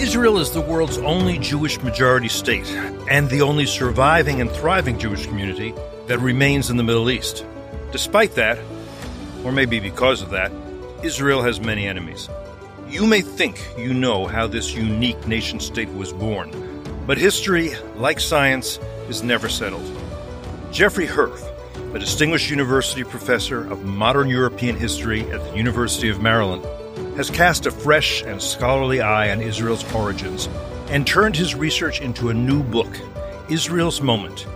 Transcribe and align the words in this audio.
Israel 0.00 0.38
is 0.38 0.50
the 0.50 0.62
world's 0.62 0.96
only 0.96 1.36
Jewish 1.36 1.78
majority 1.82 2.28
state 2.28 2.66
and 3.10 3.28
the 3.28 3.42
only 3.42 3.66
surviving 3.66 4.40
and 4.40 4.50
thriving 4.50 4.98
Jewish 4.98 5.26
community 5.26 5.74
that 6.06 6.18
remains 6.20 6.70
in 6.70 6.78
the 6.78 6.82
Middle 6.82 7.10
East. 7.10 7.44
Despite 7.92 8.34
that, 8.36 8.58
or 9.44 9.52
maybe 9.52 9.78
because 9.78 10.22
of 10.22 10.30
that, 10.30 10.50
Israel 11.02 11.42
has 11.42 11.60
many 11.60 11.86
enemies. 11.86 12.30
You 12.88 13.06
may 13.06 13.20
think 13.20 13.62
you 13.76 13.92
know 13.92 14.26
how 14.26 14.46
this 14.46 14.72
unique 14.72 15.26
nation 15.26 15.60
state 15.60 15.90
was 15.90 16.14
born, 16.14 16.50
but 17.06 17.18
history, 17.18 17.72
like 17.96 18.20
science, 18.20 18.78
is 19.10 19.22
never 19.22 19.50
settled. 19.50 19.84
Jeffrey 20.72 21.06
Herf, 21.06 21.44
a 21.94 21.98
distinguished 21.98 22.48
university 22.48 23.04
professor 23.04 23.70
of 23.70 23.84
modern 23.84 24.30
European 24.30 24.76
history 24.76 25.30
at 25.30 25.44
the 25.44 25.56
University 25.58 26.08
of 26.08 26.22
Maryland, 26.22 26.64
has 27.16 27.30
cast 27.30 27.66
a 27.66 27.70
fresh 27.70 28.22
and 28.22 28.40
scholarly 28.40 29.00
eye 29.00 29.30
on 29.30 29.40
Israel's 29.40 29.84
origins 29.92 30.48
and 30.88 31.06
turned 31.06 31.36
his 31.36 31.54
research 31.54 32.00
into 32.00 32.30
a 32.30 32.34
new 32.34 32.62
book, 32.62 32.96
Israel's 33.48 34.00
Moment 34.00 34.46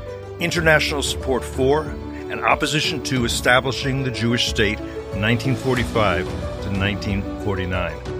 International 0.40 1.02
Support 1.02 1.44
for 1.44 1.82
and 2.30 2.44
Opposition 2.44 3.02
to 3.04 3.24
Establishing 3.24 4.02
the 4.02 4.10
Jewish 4.10 4.48
State, 4.48 4.78
1945 5.14 6.24
to 6.24 6.30
1949. 6.70 8.14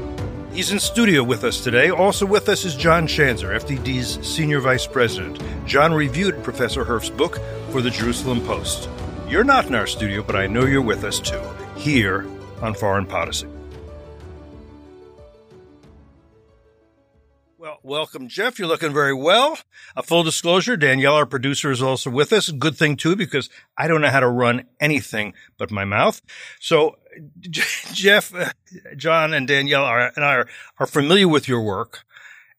He's 0.52 0.71
in 0.71 0.79
studio 0.79 1.24
with 1.24 1.43
us 1.43 1.65
today. 1.65 1.91
Also 1.91 2.24
with 2.24 2.48
us 2.48 2.65
is 2.65 2.77
John 2.77 3.09
Schanzer, 3.09 3.59
FDD's 3.59 4.24
Senior 4.24 4.60
Vice 4.60 4.87
President. 4.87 5.43
John 5.66 5.93
reviewed 5.93 6.45
Professor 6.45 6.85
Herf's 6.85 7.10
book 7.10 7.41
for 7.71 7.82
the 7.82 7.91
Jerusalem 7.91 8.41
Post. 8.43 8.88
You're 9.29 9.43
not 9.43 9.66
in 9.66 9.74
our 9.74 9.88
studio, 9.88 10.23
but 10.23 10.37
I 10.37 10.46
know 10.46 10.65
you're 10.65 10.80
with 10.80 11.02
us 11.02 11.19
too, 11.19 11.43
here 11.77 12.24
on 12.62 12.74
Foreign 12.74 13.07
Podicy. 13.07 13.48
Welcome, 17.84 18.29
Jeff. 18.29 18.59
You're 18.59 18.66
looking 18.66 18.93
very 18.93 19.15
well. 19.15 19.59
A 19.95 20.02
full 20.02 20.23
disclosure, 20.23 20.77
Danielle, 20.77 21.15
our 21.15 21.27
producer, 21.27 21.71
is 21.71 21.82
also 21.82 22.10
with 22.10 22.32
us. 22.32 22.51
Good 22.51 22.77
thing 22.77 22.96
too, 22.96 23.15
because 23.15 23.51
I 23.77 23.87
don't 23.87 24.01
know 24.01 24.09
how 24.09 24.21
to 24.21 24.29
run 24.29 24.65
anything 24.80 25.35
but 25.59 25.71
my 25.71 25.85
mouth. 25.85 26.21
So, 26.59 26.96
Jeff, 27.40 28.35
uh, 28.35 28.51
John, 28.96 29.35
and 29.35 29.46
Danielle 29.46 29.85
are, 29.85 30.12
and 30.16 30.24
I 30.24 30.35
are, 30.37 30.49
are 30.79 30.87
familiar 30.87 31.29
with 31.29 31.46
your 31.46 31.60
work, 31.60 32.05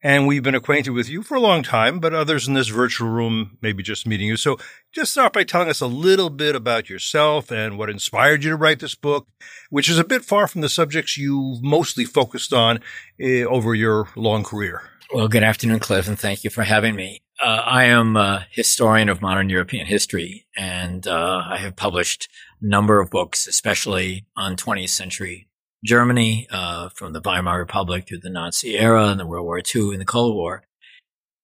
and 0.01 0.27
we've 0.27 0.43
been 0.43 0.55
acquainted 0.55 0.91
with 0.91 1.09
you 1.09 1.23
for 1.23 1.35
a 1.35 1.41
long 1.41 1.63
time. 1.63 1.99
But 1.99 2.13
others 2.13 2.47
in 2.47 2.53
this 2.53 2.67
virtual 2.67 3.09
room, 3.09 3.57
maybe 3.61 3.81
just 3.81 4.07
meeting 4.07 4.27
you. 4.27 4.37
So, 4.37 4.57
just 4.91 5.11
start 5.11 5.33
by 5.33 5.43
telling 5.43 5.69
us 5.69 5.81
a 5.81 5.87
little 5.87 6.29
bit 6.29 6.55
about 6.55 6.87
yourself 6.87 7.51
and 7.51 7.77
what 7.79 7.89
inspired 7.89 8.43
you 8.43 8.51
to 8.51 8.55
write 8.55 8.79
this 8.79 8.95
book, 8.95 9.27
which 9.71 9.89
is 9.89 9.97
a 9.97 10.03
bit 10.03 10.23
far 10.23 10.47
from 10.47 10.61
the 10.61 10.69
subjects 10.69 11.17
you've 11.17 11.63
mostly 11.63 12.05
focused 12.05 12.53
on 12.53 12.79
uh, 13.19 13.43
over 13.45 13.73
your 13.73 14.07
long 14.15 14.43
career. 14.43 14.83
Well, 15.13 15.27
good 15.27 15.43
afternoon, 15.43 15.79
Cliff, 15.79 16.07
and 16.07 16.17
thank 16.17 16.43
you 16.43 16.49
for 16.49 16.63
having 16.63 16.95
me. 16.95 17.21
Uh, 17.39 17.61
I 17.63 17.83
am 17.85 18.17
a 18.17 18.47
historian 18.49 19.07
of 19.07 19.21
modern 19.21 19.49
European 19.49 19.85
history, 19.85 20.47
and 20.57 21.05
uh, 21.05 21.43
I 21.47 21.57
have 21.57 21.75
published 21.75 22.27
a 22.59 22.65
number 22.65 22.99
of 22.99 23.11
books, 23.11 23.45
especially 23.45 24.25
on 24.35 24.55
20th 24.55 24.89
century 24.89 25.47
Germany, 25.85 26.47
uh, 26.49 26.89
from 26.89 27.13
the 27.13 27.21
Weimar 27.21 27.59
Republic 27.59 28.07
through 28.07 28.21
the 28.21 28.31
Nazi 28.31 28.79
era 28.79 29.09
and 29.09 29.19
the 29.19 29.27
World 29.27 29.45
War 29.45 29.59
II 29.59 29.91
and 29.91 30.01
the 30.01 30.05
Cold 30.05 30.35
War. 30.35 30.63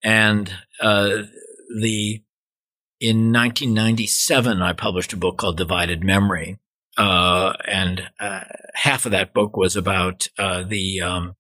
And 0.03 0.52
uh, 0.81 1.23
the 1.80 2.23
in 3.00 3.31
1997, 3.31 4.59
I 4.59 4.73
published 4.73 5.14
a 5.14 5.18
book 5.18 5.38
called 5.38 5.58
Divided 5.58 6.03
Memory, 6.03 6.58
uh, 6.98 7.53
and 7.68 8.09
uh, 8.20 8.42
half 8.73 9.06
of 9.06 9.12
that 9.12 9.34
book 9.36 9.56
was 9.56 9.75
about 9.75 10.30
the 10.38 11.02
um, 11.02 11.36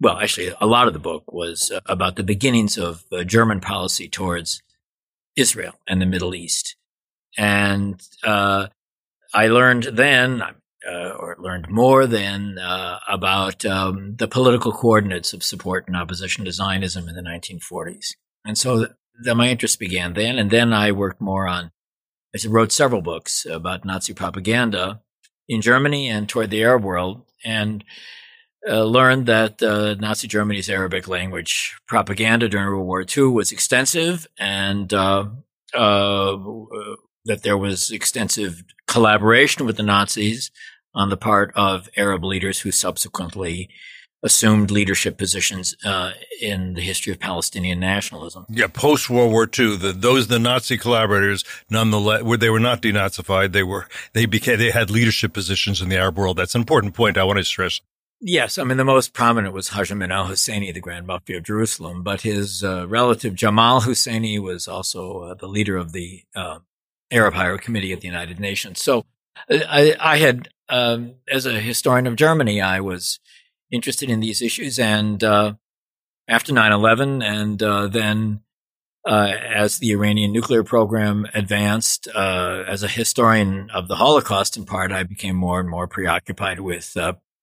well, 0.00 0.18
actually, 0.18 0.54
a 0.60 0.66
lot 0.66 0.86
of 0.86 0.92
the 0.92 1.00
book 1.00 1.32
was 1.32 1.70
uh, 1.70 1.80
about 1.86 2.16
the 2.16 2.22
beginnings 2.22 2.78
of 2.78 3.04
uh, 3.12 3.24
German 3.24 3.60
policy 3.60 4.08
towards 4.08 4.62
Israel 5.36 5.74
and 5.88 6.00
the 6.00 6.06
Middle 6.06 6.34
East. 6.34 6.76
And 7.36 8.00
uh, 8.24 8.68
I 9.34 9.48
learned 9.48 9.84
then, 9.84 10.42
uh, 10.42 11.10
or 11.10 11.36
learned 11.38 11.68
more 11.68 12.06
than, 12.06 12.58
uh, 12.58 13.00
about 13.08 13.64
um, 13.64 14.14
the 14.16 14.28
political 14.28 14.72
coordinates 14.72 15.32
of 15.32 15.42
support 15.42 15.86
and 15.86 15.96
opposition 15.96 16.44
to 16.44 16.52
Zionism 16.52 17.08
in 17.08 17.14
the 17.14 17.22
1940s. 17.22 18.14
And 18.44 18.56
so 18.56 18.86
then 19.24 19.36
my 19.36 19.48
interest 19.48 19.80
began 19.80 20.14
then. 20.14 20.38
And 20.38 20.50
then 20.50 20.72
I 20.72 20.92
worked 20.92 21.20
more 21.20 21.48
on, 21.48 21.72
I 22.34 22.48
wrote 22.48 22.70
several 22.72 23.02
books 23.02 23.46
about 23.50 23.84
Nazi 23.84 24.14
propaganda 24.14 25.02
in 25.48 25.60
Germany 25.60 26.08
and 26.08 26.28
toward 26.28 26.50
the 26.50 26.62
Arab 26.62 26.84
world. 26.84 27.22
And 27.44 27.84
uh, 28.68 28.84
learned 28.84 29.26
that 29.26 29.62
uh, 29.62 29.94
Nazi 29.94 30.28
Germany's 30.28 30.68
Arabic 30.68 31.08
language 31.08 31.76
propaganda 31.86 32.48
during 32.48 32.68
World 32.68 32.86
War 32.86 33.04
II 33.16 33.24
was 33.24 33.52
extensive 33.52 34.26
and 34.38 34.92
uh, 34.92 35.26
uh, 35.74 36.36
that 37.24 37.42
there 37.42 37.58
was 37.58 37.90
extensive 37.90 38.62
collaboration 38.86 39.66
with 39.66 39.76
the 39.76 39.82
Nazis 39.82 40.50
on 40.94 41.10
the 41.10 41.16
part 41.16 41.52
of 41.54 41.88
Arab 41.96 42.24
leaders 42.24 42.60
who 42.60 42.70
subsequently 42.70 43.68
assumed 44.22 44.70
leadership 44.70 45.16
positions 45.16 45.76
uh, 45.84 46.10
in 46.40 46.74
the 46.74 46.80
history 46.80 47.12
of 47.12 47.20
Palestinian 47.20 47.78
nationalism. 47.78 48.44
Yeah, 48.48 48.66
post 48.66 49.08
World 49.08 49.30
War 49.30 49.44
II, 49.44 49.76
the, 49.76 49.92
those 49.92 50.26
the 50.26 50.40
Nazi 50.40 50.76
collaborators, 50.76 51.44
nonetheless, 51.70 52.22
where 52.22 52.38
they 52.38 52.50
were 52.50 52.58
not 52.58 52.82
denazified, 52.82 53.52
they 53.52 53.62
were 53.62 53.86
they 54.14 54.26
became 54.26 54.58
they 54.58 54.70
had 54.70 54.90
leadership 54.90 55.32
positions 55.32 55.80
in 55.80 55.88
the 55.88 55.96
Arab 55.96 56.18
world. 56.18 56.36
That's 56.36 56.54
an 56.54 56.60
important 56.60 56.94
point. 56.94 57.16
I 57.16 57.24
want 57.24 57.38
to 57.38 57.44
stress. 57.44 57.80
Yes, 58.20 58.58
I 58.58 58.64
mean 58.64 58.78
the 58.78 58.84
most 58.84 59.12
prominent 59.12 59.54
was 59.54 59.68
Hajj 59.68 59.92
Amin 59.92 60.10
al 60.10 60.26
Husseini, 60.26 60.74
the 60.74 60.80
Grand 60.80 61.06
Mufti 61.06 61.34
of 61.34 61.44
Jerusalem, 61.44 62.02
but 62.02 62.22
his 62.22 62.64
uh, 62.64 62.88
relative 62.88 63.34
Jamal 63.36 63.82
Husseini 63.82 64.40
was 64.40 64.66
also 64.66 65.20
uh, 65.20 65.34
the 65.34 65.46
leader 65.46 65.76
of 65.76 65.92
the 65.92 66.24
uh, 66.34 66.58
Arab 67.12 67.34
Higher 67.34 67.58
Committee 67.58 67.92
at 67.92 68.00
the 68.00 68.08
United 68.08 68.40
Nations. 68.40 68.82
So 68.82 69.04
uh, 69.48 69.58
I, 69.68 69.94
I 70.00 70.16
had, 70.18 70.48
um, 70.68 71.14
as 71.30 71.46
a 71.46 71.60
historian 71.60 72.08
of 72.08 72.16
Germany, 72.16 72.60
I 72.60 72.80
was 72.80 73.20
interested 73.70 74.10
in 74.10 74.18
these 74.18 74.42
issues, 74.42 74.80
and 74.80 75.22
uh, 75.22 75.54
after 76.26 76.52
9/11, 76.52 77.22
and 77.22 77.62
uh, 77.62 77.86
then 77.86 78.40
as 79.06 79.78
the 79.78 79.92
Iranian 79.92 80.32
nuclear 80.32 80.64
program 80.64 81.24
advanced, 81.34 82.08
as 82.08 82.82
a 82.82 82.88
historian 82.88 83.70
of 83.70 83.86
the 83.86 83.96
Holocaust, 83.96 84.56
in 84.56 84.66
part, 84.66 84.90
I 84.90 85.04
became 85.04 85.36
more 85.36 85.60
and 85.60 85.68
more 85.70 85.86
preoccupied 85.86 86.58
with 86.58 86.96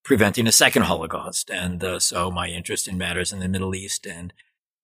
preventing 0.05 0.47
a 0.47 0.51
second 0.51 0.83
Holocaust. 0.83 1.49
And 1.49 1.83
uh, 1.83 1.99
so 1.99 2.31
my 2.31 2.47
interest 2.47 2.87
in 2.87 2.97
matters 2.97 3.33
in 3.33 3.39
the 3.39 3.49
Middle 3.49 3.75
East 3.75 4.05
and 4.05 4.31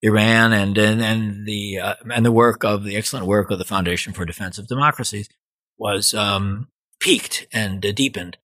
Iran 0.02 0.52
and 0.52 0.76
and, 0.76 1.00
and 1.00 1.46
the 1.46 1.78
uh, 1.78 1.94
and 2.12 2.26
the 2.26 2.32
work 2.32 2.64
of 2.64 2.82
the 2.84 2.96
excellent 2.96 3.26
work 3.26 3.50
of 3.50 3.58
the 3.58 3.64
Foundation 3.64 4.12
for 4.12 4.24
Defense 4.24 4.58
of 4.58 4.66
Democracies 4.66 5.28
was 5.78 6.12
um, 6.12 6.68
peaked 6.98 7.46
and 7.52 7.86
uh, 7.86 7.92
deepened. 7.92 8.36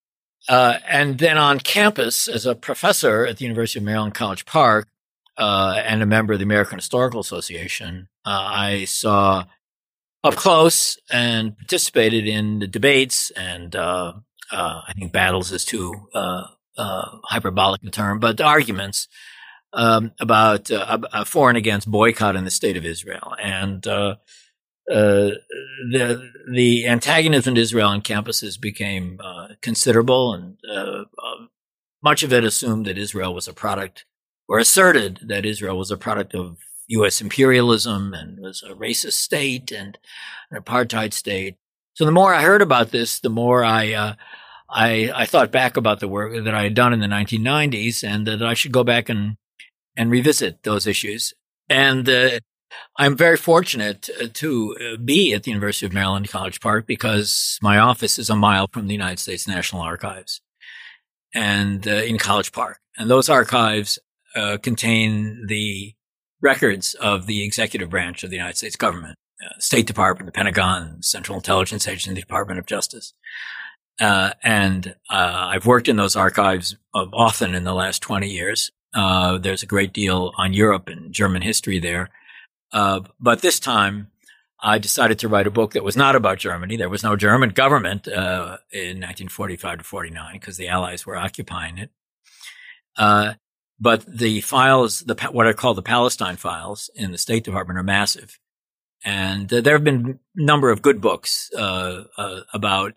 Uh, 0.47 0.79
and 0.87 1.19
then 1.19 1.37
on 1.37 1.59
campus, 1.59 2.29
as 2.29 2.45
a 2.45 2.55
professor 2.55 3.25
at 3.25 3.37
the 3.37 3.45
University 3.45 3.77
of 3.79 3.85
Maryland 3.85 4.13
College 4.13 4.45
Park 4.45 4.87
uh, 5.37 5.81
and 5.85 6.01
a 6.01 6.05
member 6.05 6.31
of 6.31 6.39
the 6.39 6.45
American 6.45 6.77
Historical 6.77 7.19
Association, 7.19 8.07
uh, 8.25 8.29
I 8.29 8.85
saw 8.85 9.43
up 10.23 10.35
close 10.35 10.97
and 11.11 11.57
participated 11.57 12.25
in 12.25 12.59
the 12.59 12.67
debates 12.67 13.31
and 13.31 13.75
I 14.51 14.93
think 14.97 15.11
battles 15.11 15.51
is 15.51 15.63
too 15.65 15.93
uh, 16.13 16.45
hyperbolic 17.23 17.81
term, 17.91 18.19
but 18.19 18.41
arguments 18.41 19.07
um, 19.73 20.11
about 20.19 20.71
uh, 20.71 21.23
for 21.25 21.49
and 21.49 21.57
against 21.57 21.89
boycott 21.89 22.35
in 22.35 22.43
the 22.43 22.51
state 22.51 22.77
of 22.77 22.85
Israel, 22.85 23.35
and 23.41 23.85
uh, 23.87 24.15
uh 24.91 25.31
the 25.91 26.31
the 26.51 26.87
antagonism 26.87 27.55
to 27.55 27.61
Israel 27.61 27.89
on 27.89 28.01
campuses 28.01 28.59
became 28.59 29.19
uh, 29.23 29.49
considerable, 29.61 30.33
and 30.33 30.57
uh, 30.71 31.03
much 32.03 32.23
of 32.23 32.33
it 32.33 32.43
assumed 32.43 32.85
that 32.85 32.97
Israel 32.97 33.33
was 33.33 33.47
a 33.47 33.53
product, 33.53 34.05
or 34.47 34.57
asserted 34.57 35.19
that 35.27 35.45
Israel 35.45 35.77
was 35.77 35.91
a 35.91 35.97
product 35.97 36.33
of 36.33 36.57
U.S. 36.87 37.21
imperialism 37.21 38.13
and 38.15 38.39
was 38.39 38.63
a 38.63 38.73
racist 38.73 39.13
state 39.13 39.71
and 39.71 39.99
an 40.49 40.59
apartheid 40.59 41.13
state. 41.13 41.57
So 41.93 42.05
the 42.05 42.11
more 42.11 42.33
I 42.33 42.41
heard 42.41 42.63
about 42.63 42.89
this, 42.89 43.19
the 43.19 43.29
more 43.29 43.63
I 43.63 44.15
I, 44.71 45.11
I 45.15 45.25
thought 45.25 45.51
back 45.51 45.77
about 45.77 45.99
the 45.99 46.07
work 46.07 46.43
that 46.43 46.53
I 46.53 46.63
had 46.63 46.75
done 46.75 46.93
in 46.93 46.99
the 46.99 47.07
1990s 47.07 48.03
and 48.03 48.27
that 48.27 48.41
I 48.43 48.53
should 48.53 48.71
go 48.71 48.83
back 48.83 49.09
and, 49.09 49.35
and 49.97 50.11
revisit 50.11 50.63
those 50.63 50.85
issues. 50.85 51.33
And 51.69 52.07
uh, 52.07 52.39
I'm 52.97 53.15
very 53.15 53.37
fortunate 53.37 54.09
uh, 54.21 54.27
to 54.33 54.75
uh, 54.75 54.97
be 54.97 55.33
at 55.33 55.43
the 55.43 55.51
University 55.51 55.85
of 55.85 55.93
Maryland 55.93 56.29
College 56.29 56.59
Park 56.59 56.85
because 56.85 57.57
my 57.61 57.77
office 57.79 58.19
is 58.19 58.29
a 58.29 58.35
mile 58.35 58.67
from 58.71 58.87
the 58.87 58.93
United 58.93 59.19
States 59.19 59.47
National 59.47 59.81
Archives 59.81 60.41
and 61.33 61.87
uh, 61.87 61.91
in 61.91 62.17
College 62.17 62.51
Park. 62.51 62.79
And 62.97 63.09
those 63.09 63.29
archives 63.29 63.97
uh, 64.35 64.57
contain 64.61 65.47
the 65.47 65.93
records 66.41 66.93
of 66.95 67.25
the 67.25 67.43
executive 67.43 67.89
branch 67.89 68.23
of 68.23 68.29
the 68.29 68.35
United 68.35 68.57
States 68.57 68.75
government, 68.75 69.17
uh, 69.43 69.59
State 69.59 69.87
Department, 69.87 70.27
the 70.27 70.31
Pentagon, 70.31 71.01
Central 71.01 71.37
Intelligence 71.37 71.87
Agency, 71.87 72.13
the 72.13 72.21
Department 72.21 72.59
of 72.59 72.65
Justice. 72.65 73.13
Uh, 73.99 74.31
and 74.43 74.95
uh, 75.09 75.49
I've 75.51 75.65
worked 75.65 75.89
in 75.89 75.97
those 75.97 76.15
archives 76.15 76.75
often 76.93 77.53
in 77.53 77.63
the 77.63 77.73
last 77.73 78.01
20 78.01 78.29
years. 78.29 78.71
Uh, 78.93 79.37
there's 79.37 79.63
a 79.63 79.67
great 79.67 79.93
deal 79.93 80.33
on 80.37 80.53
Europe 80.53 80.87
and 80.87 81.13
German 81.13 81.41
history 81.41 81.79
there. 81.79 82.09
Uh, 82.71 83.01
but 83.19 83.41
this 83.41 83.59
time, 83.59 84.11
I 84.61 84.77
decided 84.77 85.19
to 85.19 85.27
write 85.27 85.47
a 85.47 85.51
book 85.51 85.73
that 85.73 85.83
was 85.83 85.95
not 85.95 86.15
about 86.15 86.37
Germany. 86.37 86.75
There 86.75 86.89
was 86.89 87.03
no 87.03 87.15
German 87.15 87.49
government 87.49 88.07
uh, 88.07 88.57
in 88.71 88.99
1945 88.99 89.79
to 89.79 89.83
49 89.83 90.33
because 90.33 90.57
the 90.57 90.67
Allies 90.67 91.05
were 91.05 91.15
occupying 91.15 91.77
it. 91.77 91.91
Uh, 92.97 93.33
but 93.79 94.05
the 94.05 94.41
files, 94.41 94.99
the 94.99 95.15
what 95.31 95.47
I 95.47 95.53
call 95.53 95.73
the 95.73 95.81
Palestine 95.81 96.35
files 96.35 96.89
in 96.95 97.11
the 97.11 97.17
State 97.17 97.45
Department, 97.45 97.79
are 97.79 97.83
massive, 97.83 98.37
and 99.05 99.51
uh, 99.53 99.61
there 99.61 99.75
have 99.75 99.85
been 99.85 100.19
a 100.37 100.43
number 100.43 100.69
of 100.69 100.81
good 100.81 100.99
books 100.99 101.49
uh, 101.57 102.03
uh, 102.17 102.41
about 102.53 102.93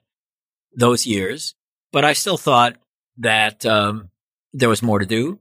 those 0.75 1.07
years. 1.07 1.55
But 1.93 2.05
I 2.05 2.13
still 2.13 2.37
thought 2.37 2.77
that 3.19 3.67
um, 3.67 4.11
there 4.53 4.69
was 4.69 4.83
more 4.83 4.99
to 4.99 5.07
do. 5.07 5.39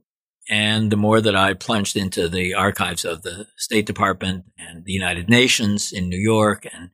And 0.50 0.90
the 0.90 0.96
more 0.96 1.20
that 1.20 1.36
I 1.36 1.54
plunged 1.54 1.96
into 1.96 2.28
the 2.28 2.54
archives 2.54 3.04
of 3.04 3.22
the 3.22 3.46
State 3.56 3.86
Department 3.86 4.44
and 4.58 4.84
the 4.84 4.92
United 4.92 5.28
Nations 5.28 5.92
in 5.92 6.08
New 6.08 6.18
York 6.18 6.66
and 6.72 6.90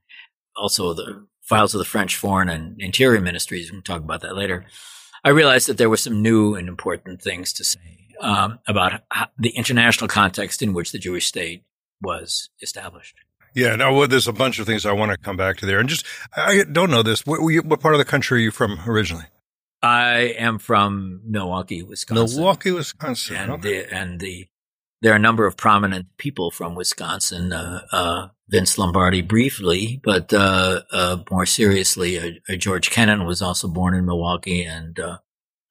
also 0.54 0.92
the 0.92 1.26
files 1.42 1.74
of 1.74 1.78
the 1.78 1.84
French 1.84 2.14
Foreign 2.14 2.50
and 2.50 2.78
Interior 2.78 3.22
Ministries, 3.22 3.70
we 3.70 3.76
can 3.76 3.82
talk 3.82 4.02
about 4.02 4.20
that 4.20 4.36
later, 4.36 4.66
I 5.24 5.30
realized 5.30 5.66
that 5.68 5.78
there 5.78 5.88
were 5.88 5.96
some 5.96 6.22
new 6.22 6.54
and 6.54 6.68
important 6.68 7.22
things 7.22 7.52
to 7.54 7.64
say 7.64 8.08
um, 8.20 8.58
about 8.68 9.02
the 9.38 9.50
international 9.50 10.08
context 10.08 10.62
in 10.62 10.74
which 10.74 10.92
the 10.92 10.98
Jewish 10.98 11.26
state 11.26 11.64
was 12.02 12.50
established. 12.60 13.14
Yeah, 13.58 13.74
now 13.74 13.92
well, 13.92 14.06
there's 14.06 14.28
a 14.28 14.32
bunch 14.32 14.60
of 14.60 14.66
things 14.66 14.86
I 14.86 14.92
want 14.92 15.10
to 15.10 15.18
come 15.18 15.36
back 15.36 15.56
to 15.56 15.66
there. 15.66 15.80
And 15.80 15.88
just, 15.88 16.06
I 16.36 16.62
don't 16.70 16.92
know 16.92 17.02
this. 17.02 17.26
What, 17.26 17.40
what 17.40 17.80
part 17.80 17.94
of 17.94 17.98
the 17.98 18.04
country 18.04 18.38
are 18.38 18.42
you 18.42 18.50
from 18.52 18.78
originally? 18.86 19.24
I 19.82 20.34
am 20.38 20.60
from 20.60 21.22
Milwaukee, 21.24 21.82
Wisconsin. 21.82 22.38
Milwaukee, 22.38 22.70
Wisconsin. 22.70 23.34
And, 23.34 23.52
okay. 23.52 23.62
the, 23.62 23.92
and 23.92 24.20
the, 24.20 24.46
there 25.02 25.12
are 25.12 25.16
a 25.16 25.20
number 25.20 25.44
of 25.44 25.56
prominent 25.56 26.06
people 26.18 26.52
from 26.52 26.76
Wisconsin. 26.76 27.52
Uh, 27.52 27.82
uh, 27.90 28.28
Vince 28.48 28.78
Lombardi 28.78 29.22
briefly, 29.22 30.00
but 30.04 30.32
uh, 30.32 30.82
uh 30.92 31.18
more 31.30 31.44
seriously, 31.44 32.18
uh, 32.18 32.30
uh, 32.48 32.56
George 32.56 32.90
Kennan 32.90 33.26
was 33.26 33.42
also 33.42 33.68
born 33.68 33.92
in 33.92 34.06
Milwaukee, 34.06 34.62
and 34.62 34.98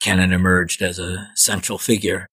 Kennan 0.01 0.31
emerged 0.31 0.81
as 0.81 0.99
a 0.99 1.29
central 1.35 1.77
figure 1.77 2.27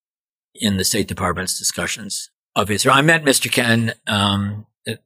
in 0.54 0.76
the 0.76 0.84
State 0.84 1.08
Department's 1.08 1.56
discussions 1.58 2.30
of 2.54 2.70
Israel. 2.70 2.94
I 2.94 3.02
met 3.02 3.24
Mr. 3.24 3.50
Kennan 3.50 3.94
um, 4.06 4.66
at, 4.86 5.00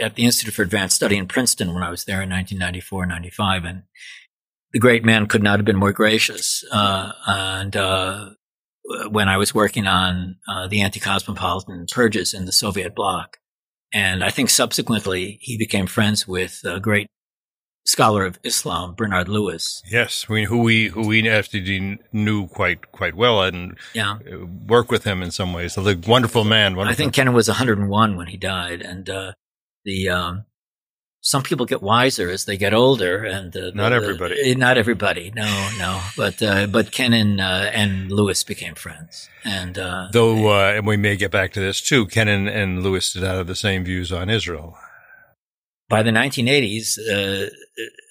at 0.00 0.14
the 0.14 0.24
Institute 0.24 0.54
for 0.54 0.62
Advanced 0.62 0.96
Study 0.96 1.16
in 1.16 1.26
Princeton 1.26 1.74
when 1.74 1.82
I 1.82 1.90
was 1.90 2.04
there 2.04 2.22
in 2.22 2.30
1994, 2.30 3.06
95, 3.06 3.64
and 3.64 3.82
the 4.72 4.78
great 4.78 5.04
man 5.04 5.26
could 5.26 5.42
not 5.42 5.58
have 5.58 5.66
been 5.66 5.76
more 5.76 5.92
gracious. 5.92 6.64
Uh, 6.70 7.12
and 7.26 7.76
uh, 7.76 8.30
when 9.10 9.28
I 9.28 9.36
was 9.36 9.54
working 9.54 9.86
on 9.86 10.36
uh, 10.48 10.68
the 10.68 10.82
anti-cosmopolitan 10.82 11.86
purges 11.90 12.34
in 12.34 12.44
the 12.44 12.52
Soviet 12.52 12.94
bloc, 12.94 13.38
and 13.92 14.22
I 14.22 14.30
think 14.30 14.50
subsequently 14.50 15.38
he 15.40 15.58
became 15.58 15.86
friends 15.86 16.26
with 16.26 16.60
a 16.64 16.78
great 16.78 17.08
scholar 17.84 18.24
of 18.24 18.38
Islam, 18.44 18.94
Bernard 18.94 19.28
Lewis. 19.28 19.82
Yes, 19.90 20.28
we, 20.28 20.44
who 20.44 20.62
we 20.62 20.88
who 20.88 21.06
we 21.06 21.28
actually 21.28 21.98
knew 22.12 22.46
quite 22.48 22.92
quite 22.92 23.14
well 23.14 23.42
and 23.42 23.76
yeah. 23.94 24.18
work 24.66 24.90
with 24.90 25.04
him 25.04 25.22
in 25.22 25.30
some 25.30 25.52
ways. 25.52 25.74
The 25.74 26.02
wonderful 26.06 26.44
man. 26.44 26.76
Wonderful. 26.76 26.92
I 26.92 26.96
think 26.96 27.14
Kennan 27.14 27.34
was 27.34 27.48
101 27.48 28.16
when 28.16 28.26
he 28.26 28.36
died, 28.36 28.82
and 28.82 29.08
uh, 29.08 29.32
the 29.84 30.08
um, 30.08 30.44
some 31.22 31.42
people 31.42 31.66
get 31.66 31.82
wiser 31.82 32.30
as 32.30 32.46
they 32.46 32.56
get 32.56 32.72
older, 32.72 33.24
and 33.24 33.54
uh, 33.56 33.70
not 33.74 33.90
the, 33.90 33.96
everybody. 33.96 34.42
The, 34.42 34.54
not 34.54 34.78
everybody. 34.78 35.30
No, 35.34 35.70
no. 35.78 36.00
But 36.16 36.42
uh, 36.42 36.66
but 36.66 36.92
Kennan 36.92 37.40
uh, 37.40 37.70
and 37.74 38.10
Lewis 38.10 38.42
became 38.42 38.74
friends, 38.74 39.28
and 39.44 39.78
uh, 39.78 40.08
though, 40.12 40.52
uh, 40.52 40.72
and 40.72 40.86
we 40.86 40.96
may 40.96 41.16
get 41.16 41.30
back 41.30 41.52
to 41.54 41.60
this 41.60 41.80
too. 41.80 42.06
Kennan, 42.06 42.48
and 42.48 42.82
Lewis 42.82 43.12
did 43.12 43.22
not 43.22 43.36
have 43.36 43.46
the 43.46 43.54
same 43.54 43.84
views 43.84 44.12
on 44.12 44.30
Israel. 44.30 44.76
By 45.88 46.04
the 46.04 46.12
1980s, 46.12 46.98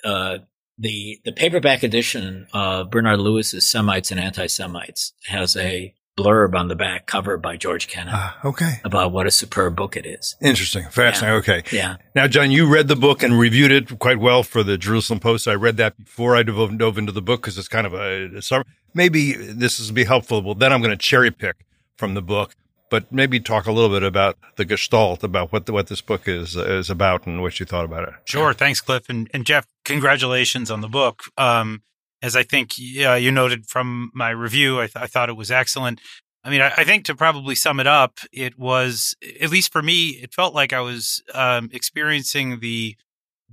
uh, 0.06 0.38
the 0.78 1.20
the 1.26 1.32
paperback 1.32 1.84
edition 1.84 2.48
of 2.54 2.90
Bernard 2.90 3.20
Lewis's 3.20 3.70
Semites 3.70 4.12
and 4.12 4.20
Anti-Semites 4.20 5.14
has 5.28 5.56
a 5.58 5.94
blurb 6.18 6.54
on 6.54 6.68
the 6.68 6.76
back 6.76 7.06
cover 7.06 7.38
by 7.38 7.56
George 7.56 7.88
Kennan. 7.88 8.14
Uh, 8.14 8.32
okay. 8.44 8.82
About 8.84 9.12
what 9.12 9.26
a 9.26 9.32
superb 9.32 9.76
book 9.76 9.96
it 9.96 10.06
is. 10.06 10.36
Interesting. 10.42 10.84
Fascinating. 10.90 11.34
Yeah. 11.34 11.40
Okay. 11.40 11.64
Yeah. 11.72 11.96
Now, 12.14 12.28
John, 12.28 12.52
you 12.52 12.68
read 12.68 12.90
the 12.90 12.96
book 12.96 13.24
and 13.24 13.40
reviewed 13.40 13.72
it 13.72 14.00
quite 14.00 14.20
well 14.20 14.44
for 14.44 14.62
the 14.64 14.78
Jerusalem 14.78 15.20
Post. 15.20 15.48
I 15.48 15.56
read 15.56 15.78
that 15.78 15.98
before 15.98 16.36
I 16.36 16.44
dove, 16.44 16.78
dove 16.78 16.98
into 16.98 17.14
the 17.14 17.22
book 17.22 17.42
because 17.42 17.58
it's 17.58 17.70
kind 17.70 17.88
of 17.88 17.94
a, 17.94 18.26
a 18.38 18.64
maybe 18.94 19.34
this 19.34 19.80
will 19.80 19.94
be 19.94 20.04
helpful. 20.04 20.42
Well, 20.42 20.56
then 20.56 20.74
I'm 20.74 20.82
going 20.82 20.92
to 20.92 20.98
cherry 20.98 21.32
pick 21.32 21.66
from 21.96 22.16
the 22.16 22.22
book, 22.22 22.56
but 22.90 23.12
maybe 23.12 23.40
talk 23.40 23.68
a 23.68 23.72
little 23.72 23.90
bit 23.90 24.04
about 24.04 24.38
the 24.56 24.66
gestalt, 24.66 25.24
about 25.24 25.52
what 25.52 25.66
the, 25.66 25.74
what 25.74 25.88
this 25.88 26.02
book 26.02 26.28
is 26.28 26.56
is 26.56 26.90
about 26.90 27.26
and 27.26 27.42
what 27.42 27.60
you 27.60 27.66
thought 27.66 27.86
about 27.86 28.08
it. 28.08 28.14
Sure. 28.26 28.54
Thanks, 28.54 28.82
Cliff. 28.82 29.10
And, 29.10 29.30
and 29.34 29.46
Jeff, 29.46 29.68
congratulations 29.86 30.72
on 30.72 30.82
the 30.82 30.88
book. 30.88 31.24
Um, 31.38 31.84
as 32.22 32.36
I 32.36 32.44
think 32.44 32.74
uh, 33.02 33.14
you 33.14 33.32
noted 33.32 33.68
from 33.68 34.12
my 34.14 34.30
review, 34.30 34.80
I, 34.80 34.88
th- 34.88 34.98
I, 34.98 35.08
thought 35.08 35.30
it 35.30 35.38
was 35.38 35.52
excellent. 35.52 36.02
I 36.44 36.50
mean, 36.50 36.62
I, 36.62 36.72
I, 36.76 36.84
think 36.84 37.06
to 37.06 37.16
probably 37.16 37.56
sum 37.56 37.80
it 37.80 37.88
up, 37.88 38.20
it 38.34 38.60
was 38.60 39.16
at 39.42 39.50
least 39.50 39.72
for 39.72 39.82
me, 39.82 40.20
it 40.22 40.34
felt 40.34 40.54
like 40.54 40.74
I 40.74 40.82
was 40.82 41.24
um, 41.34 41.70
experiencing 41.72 42.60
the 42.60 42.96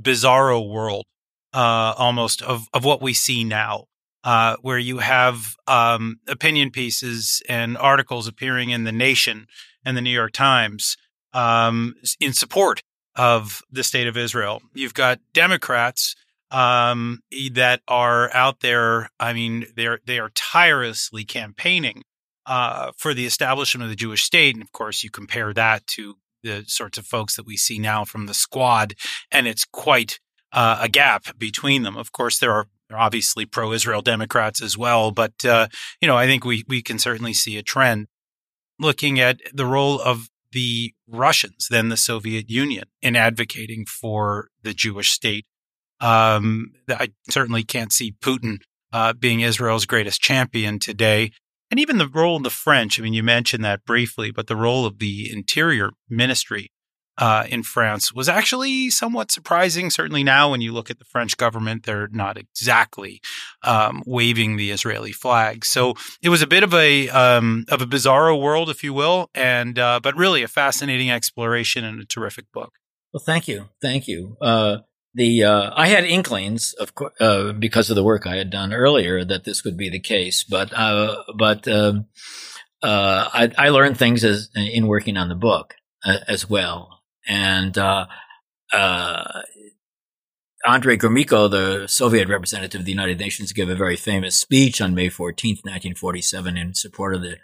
bizarro 0.00 0.69
world 0.69 1.05
uh, 1.53 1.94
almost 1.97 2.43
of 2.43 2.67
of 2.73 2.85
what 2.85 3.00
we 3.00 3.15
see 3.15 3.44
now, 3.44 3.87
uh, 4.26 4.56
where 4.61 4.78
you 4.78 4.99
have 4.99 5.55
um, 5.69 6.19
opinion 6.26 6.73
pieces 6.73 7.40
and 7.49 7.78
articles 7.78 8.26
appearing 8.26 8.70
in 8.70 8.82
the 8.82 8.90
Nation 8.90 9.46
and 9.84 9.96
the 9.96 10.02
New 10.02 10.11
York 10.11 10.32
Times 10.32 10.96
um, 11.32 11.94
in 12.19 12.32
support 12.32 12.82
of 13.14 13.62
the 13.70 13.84
state 13.84 14.08
of 14.08 14.17
Israel. 14.17 14.61
You've 14.75 14.94
got 14.94 15.20
Democrats 15.32 16.17
um, 16.50 17.20
that 17.52 17.82
are 17.87 18.34
out 18.34 18.61
there. 18.61 19.11
I 19.20 19.32
mean, 19.32 19.67
they're 19.76 20.00
they 20.05 20.19
are 20.19 20.31
tirelessly 20.34 21.25
campaigning 21.25 22.02
uh, 22.46 22.90
for 22.96 23.14
the 23.14 23.26
establishment 23.26 23.84
of 23.84 23.90
the 23.90 23.96
Jewish 23.96 24.25
state. 24.25 24.56
And 24.56 24.62
of 24.62 24.72
course, 24.72 25.05
you 25.05 25.11
compare 25.11 25.55
that 25.55 25.87
to 25.88 26.17
the 26.43 26.64
sorts 26.67 26.99
of 26.99 27.06
folks 27.06 27.37
that 27.37 27.46
we 27.46 27.56
see 27.56 27.79
now 27.79 28.05
from 28.05 28.26
the 28.26 28.34
squad, 28.34 28.94
and 29.31 29.46
it's 29.46 29.64
quite 29.64 30.19
uh, 30.50 30.79
a 30.81 30.88
gap 30.88 31.38
between 31.38 31.84
them. 31.84 31.96
Of 31.96 32.11
course, 32.11 32.40
there 32.40 32.52
are 32.52 32.67
obviously 32.93 33.47
pro-Israel 33.47 34.03
Democrats 34.03 34.62
as 34.62 34.77
well, 34.77 35.11
but 35.11 35.44
uh, 35.44 35.69
you 36.00 36.09
know, 36.09 36.17
I 36.17 36.27
think 36.27 36.44
we 36.44 36.65
we 36.69 36.83
can 36.83 36.99
certainly 36.99 37.33
see 37.33 37.56
a 37.56 37.62
trend 37.62 38.06
looking 38.79 39.19
at 39.19 39.41
the 39.53 39.67
role 39.67 40.00
of 40.00 40.29
the 40.53 40.94
Russians, 41.08 41.69
then 41.70 41.89
the 41.89 41.96
Soviet 41.96 42.51
Union, 42.51 42.84
in 43.03 43.17
advocating 43.17 43.84
for 43.87 44.49
the 44.63 44.72
Jewish 44.75 45.10
state. 45.10 45.46
Um, 46.01 46.72
I 46.89 47.08
certainly 47.31 47.65
can't 47.65 47.93
see 47.93 48.15
Putin 48.22 48.58
uh, 48.93 49.13
being 49.15 49.41
Israel's 49.41 49.87
greatest 49.87 50.20
champion 50.20 50.79
today 50.79 51.32
and 51.70 51.81
even 51.81 51.99
the 51.99 52.08
role 52.08 52.37
of 52.37 52.43
the 52.43 52.51
French. 52.51 52.99
I 52.99 53.03
mean, 53.03 53.15
you 53.15 53.22
mentioned 53.22 53.65
that 53.65 53.84
briefly, 53.84 54.31
but 54.31 54.46
the 54.46 54.56
role 54.56 54.87
of 54.87 54.99
the 54.99 55.31
Interior 55.32 55.91
Ministry 56.08 56.70
uh, 57.19 57.44
in 57.49 57.63
France 57.63 58.13
was 58.13 58.29
actually 58.29 58.91
somewhat 58.91 59.31
surprising. 59.31 59.91
Certainly 59.91 60.25
now, 60.25 60.51
when 60.51 60.61
you 60.61 60.73
look 60.73 60.91
at 60.91 60.99
the 60.99 61.05
French 61.05 61.37
government, 61.37 61.85
they're 61.85 62.08
not 62.08 62.37
exactly 62.37 63.20
um, 63.63 64.03
waving 64.06 64.56
the 64.56 64.70
Israeli 64.70 65.13
flag. 65.13 65.65
So 65.65 65.94
it 66.23 66.29
was 66.29 66.43
a 66.43 66.46
bit 66.46 66.63
of 66.63 66.75
a 66.75 67.08
um, 67.08 67.65
of 67.69 67.81
a 67.81 67.87
bizarro 67.87 68.41
world, 68.41 68.70
if 68.70 68.85
you 68.85 68.93
will, 68.93 69.31
and 69.35 69.79
uh, 69.79 70.01
but 70.03 70.17
really 70.17 70.43
a 70.43 70.49
fascinating 70.49 71.11
exploration 71.11 71.85
and 71.85 72.01
a 72.01 72.06
terrific 72.06 72.51
book. 72.53 72.75
Well, 73.13 73.23
thank 73.25 73.49
you, 73.49 73.69
thank 73.81 74.08
you. 74.08 74.37
Uh, 74.41 74.79
the 75.15 75.44
uh, 75.44 75.70
I 75.75 75.87
had 75.87 76.05
inklings 76.05 76.75
of 76.75 76.93
uh, 77.19 77.53
because 77.53 77.89
of 77.89 77.96
the 77.96 78.05
work 78.05 78.27
I 78.27 78.37
had 78.37 78.51
done 78.51 78.75
earlier 78.75 79.25
that 79.25 79.44
this 79.44 79.65
would 79.65 79.77
be 79.77 79.89
the 79.89 80.01
case, 80.01 80.44
but 80.44 80.73
uh, 80.75 81.23
but 81.35 81.67
um, 81.67 82.06
I, 82.82 83.51
I, 83.56 83.70
learned 83.70 83.99
things 83.99 84.23
as 84.23 84.51
in 84.55 84.87
working 84.87 85.17
on 85.17 85.31
the 85.31 85.35
book 85.35 85.75
as 86.05 86.49
well, 86.49 86.95
and 87.27 87.77
uh, 87.79 88.06
Andrei 90.65 90.97
Gromyko, 90.97 91.51
the 91.51 91.87
Soviet 91.87 92.29
representative 92.29 92.81
of 92.81 92.85
the 92.85 92.93
United 92.93 93.19
Nations, 93.19 93.53
gave 93.53 93.69
a 93.69 93.75
very 93.75 93.97
famous 93.97 94.37
speech 94.37 94.81
on 94.81 94.95
May 94.95 95.09
14th, 95.09 95.65
1947, 95.65 96.56
in 96.56 96.75
support 96.75 97.15
of 97.15 97.23
the 97.23 97.37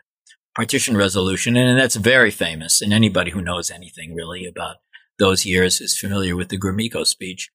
partition 0.54 0.96
resolution, 0.96 1.56
and 1.56 1.78
that's 1.78 1.96
very 1.96 2.30
famous. 2.30 2.82
And 2.82 2.92
anybody 2.92 3.30
who 3.30 3.42
knows 3.42 3.70
anything 3.70 4.14
really 4.14 4.46
about 4.46 4.76
those 5.18 5.46
years 5.46 5.80
is 5.80 5.98
familiar 5.98 6.36
with 6.36 6.48
the 6.48 6.58
Gromyko 6.58 7.06
speech 7.06 7.50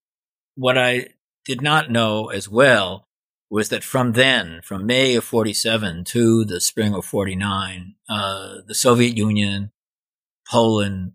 what 0.57 0.77
I 0.77 1.09
did 1.45 1.61
not 1.61 1.91
know 1.91 2.27
as 2.27 2.49
well 2.49 3.07
was 3.49 3.69
that 3.69 3.83
from 3.83 4.13
then, 4.13 4.59
from 4.63 4.85
May 4.85 5.15
of 5.15 5.23
47 5.23 6.03
to 6.05 6.43
the 6.43 6.59
spring 6.59 6.93
of 6.93 7.05
49, 7.05 7.95
uh, 8.09 8.55
the 8.67 8.75
Soviet 8.75 9.15
Union, 9.15 9.71
Poland, 10.49 11.13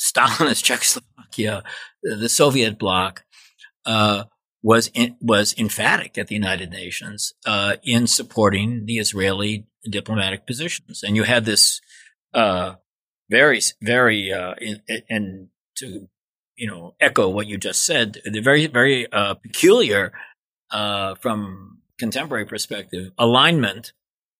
Stalinist 0.00 0.64
Czechoslovakia, 0.64 1.62
the 2.02 2.28
Soviet 2.28 2.78
bloc, 2.78 3.24
uh, 3.84 4.24
was 4.62 4.90
in, 4.94 5.16
was 5.20 5.54
emphatic 5.58 6.18
at 6.18 6.28
the 6.28 6.34
United 6.34 6.70
Nations 6.70 7.32
uh, 7.46 7.76
in 7.82 8.06
supporting 8.06 8.86
the 8.86 8.98
Israeli 8.98 9.66
diplomatic 9.88 10.46
positions, 10.46 11.02
and 11.02 11.16
you 11.16 11.24
had 11.24 11.44
this 11.44 11.80
uh, 12.34 12.74
very 13.30 13.60
very 13.82 14.32
uh, 14.32 14.54
and 15.08 15.48
to 15.76 16.08
you 16.56 16.66
know 16.66 16.94
echo 17.00 17.28
what 17.28 17.46
you 17.46 17.56
just 17.58 17.84
said, 17.84 18.20
the 18.24 18.40
very 18.40 18.66
very 18.66 19.10
uh, 19.12 19.34
peculiar 19.34 20.12
uh, 20.70 21.14
from 21.16 21.78
contemporary 21.98 22.46
perspective 22.46 23.12
alignment 23.18 23.92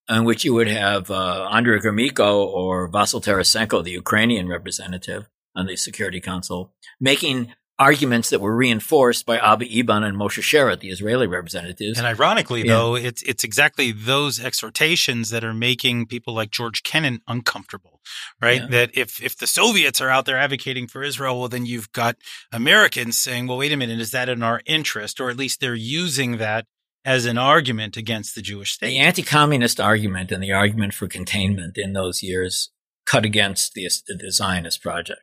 in 0.08 0.24
which 0.24 0.44
you 0.44 0.52
would 0.54 0.68
have 0.68 1.10
uh, 1.10 1.48
Andrei 1.50 1.78
Gromyko 1.78 2.46
or 2.46 2.90
Vasyl 2.90 3.22
Tarasenko, 3.22 3.84
the 3.84 3.92
Ukrainian 3.92 4.48
representative 4.48 5.28
on 5.54 5.66
the 5.66 5.76
Security 5.76 6.20
Council, 6.20 6.72
making 7.00 7.52
arguments 7.80 8.28
that 8.28 8.42
were 8.42 8.54
reinforced 8.54 9.24
by 9.24 9.38
Abba 9.38 9.64
Eban 9.64 10.04
and 10.04 10.16
Moshe 10.16 10.42
Sharett, 10.42 10.80
the 10.80 10.90
Israeli 10.90 11.26
representatives. 11.26 11.96
And 11.96 12.06
ironically, 12.06 12.60
yeah. 12.60 12.74
though, 12.74 12.94
it's 12.94 13.22
it's 13.22 13.42
exactly 13.42 13.90
those 13.90 14.38
exhortations 14.38 15.30
that 15.30 15.42
are 15.42 15.54
making 15.54 16.06
people 16.06 16.34
like 16.34 16.50
George 16.50 16.82
Kennan 16.82 17.22
uncomfortable, 17.26 18.00
right? 18.40 18.60
Yeah. 18.60 18.68
That 18.68 18.90
if 18.96 19.22
if 19.22 19.38
the 19.38 19.46
Soviets 19.46 20.00
are 20.00 20.10
out 20.10 20.26
there 20.26 20.36
advocating 20.36 20.86
for 20.86 21.02
Israel, 21.02 21.40
well, 21.40 21.48
then 21.48 21.64
you've 21.64 21.90
got 21.92 22.16
Americans 22.52 23.16
saying, 23.16 23.46
"Well, 23.46 23.58
wait 23.58 23.72
a 23.72 23.76
minute, 23.76 23.98
is 23.98 24.10
that 24.10 24.28
in 24.28 24.42
our 24.42 24.60
interest?" 24.66 25.18
Or 25.18 25.30
at 25.30 25.38
least 25.38 25.60
they're 25.60 25.74
using 25.74 26.36
that 26.36 26.66
as 27.06 27.24
an 27.24 27.38
argument 27.38 27.96
against 27.96 28.34
the 28.34 28.42
Jewish 28.42 28.72
state. 28.72 28.88
The 28.88 28.98
anti-communist 28.98 29.80
argument 29.80 30.30
and 30.30 30.42
the 30.42 30.52
argument 30.52 30.92
for 30.92 31.08
containment 31.08 31.78
in 31.78 31.94
those 31.94 32.22
years 32.22 32.70
cut 33.06 33.24
against 33.24 33.72
the, 33.72 33.88
the 34.06 34.30
Zionist 34.30 34.82
project 34.82 35.22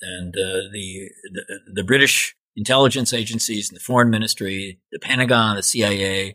and 0.00 0.34
uh, 0.36 0.68
the, 0.72 1.10
the, 1.32 1.60
the 1.74 1.84
British 1.84 2.36
intelligence 2.56 3.12
agencies 3.12 3.68
and 3.68 3.76
the 3.76 3.84
Foreign 3.84 4.10
Ministry, 4.10 4.80
the 4.92 4.98
Pentagon, 4.98 5.56
the 5.56 5.62
CIA, 5.62 6.34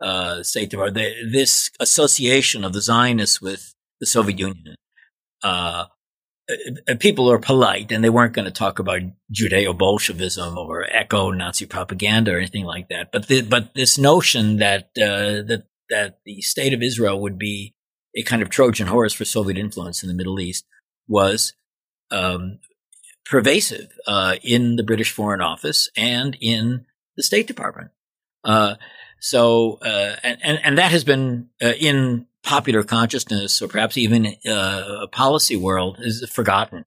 uh, 0.00 0.42
State 0.42 0.70
Department, 0.70 1.32
this 1.32 1.70
association 1.80 2.64
of 2.64 2.72
the 2.72 2.80
Zionists 2.80 3.40
with 3.40 3.74
the 4.00 4.06
Soviet 4.06 4.38
Union. 4.38 4.76
Uh, 5.42 5.86
uh 6.88 6.94
people 6.98 7.30
are 7.30 7.38
polite 7.38 7.92
and 7.92 8.02
they 8.02 8.10
weren't 8.10 8.32
going 8.32 8.44
to 8.44 8.50
talk 8.50 8.78
about 8.78 9.02
Judeo-Bolshevism 9.32 10.56
or 10.56 10.86
echo 10.90 11.30
Nazi 11.30 11.66
propaganda 11.66 12.32
or 12.34 12.38
anything 12.38 12.64
like 12.64 12.88
that. 12.88 13.12
But 13.12 13.28
the, 13.28 13.42
but 13.42 13.74
this 13.74 13.98
notion 13.98 14.56
that 14.58 14.90
uh, 14.96 15.42
that 15.46 15.64
that 15.90 16.18
the 16.24 16.40
state 16.40 16.72
of 16.72 16.82
Israel 16.82 17.20
would 17.20 17.38
be 17.38 17.74
a 18.16 18.22
kind 18.22 18.42
of 18.42 18.50
Trojan 18.50 18.86
horse 18.86 19.12
for 19.12 19.24
Soviet 19.24 19.58
influence 19.58 20.02
in 20.02 20.08
the 20.08 20.14
Middle 20.14 20.40
East 20.40 20.64
was 21.06 21.54
um, 22.10 22.58
pervasive 23.28 23.92
uh, 24.06 24.36
in 24.42 24.76
the 24.76 24.82
British 24.82 25.12
Foreign 25.12 25.40
Office 25.40 25.90
and 25.96 26.36
in 26.40 26.86
the 27.16 27.22
State 27.22 27.46
Department. 27.46 27.90
Uh, 28.42 28.76
so, 29.20 29.78
uh, 29.82 30.16
and, 30.22 30.58
and 30.62 30.78
that 30.78 30.90
has 30.90 31.04
been 31.04 31.48
uh, 31.62 31.72
in 31.78 32.26
popular 32.42 32.82
consciousness, 32.82 33.60
or 33.60 33.68
perhaps 33.68 33.98
even 33.98 34.34
uh, 34.48 35.00
a 35.02 35.08
policy 35.08 35.56
world, 35.56 35.98
is 36.00 36.26
forgotten. 36.30 36.84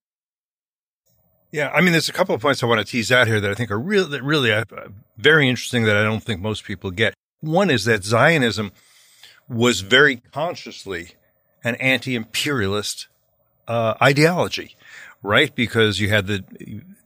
Yeah, 1.52 1.70
I 1.70 1.82
mean, 1.82 1.92
there's 1.92 2.10
a 2.10 2.14
couple 2.14 2.34
of 2.34 2.42
points 2.42 2.64
I 2.64 2.66
want 2.66 2.80
to 2.80 2.86
tease 2.90 3.12
out 3.12 3.28
here 3.28 3.42
that 3.42 3.52
I 3.52 3.54
think 3.54 3.70
are 3.70 3.80
really, 3.80 4.10
that 4.10 4.24
really 4.24 4.52
uh, 4.52 4.64
very 5.18 5.50
interesting 5.50 5.84
that 5.84 5.98
I 5.98 6.04
don't 6.04 6.24
think 6.24 6.42
most 6.42 6.64
people 6.64 6.90
get. 6.90 7.14
One 7.42 7.70
is 7.70 7.86
that 7.86 8.04
Zionism 8.04 8.72
was 9.50 9.82
very 9.82 10.16
consciously 10.16 11.12
an 11.64 11.76
anti-imperialist 11.76 13.08
ideology 13.70 14.76
right? 15.22 15.54
Because 15.54 16.00
you 16.00 16.10
had 16.10 16.28
the 16.28 16.44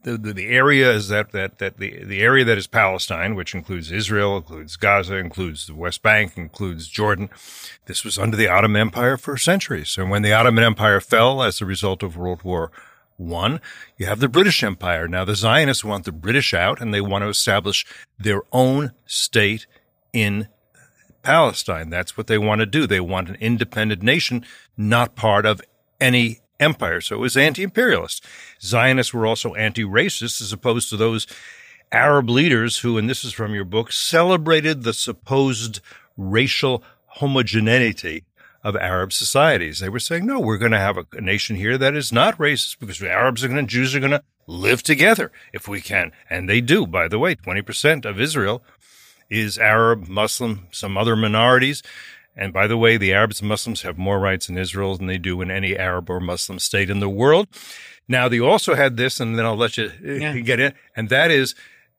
the, 0.06 0.32
the 0.32 0.46
area 0.46 0.92
is 0.92 1.08
that, 1.08 1.32
that, 1.32 1.58
that 1.58 1.78
the, 1.78 2.04
the 2.04 2.20
area 2.20 2.44
that 2.44 2.56
is 2.56 2.68
Palestine, 2.68 3.34
which 3.34 3.54
includes 3.54 3.90
Israel, 3.90 4.36
includes 4.36 4.76
Gaza, 4.76 5.16
includes 5.16 5.66
the 5.66 5.74
West 5.74 6.00
Bank, 6.00 6.36
includes 6.36 6.86
Jordan. 6.86 7.28
This 7.86 8.04
was 8.04 8.16
under 8.16 8.36
the 8.36 8.48
Ottoman 8.48 8.80
Empire 8.80 9.16
for 9.16 9.36
centuries. 9.36 9.98
And 9.98 10.08
when 10.08 10.22
the 10.22 10.32
Ottoman 10.32 10.62
Empire 10.62 11.00
fell 11.00 11.42
as 11.42 11.60
a 11.60 11.66
result 11.66 12.04
of 12.04 12.16
World 12.16 12.44
War 12.44 12.70
One, 13.16 13.60
you 13.96 14.06
have 14.06 14.20
the 14.20 14.28
British 14.28 14.62
Empire. 14.62 15.08
Now 15.08 15.24
the 15.24 15.34
Zionists 15.34 15.84
want 15.84 16.04
the 16.04 16.12
British 16.12 16.54
out 16.54 16.80
and 16.80 16.94
they 16.94 17.00
want 17.00 17.22
to 17.22 17.28
establish 17.28 17.84
their 18.16 18.42
own 18.52 18.92
state 19.06 19.66
in 20.12 20.46
Palestine. 21.22 21.90
That's 21.90 22.16
what 22.16 22.28
they 22.28 22.38
want 22.38 22.60
to 22.60 22.66
do. 22.66 22.86
They 22.86 23.00
want 23.00 23.28
an 23.28 23.36
independent 23.36 24.02
nation, 24.02 24.44
not 24.76 25.16
part 25.16 25.44
of 25.46 25.60
any 26.00 26.42
empire. 26.60 27.00
So 27.00 27.16
it 27.16 27.20
was 27.20 27.36
anti-imperialist. 27.36 28.24
Zionists 28.60 29.14
were 29.14 29.26
also 29.26 29.54
anti-racist 29.54 30.40
as 30.40 30.52
opposed 30.52 30.90
to 30.90 30.96
those 30.96 31.26
Arab 31.92 32.28
leaders 32.28 32.78
who, 32.78 32.98
and 32.98 33.08
this 33.08 33.24
is 33.24 33.32
from 33.32 33.54
your 33.54 33.64
book, 33.64 33.92
celebrated 33.92 34.82
the 34.82 34.92
supposed 34.92 35.80
racial 36.16 36.82
homogeneity 37.06 38.24
of 38.62 38.74
Arab 38.76 39.12
societies. 39.12 39.78
They 39.78 39.88
were 39.88 40.00
saying, 40.00 40.26
no, 40.26 40.40
we're 40.40 40.58
going 40.58 40.72
to 40.72 40.78
have 40.78 40.96
a, 40.96 41.06
a 41.12 41.20
nation 41.20 41.56
here 41.56 41.78
that 41.78 41.94
is 41.94 42.12
not 42.12 42.38
racist 42.38 42.80
because 42.80 43.00
Arabs 43.02 43.44
are 43.44 43.48
going 43.48 43.64
to, 43.64 43.70
Jews 43.70 43.94
are 43.94 44.00
going 44.00 44.10
to 44.10 44.24
live 44.46 44.82
together 44.82 45.30
if 45.52 45.68
we 45.68 45.80
can. 45.80 46.12
And 46.28 46.48
they 46.48 46.60
do, 46.60 46.86
by 46.86 47.08
the 47.08 47.18
way, 47.18 47.36
20% 47.36 48.04
of 48.04 48.20
Israel 48.20 48.64
is 49.30 49.58
Arab, 49.58 50.08
Muslim, 50.08 50.66
some 50.70 50.96
other 50.96 51.16
minorities. 51.16 51.82
And 52.36 52.52
by 52.52 52.66
the 52.66 52.76
way, 52.76 52.96
the 52.96 53.14
Arabs 53.14 53.40
and 53.40 53.48
Muslims 53.48 53.82
have 53.82 53.96
more 53.96 54.18
rights 54.18 54.48
in 54.48 54.58
Israel 54.58 54.96
than 54.96 55.06
they 55.06 55.18
do 55.18 55.40
in 55.40 55.50
any 55.50 55.76
Arab 55.76 56.10
or 56.10 56.20
Muslim 56.20 56.58
state 56.58 56.90
in 56.90 57.00
the 57.00 57.08
world. 57.08 57.48
Now, 58.08 58.28
they 58.28 58.38
also 58.38 58.74
had 58.74 58.96
this, 58.96 59.18
and 59.18 59.38
then 59.38 59.46
I'll 59.46 59.56
let 59.56 59.76
you 59.76 59.90
uh, 60.04 60.12
yeah. 60.12 60.38
get 60.38 60.60
in, 60.60 60.74
and 60.94 61.08
that 61.08 61.30
is, 61.30 61.54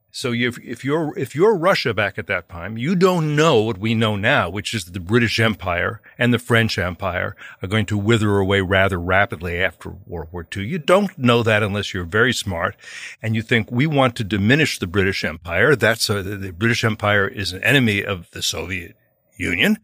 so 0.09 0.33
if 0.33 0.83
you're 0.83 1.15
if 1.17 1.35
you're 1.35 1.55
Russia 1.55 1.93
back 1.93 2.17
at 2.17 2.27
that 2.27 2.49
time, 2.49 2.77
you 2.77 2.95
don't 2.95 3.35
know 3.35 3.61
what 3.61 3.77
we 3.77 3.93
know 3.93 4.15
now, 4.15 4.49
which 4.49 4.73
is 4.73 4.85
that 4.85 4.93
the 4.93 4.99
British 4.99 5.39
Empire 5.39 6.01
and 6.17 6.33
the 6.33 6.39
French 6.39 6.79
Empire 6.79 7.35
are 7.61 7.67
going 7.67 7.85
to 7.87 7.97
wither 7.97 8.37
away 8.37 8.61
rather 8.61 8.99
rapidly 8.99 9.61
after 9.61 9.89
World 10.07 10.29
War 10.31 10.47
II. 10.55 10.65
You 10.65 10.79
don't 10.79 11.15
know 11.19 11.43
that 11.43 11.61
unless 11.61 11.93
you're 11.93 12.05
very 12.05 12.33
smart, 12.33 12.75
and 13.21 13.35
you 13.35 13.41
think 13.41 13.69
we 13.69 13.85
want 13.85 14.15
to 14.15 14.23
diminish 14.23 14.79
the 14.79 14.87
British 14.87 15.23
Empire. 15.23 15.75
That's 15.75 16.09
a, 16.09 16.23
the 16.23 16.51
British 16.51 16.83
Empire 16.83 17.27
is 17.27 17.51
an 17.51 17.63
enemy 17.63 18.03
of 18.03 18.31
the 18.31 18.41
Soviet 18.41 18.95
Union. 19.37 19.77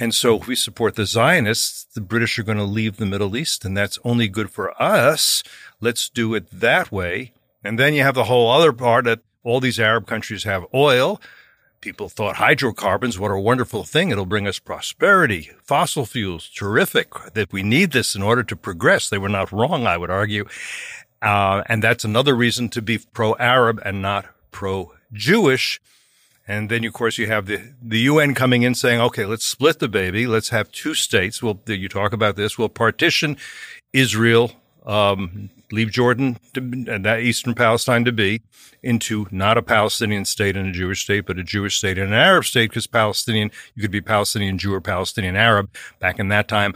And 0.00 0.14
so 0.14 0.36
if 0.36 0.46
we 0.46 0.54
support 0.54 0.94
the 0.94 1.06
Zionists, 1.06 1.86
the 1.94 2.00
British 2.00 2.38
are 2.38 2.44
going 2.44 2.58
to 2.58 2.64
leave 2.64 2.96
the 2.96 3.06
Middle 3.06 3.36
East 3.36 3.64
and 3.64 3.76
that's 3.76 3.98
only 4.04 4.28
good 4.28 4.50
for 4.50 4.80
us. 4.80 5.42
Let's 5.80 6.08
do 6.08 6.34
it 6.34 6.48
that 6.50 6.92
way. 6.92 7.32
And 7.64 7.78
then 7.78 7.94
you 7.94 8.02
have 8.02 8.14
the 8.14 8.24
whole 8.24 8.50
other 8.50 8.72
part 8.72 9.04
that 9.06 9.20
all 9.42 9.60
these 9.60 9.80
Arab 9.80 10.06
countries 10.06 10.44
have 10.44 10.66
oil. 10.72 11.20
People 11.80 12.08
thought 12.08 12.36
hydrocarbons, 12.36 13.18
what 13.18 13.30
a 13.30 13.38
wonderful 13.38 13.84
thing. 13.84 14.10
It'll 14.10 14.26
bring 14.26 14.48
us 14.48 14.58
prosperity. 14.58 15.50
Fossil 15.62 16.06
fuels, 16.06 16.48
terrific. 16.48 17.08
That 17.34 17.52
we 17.52 17.62
need 17.62 17.92
this 17.92 18.14
in 18.14 18.22
order 18.22 18.42
to 18.42 18.56
progress. 18.56 19.08
They 19.08 19.18
were 19.18 19.28
not 19.28 19.52
wrong, 19.52 19.86
I 19.86 19.96
would 19.96 20.10
argue. 20.10 20.46
Uh, 21.22 21.62
and 21.66 21.82
that's 21.82 22.04
another 22.04 22.34
reason 22.34 22.68
to 22.70 22.82
be 22.82 22.98
pro-Arab 22.98 23.80
and 23.84 24.02
not 24.02 24.26
pro-Jewish. 24.50 25.80
And 26.48 26.70
then, 26.70 26.82
of 26.84 26.94
course, 26.94 27.18
you 27.18 27.26
have 27.26 27.44
the, 27.44 27.60
the 27.82 27.98
UN 28.00 28.34
coming 28.34 28.62
in 28.62 28.74
saying, 28.74 29.02
okay, 29.02 29.26
let's 29.26 29.44
split 29.44 29.80
the 29.80 29.88
baby. 29.88 30.26
Let's 30.26 30.48
have 30.48 30.72
two 30.72 30.94
states. 30.94 31.42
Well, 31.42 31.60
you 31.66 31.90
talk 31.90 32.14
about 32.14 32.36
this. 32.36 32.56
We'll 32.56 32.70
partition 32.70 33.36
Israel, 33.92 34.52
um, 34.86 35.50
leave 35.70 35.90
Jordan 35.90 36.38
to, 36.54 36.60
and 36.60 37.04
that 37.04 37.20
Eastern 37.20 37.54
Palestine 37.54 38.06
to 38.06 38.12
be 38.12 38.40
into 38.82 39.26
not 39.30 39.58
a 39.58 39.62
Palestinian 39.62 40.24
state 40.24 40.56
and 40.56 40.68
a 40.68 40.72
Jewish 40.72 41.02
state, 41.02 41.26
but 41.26 41.38
a 41.38 41.44
Jewish 41.44 41.76
state 41.76 41.98
and 41.98 42.08
an 42.08 42.18
Arab 42.18 42.46
state 42.46 42.70
because 42.70 42.86
Palestinian, 42.86 43.50
you 43.74 43.82
could 43.82 43.90
be 43.90 44.00
Palestinian 44.00 44.56
Jew 44.56 44.72
or 44.72 44.80
Palestinian 44.80 45.36
Arab 45.36 45.68
back 45.98 46.18
in 46.18 46.28
that 46.28 46.48
time 46.48 46.74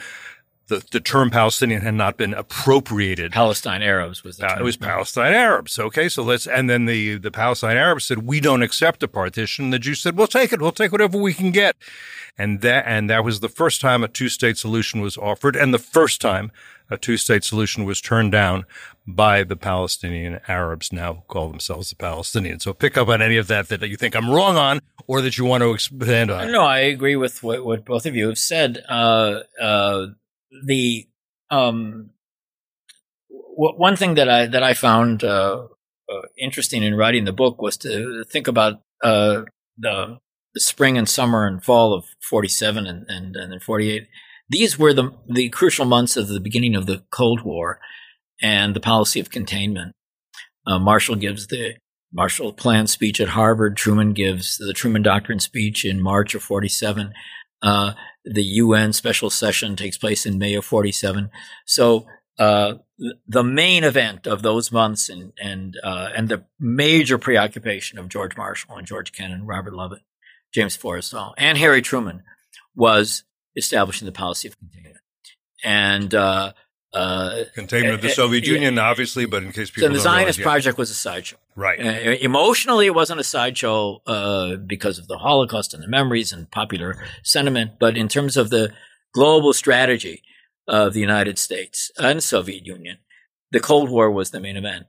the, 0.72 0.86
the 0.90 1.00
term 1.00 1.30
Palestinian 1.30 1.82
had 1.82 1.94
not 1.94 2.16
been 2.16 2.32
appropriated. 2.32 3.32
Palestine 3.32 3.82
Arabs 3.82 4.24
was 4.24 4.38
the 4.38 4.46
term. 4.46 4.58
Uh, 4.58 4.60
it 4.60 4.64
was 4.64 4.76
Palestine 4.76 5.34
Arabs. 5.34 5.78
Okay, 5.78 6.08
so 6.08 6.22
let's 6.22 6.46
and 6.46 6.70
then 6.70 6.86
the 6.86 7.16
the 7.18 7.30
Palestine 7.30 7.76
Arabs 7.76 8.04
said 8.06 8.22
we 8.22 8.40
don't 8.40 8.62
accept 8.62 9.02
a 9.02 9.08
partition. 9.08 9.70
The 9.70 9.78
Jews 9.78 10.00
said 10.00 10.16
we'll 10.16 10.26
take 10.26 10.52
it. 10.52 10.60
We'll 10.60 10.72
take 10.72 10.92
whatever 10.92 11.18
we 11.18 11.34
can 11.34 11.50
get. 11.50 11.76
And 12.38 12.62
that 12.62 12.84
and 12.86 13.10
that 13.10 13.24
was 13.24 13.40
the 13.40 13.50
first 13.50 13.82
time 13.82 14.02
a 14.02 14.08
two 14.08 14.30
state 14.30 14.56
solution 14.56 15.02
was 15.02 15.18
offered, 15.18 15.54
and 15.54 15.74
the 15.74 15.78
first 15.78 16.20
time 16.20 16.50
a 16.90 16.96
two 16.96 17.18
state 17.18 17.44
solution 17.44 17.84
was 17.84 18.00
turned 18.00 18.32
down 18.32 18.64
by 19.06 19.44
the 19.44 19.56
Palestinian 19.56 20.40
Arabs. 20.48 20.92
Now 20.92 21.24
call 21.28 21.48
themselves 21.48 21.90
the 21.90 21.96
Palestinians. 21.96 22.62
So 22.62 22.72
pick 22.72 22.96
up 22.96 23.08
on 23.08 23.20
any 23.20 23.36
of 23.36 23.48
that 23.48 23.68
that 23.68 23.86
you 23.86 23.96
think 23.96 24.16
I'm 24.16 24.30
wrong 24.30 24.56
on, 24.56 24.80
or 25.06 25.20
that 25.20 25.36
you 25.36 25.44
want 25.44 25.62
to 25.62 25.72
expand 25.72 26.30
on. 26.30 26.50
No, 26.50 26.62
I 26.62 26.78
agree 26.78 27.16
with 27.16 27.42
what, 27.42 27.64
what 27.64 27.84
both 27.84 28.06
of 28.06 28.16
you 28.16 28.28
have 28.28 28.38
said. 28.38 28.82
Uh, 28.88 29.40
uh, 29.60 30.06
the 30.64 31.06
um, 31.50 32.10
w- 33.30 33.76
one 33.76 33.96
thing 33.96 34.14
that 34.14 34.28
I 34.28 34.46
that 34.46 34.62
I 34.62 34.74
found 34.74 35.24
uh, 35.24 35.66
uh, 36.10 36.22
interesting 36.38 36.82
in 36.82 36.94
writing 36.94 37.24
the 37.24 37.32
book 37.32 37.60
was 37.60 37.76
to 37.78 38.24
think 38.24 38.48
about 38.48 38.82
uh, 39.02 39.42
the, 39.78 40.18
the 40.54 40.60
spring 40.60 40.98
and 40.98 41.08
summer 41.08 41.46
and 41.46 41.62
fall 41.62 41.94
of 41.94 42.04
47 42.28 42.86
and, 42.86 43.06
and, 43.08 43.36
and 43.36 43.52
then 43.52 43.60
48. 43.60 44.06
These 44.48 44.78
were 44.78 44.92
the, 44.92 45.10
the 45.28 45.48
crucial 45.48 45.84
months 45.84 46.16
of 46.16 46.28
the 46.28 46.40
beginning 46.40 46.74
of 46.74 46.86
the 46.86 47.02
Cold 47.10 47.42
War 47.42 47.80
and 48.42 48.74
the 48.76 48.80
policy 48.80 49.20
of 49.20 49.30
containment. 49.30 49.94
Uh, 50.66 50.78
Marshall 50.78 51.16
gives 51.16 51.46
the 51.46 51.74
Marshall 52.12 52.52
Plan 52.52 52.86
speech 52.86 53.20
at 53.20 53.28
Harvard. 53.28 53.76
Truman 53.76 54.12
gives 54.12 54.58
the 54.58 54.74
Truman 54.74 55.02
Doctrine 55.02 55.40
speech 55.40 55.84
in 55.84 56.02
March 56.02 56.34
of 56.34 56.42
47. 56.42 57.12
Uh, 57.62 57.92
the 58.24 58.42
UN 58.42 58.92
special 58.92 59.30
session 59.30 59.76
takes 59.76 59.96
place 59.96 60.26
in 60.26 60.38
May 60.38 60.54
of 60.54 60.64
47. 60.64 61.30
So, 61.66 62.06
uh, 62.38 62.74
the 63.26 63.44
main 63.44 63.84
event 63.84 64.26
of 64.26 64.42
those 64.42 64.72
months 64.72 65.08
and, 65.08 65.32
and, 65.42 65.76
uh, 65.82 66.10
and 66.16 66.28
the 66.28 66.44
major 66.58 67.18
preoccupation 67.18 67.98
of 67.98 68.08
George 68.08 68.36
Marshall 68.36 68.76
and 68.76 68.86
George 68.86 69.12
Kennan, 69.12 69.44
Robert 69.44 69.74
Lovett, 69.74 70.02
James 70.52 70.76
Forrestal, 70.76 71.34
and 71.36 71.58
Harry 71.58 71.82
Truman 71.82 72.22
was 72.74 73.24
establishing 73.56 74.06
the 74.06 74.12
policy 74.12 74.48
of 74.48 74.58
containment. 74.58 74.96
And, 75.64 76.14
uh, 76.14 76.52
uh, 76.92 77.44
Containment 77.54 77.94
of 77.94 78.02
the 78.02 78.10
Soviet 78.10 78.46
Union, 78.46 78.78
obviously, 78.78 79.24
but 79.24 79.42
in 79.42 79.52
case 79.52 79.70
people. 79.70 79.88
So 79.88 79.94
the 79.94 80.00
Zionist 80.00 80.40
project 80.40 80.76
was 80.76 80.90
a 80.90 80.94
sideshow. 80.94 81.36
Right. 81.56 81.80
Uh, 81.80 82.16
emotionally, 82.20 82.86
it 82.86 82.94
wasn't 82.94 83.20
a 83.20 83.24
sideshow 83.24 84.02
uh, 84.06 84.56
because 84.56 84.98
of 84.98 85.08
the 85.08 85.18
Holocaust 85.18 85.72
and 85.72 85.82
the 85.82 85.88
memories 85.88 86.32
and 86.32 86.50
popular 86.50 87.02
sentiment, 87.22 87.72
but 87.78 87.96
in 87.96 88.08
terms 88.08 88.36
of 88.36 88.50
the 88.50 88.72
global 89.14 89.52
strategy 89.52 90.22
of 90.68 90.92
the 90.92 91.00
United 91.00 91.38
States 91.38 91.90
and 91.98 92.22
Soviet 92.22 92.66
Union, 92.66 92.98
the 93.50 93.60
Cold 93.60 93.90
War 93.90 94.10
was 94.10 94.30
the 94.30 94.40
main 94.40 94.56
event, 94.56 94.86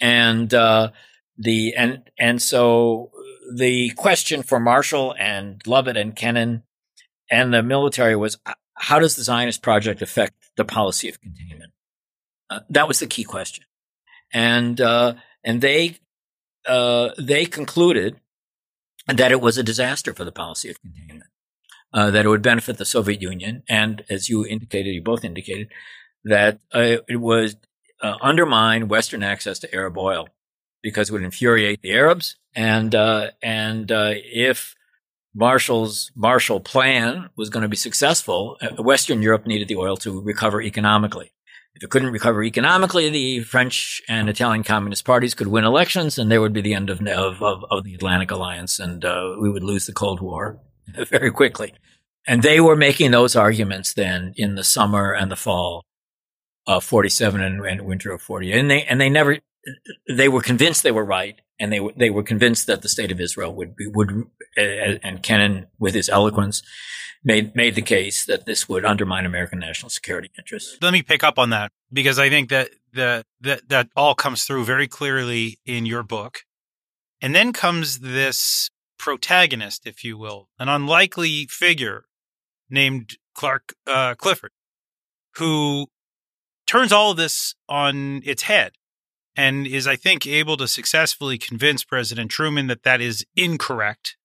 and 0.00 0.52
uh, 0.52 0.90
the 1.36 1.74
and 1.76 2.10
and 2.18 2.40
so 2.40 3.10
the 3.54 3.90
question 3.90 4.42
for 4.42 4.58
Marshall 4.58 5.14
and 5.18 5.60
Lovett 5.66 5.96
and 5.96 6.16
Kennan 6.16 6.62
and 7.30 7.52
the 7.52 7.62
military 7.62 8.16
was 8.16 8.38
how 8.74 8.98
does 8.98 9.16
the 9.16 9.22
Zionist 9.22 9.62
project 9.62 10.02
affect 10.02 10.34
the 10.56 10.64
policy 10.64 11.08
of 11.08 11.20
containment? 11.20 11.72
Uh, 12.50 12.60
that 12.70 12.88
was 12.88 13.00
the 13.00 13.06
key 13.06 13.24
question, 13.24 13.64
and 14.32 14.80
uh, 14.80 15.14
and 15.42 15.60
they 15.60 15.98
uh, 16.66 17.10
they 17.18 17.46
concluded 17.46 18.20
that 19.06 19.32
it 19.32 19.40
was 19.40 19.58
a 19.58 19.62
disaster 19.62 20.12
for 20.14 20.24
the 20.24 20.32
policy 20.32 20.70
of 20.70 20.80
containment, 20.80 21.30
uh, 21.92 22.10
that 22.10 22.24
it 22.24 22.28
would 22.28 22.42
benefit 22.42 22.78
the 22.78 22.84
Soviet 22.84 23.22
Union, 23.22 23.62
and 23.68 24.04
as 24.10 24.28
you 24.28 24.46
indicated, 24.46 24.90
you 24.90 25.02
both 25.02 25.24
indicated 25.24 25.68
that 26.24 26.60
uh, 26.74 26.98
it 27.08 27.20
would 27.20 27.56
uh, 28.02 28.16
undermine 28.20 28.88
Western 28.88 29.22
access 29.22 29.58
to 29.58 29.74
Arab 29.74 29.96
oil 29.98 30.28
because 30.82 31.08
it 31.08 31.12
would 31.12 31.22
infuriate 31.22 31.80
the 31.82 31.92
Arabs, 31.92 32.36
and 32.54 32.94
and 32.94 33.90
if 33.90 34.74
Marshall's 35.34 36.12
Marshall 36.14 36.60
Plan 36.60 37.28
was 37.36 37.50
going 37.50 37.62
to 37.62 37.68
be 37.68 37.76
successful, 37.76 38.56
uh, 38.60 38.82
Western 38.82 39.20
Europe 39.20 39.46
needed 39.46 39.68
the 39.68 39.76
oil 39.76 39.96
to 39.98 40.20
recover 40.20 40.62
economically. 40.62 41.32
If 41.74 41.82
it 41.82 41.90
couldn't 41.90 42.12
recover 42.12 42.44
economically, 42.44 43.10
the 43.10 43.40
French 43.40 44.00
and 44.08 44.28
Italian 44.28 44.62
communist 44.62 45.04
parties 45.04 45.34
could 45.34 45.48
win 45.48 45.64
elections, 45.64 46.18
and 46.18 46.30
there 46.30 46.40
would 46.40 46.52
be 46.52 46.60
the 46.60 46.74
end 46.74 46.88
of 46.88 47.04
of, 47.04 47.42
of, 47.42 47.82
the 47.82 47.94
Atlantic 47.94 48.30
Alliance, 48.30 48.78
and 48.78 49.04
uh, 49.04 49.34
we 49.40 49.50
would 49.50 49.64
lose 49.64 49.86
the 49.86 49.92
Cold 49.92 50.20
War 50.20 50.60
very 51.08 51.32
quickly. 51.32 51.74
And 52.26 52.42
they 52.42 52.60
were 52.60 52.76
making 52.76 53.10
those 53.10 53.34
arguments 53.34 53.92
then 53.92 54.34
in 54.36 54.54
the 54.54 54.64
summer 54.64 55.12
and 55.12 55.30
the 55.30 55.36
fall 55.36 55.84
of 56.66 56.84
47 56.84 57.42
and, 57.42 57.64
and 57.66 57.82
winter 57.82 58.12
of 58.12 58.22
40. 58.22 58.52
And 58.52 58.70
they, 58.70 58.84
and 58.84 59.00
they 59.00 59.10
never, 59.10 59.38
they 60.08 60.28
were 60.28 60.40
convinced 60.40 60.82
they 60.82 60.92
were 60.92 61.04
right 61.04 61.40
and 61.58 61.72
they 61.72 61.80
they 61.96 62.10
were 62.10 62.22
convinced 62.22 62.66
that 62.66 62.82
the 62.82 62.88
state 62.88 63.12
of 63.12 63.20
Israel 63.20 63.54
would 63.54 63.76
be 63.76 63.86
would 63.86 64.24
and 64.56 65.22
Kennan 65.22 65.66
with 65.78 65.94
his 65.94 66.08
eloquence 66.08 66.62
made 67.22 67.54
made 67.56 67.74
the 67.74 67.82
case 67.82 68.24
that 68.26 68.46
this 68.46 68.68
would 68.68 68.84
undermine 68.84 69.24
American 69.24 69.58
national 69.58 69.90
security 69.90 70.30
interests. 70.38 70.76
Let 70.80 70.92
me 70.92 71.02
pick 71.02 71.24
up 71.24 71.38
on 71.38 71.50
that 71.50 71.72
because 71.92 72.18
I 72.18 72.28
think 72.28 72.50
that 72.50 72.70
that 72.92 73.26
that 73.40 73.68
that 73.68 73.88
all 73.96 74.14
comes 74.14 74.44
through 74.44 74.64
very 74.64 74.86
clearly 74.86 75.58
in 75.64 75.86
your 75.86 76.02
book. 76.02 76.40
And 77.20 77.34
then 77.34 77.54
comes 77.54 78.00
this 78.00 78.70
protagonist, 78.98 79.86
if 79.86 80.04
you 80.04 80.18
will, 80.18 80.50
an 80.58 80.68
unlikely 80.68 81.46
figure 81.46 82.04
named 82.68 83.16
Clark 83.34 83.74
uh, 83.86 84.14
Clifford, 84.14 84.50
who 85.36 85.86
turns 86.66 86.92
all 86.92 87.12
of 87.12 87.16
this 87.16 87.54
on 87.66 88.20
its 88.24 88.42
head 88.42 88.72
and 89.36 89.66
is, 89.66 89.86
I 89.86 89.96
think, 89.96 90.26
able 90.26 90.56
to 90.56 90.68
successfully 90.68 91.38
convince 91.38 91.84
President 91.84 92.30
Truman 92.30 92.66
that 92.68 92.82
that 92.82 93.00
is 93.00 93.24
incorrect. 93.36 94.16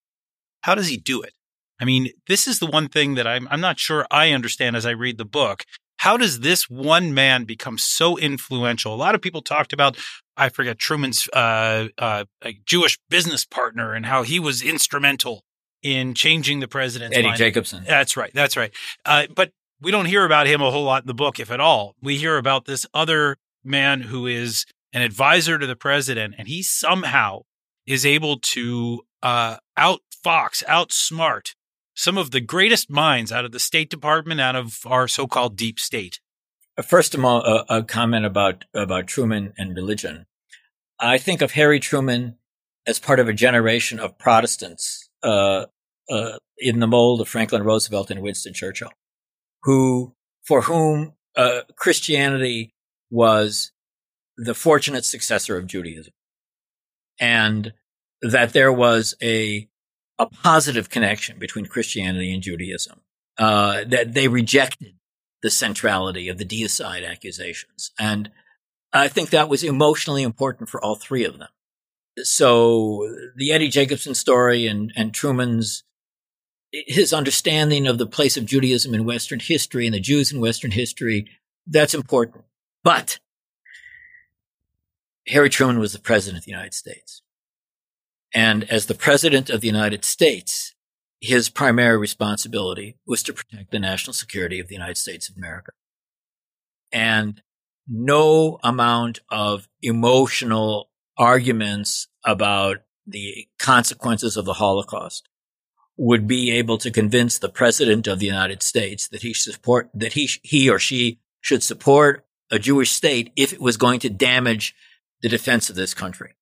How 0.62 0.76
does 0.76 0.88
he 0.88 0.98
do 0.98 1.22
it? 1.22 1.34
I 1.80 1.86
mean, 1.86 2.10
this 2.28 2.48
is 2.48 2.60
the 2.60 2.66
one 2.66 2.90
thing 2.90 3.16
that 3.16 3.26
I'm, 3.26 3.48
I'm 3.50 3.62
not 3.62 3.80
sure 3.80 4.06
I 4.12 4.32
understand 4.32 4.76
as 4.76 4.86
I 4.86 4.92
read 4.92 5.18
the 5.18 5.26
book. 5.26 5.64
How 5.98 6.18
does 6.18 6.42
this 6.42 6.70
one 6.70 7.14
man 7.14 7.46
become 7.46 7.78
so 7.78 8.18
influential? 8.18 8.94
A 8.94 8.96
lot 8.96 9.16
of 9.16 9.22
people 9.22 9.42
talked 9.42 9.74
about, 9.74 9.98
I 10.38 10.50
forget, 10.50 10.80
Truman's 10.80 11.28
uh, 11.34 11.88
uh, 11.98 12.26
Jewish 12.66 12.98
business 13.10 13.46
partner 13.46 13.94
and 13.94 14.06
how 14.06 14.24
he 14.24 14.40
was 14.40 14.62
instrumental 14.62 15.44
in 15.82 16.14
changing 16.14 16.60
the 16.60 16.68
president's 16.68 17.18
Eddie 17.18 17.28
mind. 17.28 17.38
Jacobson. 17.38 17.84
That's 17.88 18.16
right. 18.18 18.32
That's 18.34 18.58
right. 18.58 18.72
Uh, 19.06 19.28
but 19.34 19.52
we 19.82 19.92
don't 19.92 20.06
hear 20.06 20.26
about 20.26 20.48
him 20.48 20.62
a 20.62 20.72
whole 20.72 20.84
lot 20.84 21.04
in 21.04 21.08
the 21.08 21.14
book, 21.14 21.40
if 21.40 21.52
at 21.52 21.60
all. 21.60 21.96
We 22.02 22.18
hear 22.18 22.38
about 22.38 22.66
this 22.66 22.86
other 22.94 23.38
man 23.64 24.02
who 24.02 24.28
is 24.28 24.66
an 24.94 25.02
advisor 25.02 25.58
to 25.58 25.68
the 25.68 25.76
president, 25.76 26.36
and 26.38 26.48
he 26.48 26.64
somehow 26.64 27.42
is 27.86 28.06
able 28.06 28.40
to 28.40 29.02
uh, 29.24 29.58
outfox, 29.78 30.64
outsmart 30.66 31.54
some 31.96 32.18
of 32.18 32.32
the 32.32 32.42
greatest 32.42 32.90
minds 32.90 33.32
out 33.32 33.46
of 33.46 33.52
the 33.52 33.60
State 33.60 33.90
Department, 33.90 34.40
out 34.40 34.56
of 34.56 34.80
our 34.86 35.08
so-called 35.08 35.58
deep 35.58 35.80
state. 35.80 36.20
Uh, 36.78 36.82
first 36.82 37.14
of 37.14 37.24
all, 37.26 37.42
a, 37.44 37.66
a 37.70 37.84
comment 37.84 38.26
about 38.26 38.66
about 38.74 39.08
Truman 39.08 39.54
and 39.58 39.76
religion. 39.76 40.26
I 41.00 41.18
think 41.18 41.42
of 41.42 41.52
Harry 41.52 41.80
Truman 41.80 42.38
as 42.88 43.00
part 43.00 43.20
of 43.20 43.28
a 43.28 43.34
generation 43.34 44.00
of 44.00 44.18
Protestants 44.18 45.10
uh, 45.24 45.66
uh, 46.10 46.38
in 46.58 46.80
the 46.80 46.88
mold 46.88 47.22
of 47.22 47.28
Franklin 47.28 47.64
Roosevelt 47.64 48.10
and 48.10 48.22
Winston 48.22 48.54
Churchill, 48.54 48.92
who 49.64 50.16
for 50.46 50.62
whom 50.62 51.14
uh, 51.36 51.62
Christianity 51.76 52.74
was 53.10 53.72
the 54.42 54.54
fortunate 54.54 55.06
successor 55.06 55.58
of 55.58 55.68
Judaism. 55.68 56.14
And 57.20 57.74
that 58.22 58.54
there 58.54 58.72
was 58.72 59.16
a, 59.22 59.68
a 60.18 60.28
positive 60.28 60.90
connection 60.90 61.38
between 61.40 61.66
Christianity 61.66 62.34
and 62.34 62.42
Judaism. 62.42 63.02
Uh, 63.38 63.84
that 63.86 64.14
they 64.14 64.28
rejected 64.28 64.96
the 65.42 65.50
centrality 65.50 66.28
of 66.28 66.38
the 66.38 66.46
deicide 66.46 67.10
accusations. 67.10 67.92
And 67.98 68.30
I 68.92 69.08
think 69.08 69.30
that 69.30 69.48
was 69.48 69.64
emotionally 69.64 70.24
important 70.24 70.68
for 70.68 70.84
all 70.84 70.96
three 70.96 71.24
of 71.24 71.40
them. 71.40 71.48
So 72.24 73.08
the 73.38 73.54
Eddie 73.54 73.70
Jacobson 73.70 74.14
story 74.16 74.68
and, 74.68 74.92
and 74.96 75.14
Truman's, 75.14 75.84
his 76.72 77.14
understanding 77.14 77.88
of 77.88 77.98
the 77.98 78.06
place 78.06 78.36
of 78.36 78.46
Judaism 78.46 78.94
in 78.94 79.06
Western 79.06 79.40
history 79.40 79.86
and 79.86 79.94
the 79.94 80.02
Jews 80.02 80.34
in 80.34 80.42
Western 80.42 80.72
history, 80.72 81.30
that's 81.66 81.94
important. 81.94 82.44
But 82.84 83.20
Harry 85.30 85.50
Truman 85.50 85.80
was 85.80 85.94
the 85.94 86.00
president 86.00 86.40
of 86.40 86.46
the 86.46 86.52
United 86.52 86.74
States. 86.74 87.22
And 88.34 88.64
as 88.70 88.88
the 88.88 88.96
president 88.96 89.50
of 89.50 89.62
the 89.62 89.68
United 89.68 90.04
States, 90.04 90.74
his 91.22 91.50
primary 91.50 91.98
responsibility 91.98 92.98
was 93.06 93.22
to 93.24 93.34
protect 93.34 93.72
the 93.72 93.80
national 93.80 94.14
security 94.14 94.60
of 94.60 94.68
the 94.68 94.76
United 94.76 94.98
States 94.98 95.30
of 95.30 95.38
America. 95.38 95.72
And 96.92 97.42
no 97.88 98.60
amount 98.64 99.20
of 99.30 99.68
emotional 99.82 100.90
arguments 101.18 102.08
about 102.24 102.78
the 103.06 103.48
consequences 103.60 104.38
of 104.38 104.46
the 104.46 104.54
Holocaust 104.54 105.28
would 105.98 106.28
be 106.28 106.52
able 106.52 106.78
to 106.78 106.92
convince 106.92 107.38
the 107.38 107.50
president 107.50 108.08
of 108.08 108.20
the 108.20 108.26
United 108.26 108.64
States 108.64 109.08
that 109.10 109.22
he 109.22 109.34
support, 109.34 109.90
that 109.94 110.14
he, 110.14 110.30
he 110.44 110.70
or 110.70 110.80
she 110.80 111.20
should 111.42 111.62
support 111.62 112.26
a 112.52 112.58
Jewish 112.58 112.92
state 112.92 113.32
if 113.36 113.54
it 113.54 113.62
was 113.62 113.78
going 113.78 114.00
to 114.00 114.10
damage 114.10 114.74
the 115.22 115.30
defense 115.30 115.70
of 115.70 115.76
this 115.76 115.94
country. 115.94 116.36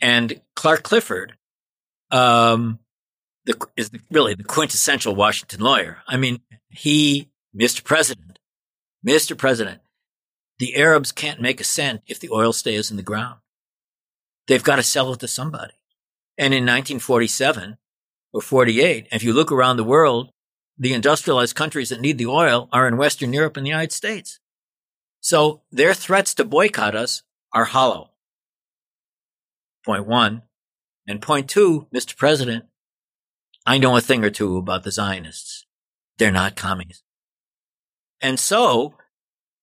And 0.00 0.40
Clark 0.54 0.82
Clifford, 0.82 1.36
um, 2.10 2.78
the, 3.44 3.58
is 3.76 3.90
really 4.10 4.34
the 4.34 4.44
quintessential 4.44 5.14
Washington 5.14 5.60
lawyer. 5.60 5.98
I 6.06 6.16
mean, 6.16 6.40
he, 6.68 7.30
Mr. 7.56 7.84
President, 7.84 8.38
Mr. 9.06 9.36
President, 9.36 9.80
the 10.58 10.76
Arabs 10.76 11.12
can't 11.12 11.40
make 11.40 11.60
a 11.60 11.64
cent 11.64 12.02
if 12.06 12.20
the 12.20 12.30
oil 12.30 12.52
stays 12.52 12.90
in 12.90 12.96
the 12.96 13.02
ground. 13.02 13.40
They've 14.46 14.62
got 14.62 14.76
to 14.76 14.82
sell 14.82 15.12
it 15.12 15.20
to 15.20 15.28
somebody. 15.28 15.74
And 16.36 16.52
in 16.52 16.64
1947 16.64 17.76
or 18.32 18.40
48, 18.40 19.08
if 19.12 19.22
you 19.22 19.32
look 19.32 19.52
around 19.52 19.76
the 19.76 19.84
world, 19.84 20.30
the 20.76 20.92
industrialized 20.92 21.54
countries 21.54 21.88
that 21.90 22.00
need 22.00 22.18
the 22.18 22.26
oil 22.26 22.68
are 22.72 22.88
in 22.88 22.96
Western 22.96 23.32
Europe 23.32 23.56
and 23.56 23.64
the 23.64 23.70
United 23.70 23.92
States. 23.92 24.40
So 25.20 25.62
their 25.70 25.94
threats 25.94 26.34
to 26.34 26.44
boycott 26.44 26.94
us 26.94 27.22
are 27.54 27.64
hollow. 27.64 28.10
Point 29.84 30.06
one. 30.06 30.42
And 31.06 31.22
point 31.22 31.48
two, 31.48 31.86
Mr. 31.94 32.16
President, 32.16 32.64
I 33.64 33.78
know 33.78 33.96
a 33.96 34.00
thing 34.00 34.24
or 34.24 34.30
two 34.30 34.58
about 34.58 34.82
the 34.82 34.90
Zionists. 34.90 35.64
They're 36.18 36.32
not 36.32 36.56
commies. 36.56 37.02
And 38.20 38.38
so 38.38 38.94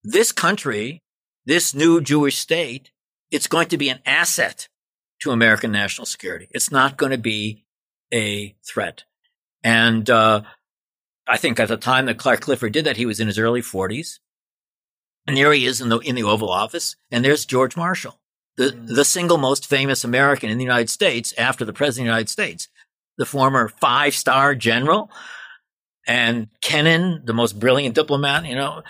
this 0.03 0.31
country, 0.31 1.03
this 1.45 1.73
new 1.73 2.01
Jewish 2.01 2.37
state, 2.37 2.91
it's 3.29 3.47
going 3.47 3.67
to 3.69 3.77
be 3.77 3.89
an 3.89 3.99
asset 4.05 4.67
to 5.21 5.31
American 5.31 5.71
national 5.71 6.05
security. 6.05 6.47
It's 6.51 6.71
not 6.71 6.97
going 6.97 7.11
to 7.11 7.17
be 7.17 7.65
a 8.13 8.55
threat. 8.63 9.03
And 9.63 10.09
uh, 10.09 10.41
I 11.27 11.37
think 11.37 11.59
at 11.59 11.67
the 11.67 11.77
time 11.77 12.07
that 12.07 12.17
Clark 12.17 12.41
Clifford 12.41 12.73
did 12.73 12.85
that, 12.85 12.97
he 12.97 13.05
was 13.05 13.19
in 13.19 13.27
his 13.27 13.39
early 13.39 13.61
40s. 13.61 14.19
And 15.27 15.37
there 15.37 15.53
he 15.53 15.65
is 15.65 15.81
in 15.81 15.89
the 15.89 15.99
in 15.99 16.15
the 16.15 16.23
Oval 16.23 16.49
Office, 16.49 16.95
and 17.11 17.23
there's 17.23 17.45
George 17.45 17.77
Marshall, 17.77 18.19
the 18.57 18.71
mm. 18.71 18.95
the 18.95 19.05
single 19.05 19.37
most 19.37 19.67
famous 19.67 20.03
American 20.03 20.49
in 20.49 20.57
the 20.57 20.63
United 20.63 20.89
States 20.89 21.33
after 21.37 21.63
the 21.63 21.73
President 21.73 22.07
of 22.07 22.11
the 22.11 22.15
United 22.15 22.29
States, 22.29 22.67
the 23.17 23.25
former 23.25 23.67
five 23.67 24.15
star 24.15 24.55
general, 24.55 25.11
and 26.07 26.47
Kennan, 26.61 27.21
the 27.25 27.33
most 27.33 27.59
brilliant 27.59 27.93
diplomat, 27.93 28.45
you 28.45 28.55
know, 28.55 28.81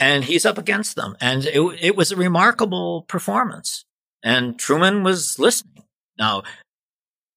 and 0.00 0.24
he's 0.24 0.44
up 0.44 0.58
against 0.58 0.96
them, 0.96 1.16
and 1.20 1.44
it 1.46 1.60
it 1.80 1.96
was 1.96 2.10
a 2.10 2.16
remarkable 2.16 3.02
performance, 3.02 3.84
and 4.24 4.58
Truman 4.58 5.04
was 5.04 5.38
listening. 5.38 5.84
Now, 6.18 6.42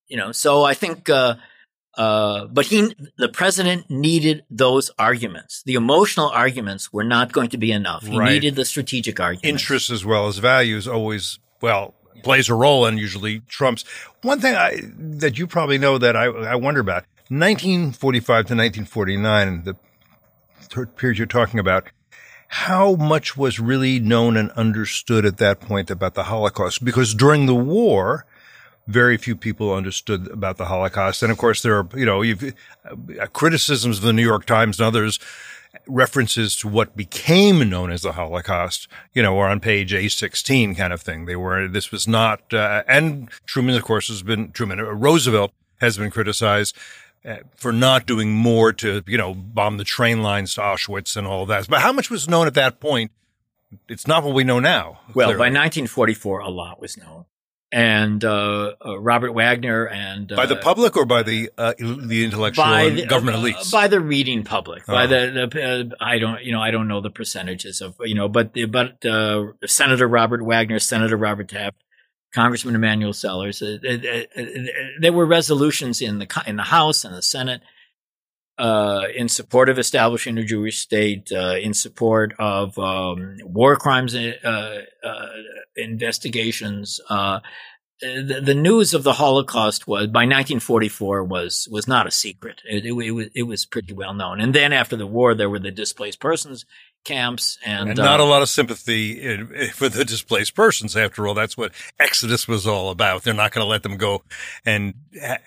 you 0.08 0.18
know, 0.18 0.32
so 0.32 0.64
I 0.64 0.74
think. 0.74 1.10
Uh, 1.10 1.36
uh, 2.00 2.48
but 2.48 2.66
he, 2.68 2.96
the 3.18 3.28
president 3.28 3.90
needed 3.90 4.46
those 4.50 4.90
arguments. 4.98 5.64
The 5.64 5.74
emotional 5.74 6.30
arguments 6.30 6.94
were 6.94 7.04
not 7.04 7.34
going 7.34 7.50
to 7.50 7.58
be 7.58 7.74
enough. 7.74 8.08
He 8.08 8.18
right. 8.18 8.32
needed 8.32 8.56
the 8.56 8.64
strategic 8.64 9.20
arguments. 9.20 9.46
Interests 9.46 9.92
as 9.92 10.06
well 10.06 10.28
as 10.28 10.38
values 10.38 10.88
always, 10.88 11.40
well, 11.60 11.94
plays 12.24 12.48
a 12.48 12.56
role 12.56 12.86
and 12.86 12.98
usually 12.98 13.42
trumps. 13.42 13.84
One 14.22 14.40
thing 14.40 14.56
I, 14.56 14.80
that 14.98 15.38
you 15.38 15.46
probably 15.46 15.78
know 15.78 15.98
that 15.98 16.16
I, 16.16 16.28
I 16.28 16.56
wonder 16.56 16.80
about 16.80 17.04
1945 17.28 18.26
to 18.26 18.56
1949, 18.56 19.64
the 19.66 20.86
period 20.96 21.18
you're 21.18 21.28
talking 21.28 21.60
about, 21.60 21.90
how 22.48 22.96
much 22.96 23.36
was 23.36 23.60
really 23.60 24.00
known 24.00 24.38
and 24.38 24.52
understood 24.52 25.26
at 25.26 25.36
that 25.40 25.60
point 25.60 25.92
about 25.92 26.14
the 26.14 26.24
Holocaust? 26.24 26.86
Because 26.86 27.14
during 27.14 27.46
the 27.46 27.54
war, 27.54 28.26
very 28.90 29.18
few 29.18 29.36
people 29.36 29.74
understood 29.74 30.28
about 30.30 30.58
the 30.58 30.66
Holocaust. 30.66 31.22
And 31.22 31.32
of 31.32 31.38
course, 31.38 31.62
there 31.62 31.78
are, 31.78 31.88
you 31.96 32.06
know, 32.06 32.24
uh, 32.24 33.28
criticisms 33.28 34.00
of 34.00 34.04
the 34.04 34.14
New 34.14 34.24
York 34.24 34.46
Times 34.46 34.80
and 34.80 34.88
others 34.88 35.20
references 35.86 36.56
to 36.58 36.68
what 36.68 36.98
became 36.98 37.70
known 37.70 37.92
as 37.92 38.02
the 38.02 38.14
Holocaust, 38.14 38.88
you 39.14 39.22
know, 39.22 39.38
are 39.38 39.48
on 39.48 39.60
page 39.60 39.94
A16 39.94 40.76
kind 40.76 40.92
of 40.92 41.02
thing. 41.02 41.26
They 41.26 41.36
were, 41.36 41.68
this 41.68 41.92
was 41.92 42.08
not, 42.08 42.52
uh, 42.52 42.84
and 42.88 43.30
Truman, 43.46 43.76
of 43.76 43.84
course, 43.84 44.08
has 44.08 44.24
been, 44.24 44.52
Truman, 44.52 44.80
uh, 44.80 44.86
Roosevelt 44.86 45.52
has 45.80 45.98
been 45.98 46.10
criticized 46.10 46.76
uh, 47.24 47.38
for 47.56 47.72
not 47.72 48.08
doing 48.08 48.34
more 48.34 48.74
to, 48.74 49.04
you 49.06 49.18
know, 49.18 49.36
bomb 49.36 49.78
the 49.78 49.84
train 49.84 50.24
lines 50.24 50.56
to 50.56 50.62
Auschwitz 50.62 51.16
and 51.16 51.28
all 51.28 51.46
that. 51.46 51.68
But 51.70 51.82
how 51.82 51.92
much 51.92 52.10
was 52.10 52.28
known 52.28 52.48
at 52.48 52.56
that 52.56 52.80
point? 52.80 53.12
It's 53.88 54.08
not 54.08 54.24
what 54.24 54.34
we 54.34 54.44
know 54.44 54.60
now. 54.60 55.00
Well, 55.14 55.28
clearly. 55.28 55.34
by 55.34 55.46
1944, 55.46 56.40
a 56.40 56.50
lot 56.50 56.82
was 56.82 56.98
known 56.98 57.26
and 57.72 58.24
uh, 58.26 58.74
uh, 58.84 59.00
Robert 59.00 59.34
Wagner 59.34 59.86
and 59.88 60.32
uh, 60.32 60.36
by 60.36 60.46
the 60.48 60.56
public 60.56 60.98
or 60.98 61.06
by 61.06 61.22
the 61.22 61.52
uh, 61.58 61.74
the 61.78 62.24
intellectual 62.24 62.66
the, 62.66 63.06
government 63.06 63.38
uh, 63.38 63.42
elites 63.42 63.72
by 63.72 63.88
the 63.88 64.00
reading 64.00 64.44
public 64.44 64.86
by 64.88 65.04
oh. 65.04 65.08
the, 65.08 65.50
the 65.52 65.64
uh, 65.64 66.04
I 66.04 66.18
don't 66.18 66.44
you 66.44 66.52
know 66.52 66.62
I 66.62 66.72
don't 66.72 66.88
know 66.88 67.00
the 67.00 67.12
percentages 67.12 67.82
of 67.82 67.96
you 68.02 68.16
know 68.16 68.28
but 68.28 68.54
the, 68.54 68.66
but 68.66 69.04
Senator 69.68 70.08
Robert 70.08 70.44
Wagner 70.44 70.80
Senator 70.80 71.18
Robert 71.18 71.50
Taft 71.50 71.78
Congressman 72.34 72.76
Emanuel 72.76 73.14
Sellers 73.14 73.60
there 73.60 75.14
were 75.14 75.26
resolutions 75.26 76.02
in 76.02 76.20
the 76.20 76.44
in 76.48 76.56
the 76.56 76.64
House 76.64 77.06
and 77.06 77.14
the 77.14 77.22
Senate 77.22 77.62
uh, 78.60 79.08
in 79.16 79.30
support 79.30 79.70
of 79.70 79.80
establishing 79.80 80.38
a 80.38 80.44
Jewish 80.44 80.80
state, 80.80 81.32
uh, 81.32 81.56
in 81.60 81.74
support 81.74 82.34
of 82.38 82.78
um, 82.78 83.38
war 83.44 83.78
crimes 83.78 84.14
uh, 84.14 84.82
uh 85.04 85.28
investigations. 85.78 87.00
Uh, 87.10 87.40
the, 88.02 88.42
the, 88.44 88.56
news 88.56 88.94
of 88.94 89.04
the 89.04 89.14
Holocaust 89.14 89.88
was 89.88 90.08
by 90.08 90.22
1944 90.22 91.24
was 91.24 91.68
was 91.72 91.88
not 91.88 92.08
a 92.08 92.12
secret. 92.12 92.62
It, 92.66 92.86
it, 92.86 92.92
it, 92.92 93.12
was 93.12 93.28
it 93.34 93.44
was 93.44 93.66
pretty 93.66 93.94
well 93.94 94.14
known. 94.14 94.42
And 94.42 94.54
then 94.54 94.74
after 94.74 94.96
the 94.96 95.08
war, 95.08 95.34
there 95.34 95.50
were 95.50 95.60
the 95.60 95.72
displaced 95.72 96.20
persons 96.20 96.66
camps 97.04 97.58
and, 97.66 97.90
and 97.90 97.98
not 97.98 98.20
uh, 98.20 98.24
a 98.24 98.26
lot 98.26 98.42
of 98.42 98.50
sympathy 98.50 99.22
in, 99.22 99.48
for 99.74 99.90
the 99.90 100.06
displaced 100.06 100.56
persons. 100.56 100.96
After 100.96 101.28
all, 101.28 101.34
that's 101.34 101.58
what 101.58 101.72
Exodus 102.00 102.48
was 102.48 102.68
all 102.68 102.90
about. 102.90 103.24
They're 103.24 103.34
not 103.34 103.52
going 103.52 103.64
to 103.64 103.70
let 103.70 103.84
them 103.84 103.98
go 103.98 104.24
and 104.66 104.94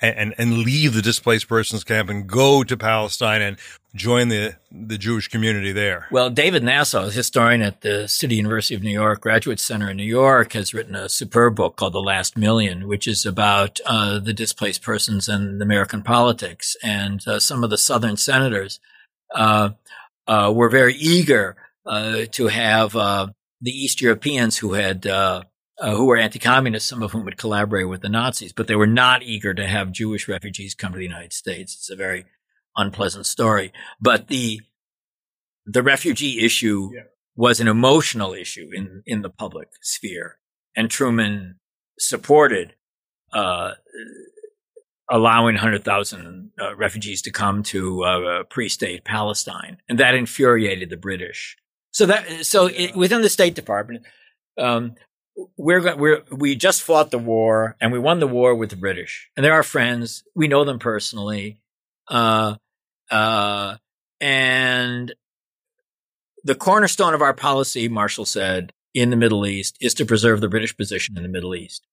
and 0.00 0.34
and 0.36 0.58
leave 0.58 0.94
the 0.94 1.02
displaced 1.02 1.48
persons 1.48 1.84
camp 1.84 2.08
and 2.08 2.26
go 2.26 2.64
to 2.64 2.76
Palestine 2.76 3.42
and 3.42 3.56
join 3.94 4.28
the 4.28 4.56
the 4.70 4.98
Jewish 4.98 5.28
community 5.28 5.72
there. 5.72 6.06
Well, 6.10 6.30
David 6.30 6.62
Nasaw, 6.62 7.08
a 7.08 7.10
historian 7.10 7.62
at 7.62 7.82
the 7.82 8.08
City 8.08 8.36
University 8.36 8.74
of 8.74 8.82
New 8.82 8.90
York 8.90 9.20
Graduate 9.20 9.60
Center 9.60 9.90
in 9.90 9.96
New 9.96 10.04
York, 10.04 10.54
has 10.54 10.72
written 10.72 10.94
a 10.94 11.08
superb 11.08 11.56
book 11.56 11.76
called 11.76 11.92
The 11.92 12.00
Last 12.00 12.36
Million, 12.36 12.88
which 12.88 13.06
is 13.06 13.26
about 13.26 13.80
uh, 13.86 14.18
the 14.18 14.32
displaced 14.32 14.82
persons 14.82 15.28
and 15.28 15.60
American 15.60 16.02
politics 16.02 16.76
and 16.82 17.26
uh, 17.26 17.38
some 17.38 17.62
of 17.62 17.70
the 17.70 17.78
Southern 17.78 18.16
senators. 18.16 18.80
Uh, 19.34 19.70
uh, 20.26 20.52
were 20.54 20.68
very 20.68 20.94
eager 20.94 21.56
uh, 21.86 22.24
to 22.32 22.48
have 22.48 22.96
uh, 22.96 23.28
the 23.60 23.70
East 23.70 24.00
Europeans 24.00 24.58
who 24.58 24.72
had 24.72 25.06
uh, 25.06 25.42
uh, 25.80 25.96
who 25.96 26.06
were 26.06 26.16
anti-communists, 26.16 26.88
some 26.88 27.02
of 27.02 27.12
whom 27.12 27.24
had 27.24 27.36
collaborated 27.36 27.88
with 27.88 28.02
the 28.02 28.08
Nazis, 28.08 28.52
but 28.52 28.68
they 28.68 28.76
were 28.76 28.86
not 28.86 29.22
eager 29.22 29.52
to 29.52 29.66
have 29.66 29.90
Jewish 29.90 30.28
refugees 30.28 30.74
come 30.74 30.92
to 30.92 30.98
the 30.98 31.04
United 31.04 31.32
States. 31.32 31.74
It's 31.74 31.90
a 31.90 31.96
very 31.96 32.24
unpleasant 32.76 33.26
story. 33.26 33.72
But 34.00 34.28
the 34.28 34.60
the 35.64 35.82
refugee 35.82 36.44
issue 36.44 36.90
yeah. 36.94 37.02
was 37.36 37.60
an 37.60 37.68
emotional 37.68 38.32
issue 38.32 38.70
in 38.72 39.02
in 39.06 39.22
the 39.22 39.30
public 39.30 39.68
sphere, 39.80 40.38
and 40.76 40.90
Truman 40.90 41.56
supported 41.98 42.74
uh, 43.32 43.72
allowing 45.12 45.54
100,000 45.54 46.50
uh, 46.58 46.74
refugees 46.74 47.20
to 47.22 47.30
come 47.30 47.62
to 47.62 48.02
uh, 48.02 48.42
pre-state 48.44 49.04
Palestine, 49.04 49.76
and 49.88 50.00
that 50.00 50.14
infuriated 50.14 50.88
the 50.88 50.96
British. 50.96 51.56
So 51.92 52.06
that 52.06 52.46
so 52.46 52.66
it, 52.66 52.96
within 52.96 53.20
the 53.20 53.28
State 53.28 53.54
Department, 53.54 54.06
um, 54.58 54.94
we're 55.58 55.94
we're 55.96 56.22
we 56.30 56.56
just 56.56 56.82
fought 56.82 57.10
the 57.10 57.18
war 57.18 57.76
and 57.80 57.92
we 57.92 57.98
won 57.98 58.18
the 58.18 58.26
war 58.26 58.54
with 58.54 58.70
the 58.70 58.76
British, 58.76 59.28
and 59.36 59.44
they're 59.44 59.52
our 59.52 59.62
friends. 59.62 60.24
We 60.34 60.48
know 60.48 60.64
them 60.64 60.78
personally, 60.78 61.60
uh, 62.08 62.54
uh, 63.10 63.76
and 64.20 65.14
the 66.42 66.54
cornerstone 66.54 67.12
of 67.12 67.22
our 67.22 67.34
policy, 67.34 67.88
Marshall 67.88 68.24
said, 68.24 68.72
in 68.94 69.10
the 69.10 69.16
Middle 69.16 69.46
East 69.46 69.76
is 69.80 69.94
to 69.94 70.06
preserve 70.06 70.40
the 70.40 70.48
British 70.48 70.76
position 70.76 71.16
in 71.16 71.22
the 71.22 71.28
Middle 71.28 71.54
East. 71.54 71.86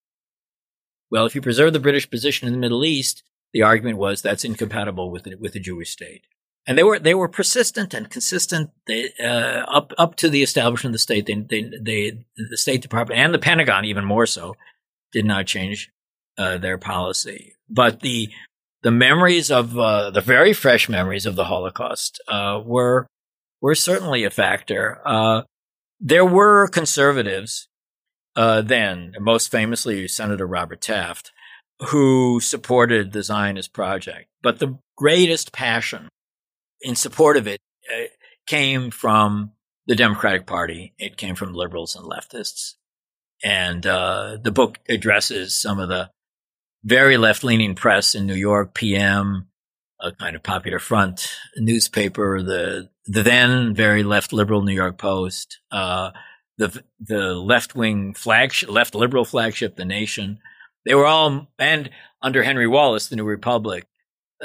Well, 1.11 1.25
if 1.25 1.35
you 1.35 1.41
preserve 1.41 1.73
the 1.73 1.79
British 1.79 2.09
position 2.09 2.47
in 2.47 2.53
the 2.53 2.59
Middle 2.59 2.85
East, 2.85 3.23
the 3.53 3.63
argument 3.63 3.97
was 3.97 4.21
that's 4.21 4.45
incompatible 4.45 5.11
with 5.11 5.23
the, 5.23 5.35
with 5.35 5.53
the 5.53 5.59
Jewish 5.59 5.89
state. 5.89 6.25
And 6.67 6.77
they 6.77 6.83
were 6.83 6.99
they 6.99 7.15
were 7.15 7.29
persistent 7.29 7.93
and 7.95 8.11
consistent 8.11 8.69
they, 8.85 9.11
uh, 9.23 9.63
up 9.67 9.91
up 9.97 10.15
to 10.17 10.29
the 10.29 10.43
establishment 10.43 10.91
of 10.91 10.93
the 10.93 10.99
state. 10.99 11.25
They, 11.25 11.33
they, 11.33 11.71
they, 11.81 12.19
the 12.37 12.57
State 12.57 12.81
Department 12.81 13.19
and 13.19 13.33
the 13.33 13.39
Pentagon, 13.39 13.85
even 13.85 14.05
more 14.05 14.27
so, 14.27 14.55
did 15.11 15.25
not 15.25 15.47
change 15.47 15.89
uh, 16.37 16.57
their 16.57 16.77
policy. 16.77 17.55
But 17.69 18.01
the 18.01 18.29
the 18.83 18.91
memories 18.91 19.49
of 19.49 19.79
uh, 19.79 20.11
the 20.11 20.21
very 20.21 20.53
fresh 20.53 20.87
memories 20.89 21.25
of 21.25 21.35
the 21.35 21.45
Holocaust 21.45 22.21
uh, 22.27 22.61
were 22.63 23.07
were 23.61 23.75
certainly 23.75 24.23
a 24.23 24.29
factor. 24.29 25.01
Uh, 25.05 25.43
there 25.99 26.25
were 26.25 26.67
conservatives 26.67 27.67
uh, 28.39 28.61
then, 28.61 29.13
most 29.19 29.51
famously 29.51 30.07
Senator 30.07 30.47
Robert 30.47 30.79
Taft, 30.79 31.33
who 31.89 32.39
supported 32.39 33.11
the 33.11 33.21
Zionist 33.21 33.73
project. 33.73 34.29
But 34.41 34.59
the 34.59 34.79
greatest 34.95 35.51
passion 35.51 36.07
in 36.79 36.95
support 36.95 37.35
of 37.35 37.47
it 37.47 37.59
uh, 37.93 38.03
came 38.47 38.91
from 38.91 39.51
the 39.87 39.95
Democratic 39.95 40.45
Party. 40.45 40.93
It 40.97 41.17
came 41.17 41.35
from 41.35 41.53
liberals 41.53 41.97
and 41.97 42.09
leftists. 42.09 42.75
And 43.43 43.85
uh, 43.85 44.37
the 44.41 44.51
book 44.51 44.79
addresses 44.87 45.53
some 45.53 45.77
of 45.77 45.89
the 45.89 46.09
very 46.85 47.17
left 47.17 47.43
leaning 47.43 47.75
press 47.75 48.15
in 48.15 48.25
New 48.25 48.35
York, 48.35 48.73
PM, 48.73 49.49
a 49.99 50.13
kind 50.13 50.37
of 50.37 50.43
popular 50.43 50.79
front 50.79 51.29
newspaper, 51.57 52.41
the, 52.41 52.89
the 53.05 53.21
then 53.21 53.75
very 53.75 54.03
left 54.03 54.31
liberal 54.31 54.61
New 54.61 54.73
York 54.73 54.97
Post, 54.97 55.59
uh, 55.73 56.11
the 56.59 56.83
the 56.99 57.33
left 57.33 57.73
wing 57.73 58.13
flagship, 58.13 58.69
left 58.69 58.93
liberal 58.93 59.25
flagship, 59.25 59.75
The 59.75 59.85
Nation. 59.85 60.39
They 60.85 60.93
were 60.93 61.05
all, 61.07 61.47
and 61.57 61.89
under 62.21 62.43
Henry 62.43 62.67
Wallace, 62.67 63.07
the 63.07 63.15
New 63.15 63.23
Republic, 63.23 63.87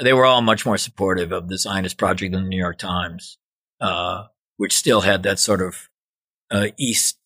they 0.01 0.13
were 0.13 0.25
all 0.25 0.41
much 0.41 0.65
more 0.65 0.77
supportive 0.77 1.31
of 1.31 1.47
the 1.47 1.57
Zionist 1.57 1.97
project 1.97 2.33
than 2.33 2.43
the 2.43 2.49
New 2.49 2.57
York 2.57 2.77
Times, 2.77 3.37
uh, 3.79 4.25
which 4.57 4.75
still 4.75 5.01
had 5.01 5.23
that 5.23 5.39
sort 5.39 5.61
of 5.61 5.89
uh, 6.49 6.67
East 6.77 7.17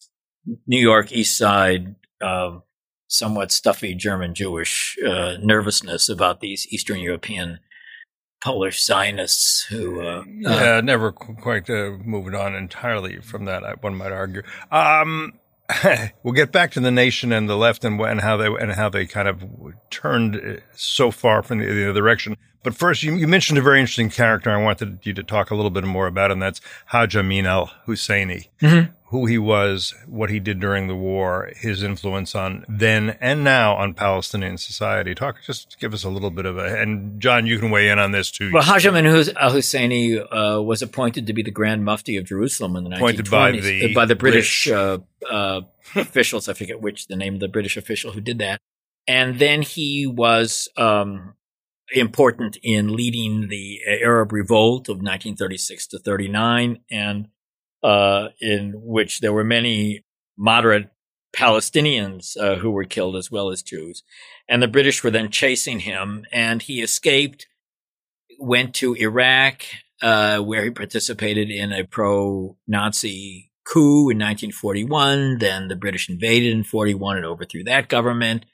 New 0.65 0.79
York 0.79 1.11
East 1.11 1.37
Side, 1.37 1.95
uh, 2.21 2.59
somewhat 3.07 3.51
stuffy 3.51 3.93
German 3.93 4.33
Jewish 4.33 4.97
uh, 5.05 5.37
nervousness 5.41 6.09
about 6.09 6.39
these 6.39 6.67
Eastern 6.71 6.99
European 6.99 7.59
Polish 8.41 8.83
Zionists 8.83 9.63
who, 9.63 10.01
uh, 10.01 10.23
yeah, 10.27 10.77
uh, 10.77 10.81
never 10.81 11.11
quite 11.11 11.69
uh, 11.69 11.91
moved 12.03 12.33
on 12.33 12.55
entirely 12.55 13.19
from 13.19 13.45
that. 13.45 13.83
One 13.83 13.95
might 13.95 14.11
argue. 14.11 14.43
Um, 14.71 15.33
we'll 16.23 16.33
get 16.33 16.51
back 16.51 16.71
to 16.71 16.79
the 16.79 16.91
nation 16.91 17.31
and 17.31 17.49
the 17.49 17.57
left 17.57 17.83
and, 17.83 17.99
and 17.99 18.21
how 18.21 18.37
they 18.37 18.47
and 18.47 18.71
how 18.71 18.89
they 18.89 19.05
kind 19.05 19.27
of 19.27 19.43
turned 19.89 20.61
so 20.75 21.11
far 21.11 21.43
from 21.43 21.59
the, 21.59 21.65
the 21.65 21.89
other 21.89 21.99
direction. 21.99 22.37
But 22.63 22.75
first, 22.75 23.03
you, 23.03 23.15
you, 23.15 23.27
mentioned 23.27 23.57
a 23.57 23.61
very 23.61 23.79
interesting 23.79 24.09
character 24.09 24.49
I 24.49 24.61
wanted 24.61 24.99
you 25.03 25.13
to 25.13 25.23
talk 25.23 25.49
a 25.49 25.55
little 25.55 25.71
bit 25.71 25.85
more 25.85 26.07
about, 26.07 26.29
and 26.29 26.41
that's 26.41 26.59
Haj 26.87 27.15
Amin 27.15 27.45
al 27.45 27.71
Husseini. 27.87 28.47
Mm-hmm 28.61 28.91
who 29.09 29.25
he 29.25 29.37
was, 29.37 29.95
what 30.07 30.29
he 30.29 30.39
did 30.39 30.59
during 30.59 30.87
the 30.87 30.95
war, 30.95 31.51
his 31.55 31.81
influence 31.81 32.35
on 32.35 32.63
then 32.69 33.17
and 33.19 33.43
now 33.43 33.75
on 33.75 33.93
Palestinian 33.93 34.57
society. 34.57 35.15
Talk, 35.15 35.37
just 35.43 35.79
give 35.79 35.93
us 35.93 36.03
a 36.03 36.09
little 36.09 36.29
bit 36.29 36.45
of 36.45 36.57
a, 36.57 36.79
and 36.79 37.19
John, 37.19 37.47
you 37.47 37.57
can 37.57 37.71
weigh 37.71 37.89
in 37.89 37.97
on 37.97 38.11
this 38.11 38.29
too. 38.29 38.51
Well, 38.53 38.63
Haj 38.63 38.85
Amin 38.85 39.07
al 39.07 39.51
Husseini 39.51 40.19
uh, 40.19 40.61
was 40.61 40.81
appointed 40.81 41.25
to 41.27 41.33
be 41.33 41.41
the 41.41 41.51
Grand 41.51 41.83
Mufti 41.83 42.17
of 42.17 42.25
Jerusalem 42.25 42.75
in 42.75 42.83
the 42.83 42.95
appointed 42.95 43.25
1920s 43.25 43.31
by 43.31 43.51
the, 43.51 43.91
uh, 43.91 43.93
by 43.95 44.05
the 44.05 44.15
British, 44.15 44.65
British. 44.65 45.03
Uh, 45.27 45.29
uh 45.29 45.61
officials. 45.95 46.47
I 46.47 46.53
forget 46.53 46.81
which 46.81 47.07
the 47.07 47.15
name 47.15 47.33
of 47.33 47.39
the 47.39 47.47
British 47.47 47.77
official 47.77 48.11
who 48.11 48.21
did 48.21 48.37
that. 48.39 48.59
And 49.07 49.39
then 49.39 49.63
he 49.63 50.05
was 50.05 50.69
um, 50.77 51.33
important 51.91 52.57
in 52.61 52.95
leading 52.95 53.47
the 53.47 53.79
Arab 54.03 54.31
revolt 54.31 54.87
of 54.87 54.97
1936 54.97 55.87
to 55.87 55.99
39 55.99 56.79
and 56.91 57.27
uh, 57.83 58.29
in 58.41 58.73
which 58.75 59.19
there 59.19 59.33
were 59.33 59.43
many 59.43 60.03
moderate 60.37 60.89
Palestinians 61.35 62.35
uh, 62.37 62.55
who 62.55 62.71
were 62.71 62.85
killed 62.85 63.15
as 63.15 63.31
well 63.31 63.49
as 63.49 63.61
Jews. 63.61 64.03
And 64.47 64.61
the 64.61 64.67
British 64.67 65.03
were 65.03 65.11
then 65.11 65.29
chasing 65.29 65.81
him, 65.81 66.25
and 66.31 66.61
he 66.61 66.81
escaped, 66.81 67.47
went 68.39 68.73
to 68.75 68.95
Iraq, 68.95 69.63
uh, 70.01 70.39
where 70.39 70.63
he 70.63 70.71
participated 70.71 71.49
in 71.51 71.71
a 71.71 71.83
pro 71.83 72.57
Nazi 72.67 73.51
coup 73.65 74.09
in 74.09 74.17
1941. 74.17 75.37
Then 75.39 75.67
the 75.67 75.75
British 75.75 76.09
invaded 76.09 76.51
in 76.51 76.63
41 76.63 77.17
and 77.17 77.25
overthrew 77.25 77.63
that 77.65 77.89
government. 77.89 78.45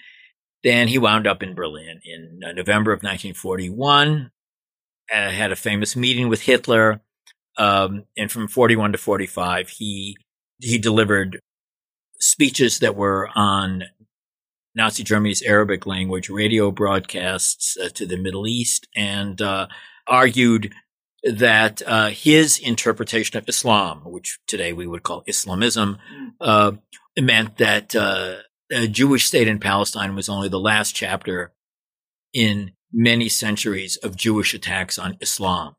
Then 0.63 0.87
he 0.87 0.97
wound 0.97 1.27
up 1.27 1.43
in 1.43 1.53
Berlin 1.53 2.01
in 2.03 2.41
uh, 2.43 2.51
November 2.51 2.91
of 2.91 3.03
1941, 3.03 4.31
uh, 5.13 5.29
had 5.29 5.51
a 5.51 5.55
famous 5.55 5.95
meeting 5.95 6.27
with 6.27 6.41
Hitler 6.41 7.01
um, 7.57 8.05
and 8.17 8.31
from 8.31 8.47
41 8.47 8.91
to 8.93 8.97
45, 8.97 9.69
he, 9.69 10.17
he 10.59 10.77
delivered 10.77 11.39
speeches 12.19 12.79
that 12.79 12.95
were 12.95 13.29
on 13.35 13.83
Nazi 14.75 15.03
Germany's 15.03 15.41
Arabic 15.41 15.85
language 15.85 16.29
radio 16.29 16.69
broadcasts 16.69 17.77
uh, 17.77 17.89
to 17.89 18.05
the 18.05 18.17
Middle 18.17 18.47
East 18.47 18.87
and 18.95 19.41
uh, 19.41 19.67
argued 20.05 20.73
that 21.23 21.81
uh, 21.87 22.09
his 22.09 22.59
interpretation 22.59 23.37
of 23.37 23.47
Islam, 23.49 24.01
which 24.05 24.37
today 24.47 24.73
we 24.73 24.85
would 24.85 25.03
call 25.03 25.23
Islamism, 25.25 25.97
uh, 26.41 26.73
meant 27.19 27.57
that 27.57 27.95
uh, 27.95 28.35
a 28.71 28.87
Jewish 28.87 29.25
state 29.25 29.47
in 29.47 29.59
Palestine 29.59 30.15
was 30.15 30.29
only 30.29 30.49
the 30.49 30.59
last 30.59 30.93
chapter 30.93 31.53
in 32.33 32.73
many 32.91 33.29
centuries 33.29 33.95
of 33.97 34.15
Jewish 34.15 34.53
attacks 34.53 34.99
on 34.99 35.17
Islam. 35.21 35.75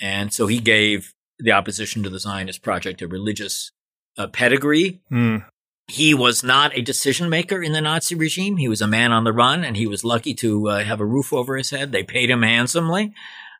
And 0.00 0.32
so 0.32 0.46
he 0.46 0.58
gave 0.58 1.14
the 1.38 1.52
opposition 1.52 2.02
to 2.02 2.10
the 2.10 2.18
Zionist 2.18 2.62
project 2.62 3.02
a 3.02 3.08
religious 3.08 3.72
uh, 4.18 4.26
pedigree. 4.26 5.00
Mm. 5.10 5.44
He 5.88 6.14
was 6.14 6.42
not 6.42 6.76
a 6.76 6.82
decision 6.82 7.28
maker 7.30 7.62
in 7.62 7.72
the 7.72 7.80
Nazi 7.80 8.14
regime. 8.14 8.56
He 8.56 8.68
was 8.68 8.82
a 8.82 8.88
man 8.88 9.12
on 9.12 9.24
the 9.24 9.32
run, 9.32 9.62
and 9.62 9.76
he 9.76 9.86
was 9.86 10.04
lucky 10.04 10.34
to 10.34 10.68
uh, 10.68 10.84
have 10.84 11.00
a 11.00 11.06
roof 11.06 11.32
over 11.32 11.56
his 11.56 11.70
head. 11.70 11.92
They 11.92 12.02
paid 12.02 12.28
him 12.28 12.42
handsomely. 12.42 13.14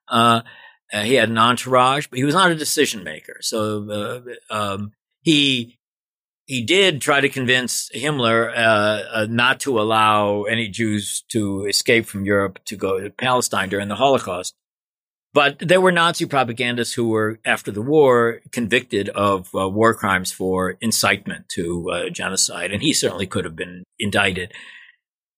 Uh, 0.09 0.43
uh 0.93 1.03
he 1.03 1.15
had 1.15 1.29
an 1.29 1.39
entourage, 1.39 2.09
but 2.09 2.19
he 2.19 2.25
was 2.25 2.35
not 2.35 2.51
a 2.51 2.57
decision 2.57 3.05
maker. 3.05 3.37
So 3.43 4.25
uh, 4.51 4.55
um, 4.55 4.93
he 5.23 5.79
he 6.47 6.63
did 6.63 7.01
try 7.01 7.21
to 7.21 7.29
convince 7.29 7.91
Himmler 7.95 8.53
uh, 8.57 9.27
not 9.29 9.61
to 9.61 9.81
allow 9.81 10.45
any 10.45 10.69
Jews 10.69 11.25
to 11.29 11.67
escape 11.67 12.07
from 12.07 12.25
Europe 12.25 12.61
to 12.67 12.77
go 12.77 13.01
to 13.01 13.11
Palestine 13.11 13.69
during 13.69 13.89
the 13.89 13.97
Holocaust. 13.97 14.55
But 15.37 15.59
there 15.59 15.83
were 15.83 15.93
Nazi 15.93 16.25
propagandists 16.25 16.95
who 16.95 17.11
were, 17.11 17.41
after 17.45 17.71
the 17.71 17.83
war, 17.83 18.41
convicted 18.53 19.11
of 19.11 19.55
uh, 19.55 19.69
war 19.69 19.93
crimes 19.93 20.33
for 20.33 20.79
incitement 20.81 21.51
to 21.51 21.91
uh, 21.91 22.09
genocide, 22.09 22.73
and 22.73 22.83
he 22.83 22.95
certainly 22.95 23.27
could 23.27 23.45
have 23.45 23.55
been 23.55 23.85
indicted. 23.99 24.55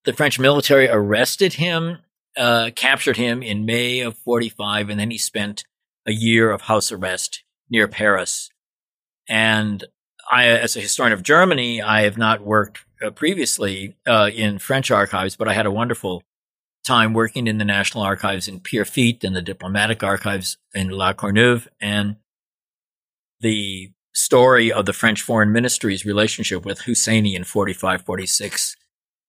The 0.05 0.13
French 0.13 0.39
military 0.39 0.89
arrested 0.89 1.55
him, 1.55 1.99
uh, 2.37 2.71
captured 2.77 3.17
him 3.17 3.43
in 3.43 3.67
May 3.67 3.99
of 3.99 4.17
45, 4.19 4.89
and 4.89 5.01
then 5.01 5.11
he 5.11 5.19
spent 5.19 5.65
a 6.07 6.13
year 6.13 6.53
of 6.53 6.61
house 6.61 6.93
arrest 6.93 7.43
near 7.69 7.89
Paris. 7.89 8.51
And 9.29 9.83
I, 10.31 10.47
as 10.47 10.77
a 10.77 10.81
historian 10.81 11.13
of 11.13 11.25
Germany, 11.25 11.83
I 11.83 12.03
have 12.03 12.17
not 12.17 12.47
worked 12.47 12.85
uh, 13.05 13.11
previously 13.11 13.97
uh, 14.07 14.31
in 14.33 14.61
French 14.61 14.93
archives, 14.93 15.35
but 15.35 15.49
I 15.49 15.55
had 15.55 15.67
a 15.67 15.73
wonderful 15.73 16.23
time 16.87 17.13
working 17.13 17.47
in 17.47 17.59
the 17.59 17.65
National 17.65 18.05
Archives 18.05 18.49
in 18.49 18.61
Pierrefitte 18.61 19.25
and 19.25 19.37
the 19.37 19.43
diplomatic 19.43 20.03
archives 20.03 20.57
in 20.75 20.89
La 20.89 21.13
Courneuve. 21.13 21.69
And 21.81 22.17
the 23.41 23.93
story 24.15 24.73
of 24.73 24.87
the 24.87 24.93
French 24.93 25.23
Foreign 25.23 25.53
Ministry's 25.53 26.05
relationship 26.05 26.65
with 26.65 26.83
Husseini 26.83 27.35
in 27.35 27.45
45, 27.45 28.03
46 28.03 28.77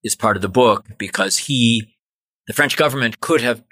is 0.03 0.15
part 0.15 0.35
of 0.35 0.41
the 0.41 0.49
book 0.49 0.85
because 0.97 1.37
he, 1.39 1.95
the 2.47 2.53
French 2.53 2.77
government 2.77 3.19
could 3.19 3.41
have 3.41 3.63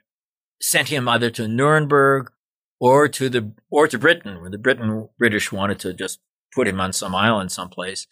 sent 0.61 0.89
him 0.89 1.07
either 1.07 1.29
to 1.31 1.47
Nuremberg 1.47 2.31
or 2.79 3.07
to 3.07 3.29
the, 3.29 3.53
or 3.71 3.87
to 3.87 3.97
Britain, 3.97 4.41
where 4.41 4.49
the 4.49 4.57
Britain, 4.57 5.09
British 5.17 5.51
wanted 5.51 5.79
to 5.79 5.93
just 5.93 6.19
put 6.53 6.67
him 6.67 6.79
on 6.79 6.93
some 6.93 7.15
island 7.15 7.51
someplace. 7.51 8.05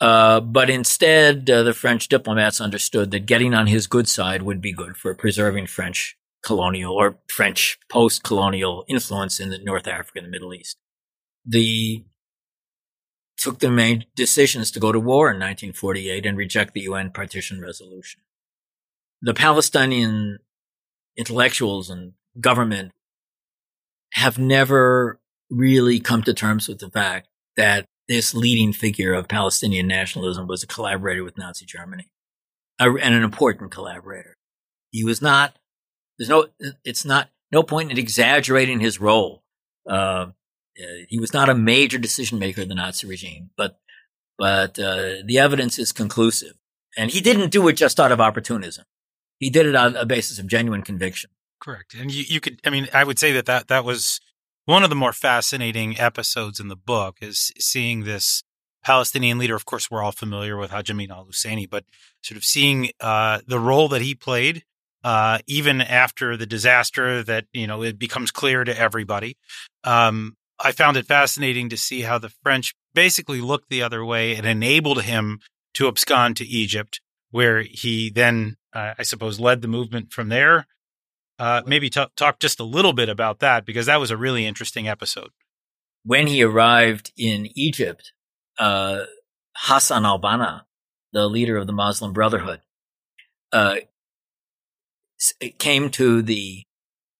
Uh, 0.00 0.40
but 0.40 0.68
instead, 0.68 1.48
uh, 1.48 1.62
the 1.62 1.72
French 1.72 2.08
diplomats 2.08 2.60
understood 2.60 3.10
that 3.10 3.26
getting 3.26 3.54
on 3.54 3.66
his 3.66 3.86
good 3.86 4.08
side 4.08 4.42
would 4.42 4.60
be 4.60 4.72
good 4.72 4.96
for 4.96 5.14
preserving 5.14 5.66
French 5.66 6.16
colonial 6.42 6.94
or 6.94 7.18
French 7.28 7.78
post 7.88 8.22
colonial 8.22 8.84
influence 8.88 9.40
in 9.40 9.50
the 9.50 9.58
North 9.58 9.88
Africa 9.88 10.18
and 10.18 10.26
the 10.26 10.30
Middle 10.30 10.52
East. 10.52 10.76
The 11.44 12.04
took 13.36 13.58
the 13.58 13.70
main 13.70 14.04
decisions 14.14 14.70
to 14.70 14.80
go 14.80 14.92
to 14.92 15.00
war 15.00 15.28
in 15.28 15.36
1948 15.36 16.24
and 16.24 16.38
reject 16.38 16.74
the 16.74 16.80
UN 16.82 17.10
partition 17.10 17.60
resolution. 17.60 18.20
The 19.20 19.34
Palestinian 19.34 20.38
intellectuals 21.16 21.90
and 21.90 22.12
government 22.40 22.92
have 24.12 24.38
never 24.38 25.20
really 25.50 26.00
come 26.00 26.22
to 26.22 26.34
terms 26.34 26.68
with 26.68 26.78
the 26.78 26.90
fact 26.90 27.28
that 27.56 27.86
this 28.08 28.34
leading 28.34 28.72
figure 28.72 29.14
of 29.14 29.28
Palestinian 29.28 29.86
nationalism 29.86 30.46
was 30.46 30.62
a 30.62 30.66
collaborator 30.66 31.24
with 31.24 31.38
Nazi 31.38 31.64
Germany 31.64 32.08
and 32.78 33.14
an 33.14 33.22
important 33.22 33.70
collaborator. 33.70 34.36
He 34.90 35.04
was 35.04 35.20
not, 35.20 35.58
there's 36.18 36.28
no, 36.28 36.46
it's 36.84 37.04
not, 37.04 37.30
no 37.52 37.62
point 37.62 37.90
in 37.90 37.98
exaggerating 37.98 38.80
his 38.80 39.00
role. 39.00 39.42
Uh, 39.88 40.26
he 41.08 41.18
was 41.18 41.32
not 41.32 41.48
a 41.48 41.54
major 41.54 41.98
decision 41.98 42.38
maker 42.38 42.60
in 42.60 42.68
the 42.68 42.74
Nazi 42.74 43.06
regime, 43.06 43.50
but, 43.56 43.78
but, 44.38 44.78
uh, 44.78 45.22
the 45.24 45.38
evidence 45.38 45.78
is 45.78 45.92
conclusive. 45.92 46.54
And 46.96 47.10
he 47.10 47.20
didn't 47.20 47.50
do 47.50 47.66
it 47.68 47.74
just 47.74 48.00
out 48.00 48.12
of 48.12 48.20
opportunism. 48.20 48.84
He 49.38 49.50
did 49.50 49.66
it 49.66 49.74
on 49.74 49.96
a 49.96 50.06
basis 50.06 50.38
of 50.38 50.46
genuine 50.46 50.82
conviction. 50.82 51.30
Correct. 51.60 51.94
And 51.94 52.10
you, 52.10 52.24
you 52.26 52.40
could, 52.40 52.60
I 52.64 52.70
mean, 52.70 52.88
I 52.92 53.04
would 53.04 53.18
say 53.18 53.32
that 53.32 53.46
that, 53.46 53.68
that 53.68 53.84
was 53.84 54.20
one 54.66 54.82
of 54.82 54.90
the 54.90 54.96
more 54.96 55.12
fascinating 55.12 55.98
episodes 55.98 56.60
in 56.60 56.68
the 56.68 56.76
book 56.76 57.18
is 57.22 57.52
seeing 57.58 58.04
this 58.04 58.42
Palestinian 58.84 59.38
leader. 59.38 59.54
Of 59.54 59.64
course, 59.64 59.90
we're 59.90 60.02
all 60.02 60.12
familiar 60.12 60.56
with 60.56 60.70
Haj 60.70 60.90
Amin 60.90 61.10
al 61.10 61.24
Husseini, 61.24 61.70
but 61.70 61.84
sort 62.22 62.36
of 62.36 62.44
seeing 62.44 62.90
uh, 63.00 63.40
the 63.46 63.60
role 63.60 63.88
that 63.88 64.02
he 64.02 64.14
played, 64.14 64.64
uh, 65.04 65.38
even 65.46 65.80
after 65.80 66.36
the 66.36 66.46
disaster 66.46 67.22
that, 67.22 67.46
you 67.52 67.66
know, 67.66 67.82
it 67.82 67.98
becomes 67.98 68.32
clear 68.32 68.64
to 68.64 68.76
everybody. 68.76 69.36
Um, 69.84 70.36
I 70.58 70.72
found 70.72 70.96
it 70.96 71.06
fascinating 71.06 71.68
to 71.68 71.76
see 71.76 72.02
how 72.02 72.18
the 72.18 72.32
French 72.42 72.74
basically 72.92 73.40
looked 73.40 73.68
the 73.68 73.82
other 73.82 74.04
way 74.04 74.34
and 74.34 74.46
enabled 74.46 75.02
him 75.02 75.38
to 75.74 75.86
abscond 75.86 76.36
to 76.38 76.46
Egypt, 76.46 77.00
where 77.30 77.62
he 77.62 78.10
then, 78.10 78.56
uh, 78.72 78.94
I 78.98 79.04
suppose, 79.04 79.38
led 79.38 79.62
the 79.62 79.68
movement 79.68 80.12
from 80.12 80.28
there 80.28 80.66
uh, 81.38 81.62
maybe 81.66 81.90
t- 81.90 82.06
talk 82.16 82.38
just 82.38 82.60
a 82.60 82.64
little 82.64 82.92
bit 82.92 83.08
about 83.08 83.40
that 83.40 83.66
because 83.66 83.86
that 83.86 84.00
was 84.00 84.10
a 84.10 84.16
really 84.16 84.46
interesting 84.46 84.88
episode. 84.88 85.30
When 86.04 86.26
he 86.26 86.42
arrived 86.42 87.12
in 87.16 87.48
Egypt, 87.54 88.12
uh, 88.58 89.04
Hassan 89.56 90.06
al-Banna, 90.06 90.62
the 91.12 91.28
leader 91.28 91.56
of 91.56 91.66
the 91.66 91.72
Muslim 91.72 92.12
Brotherhood, 92.12 92.60
uh, 93.52 93.76
came 95.58 95.90
to 95.90 96.22
the 96.22 96.64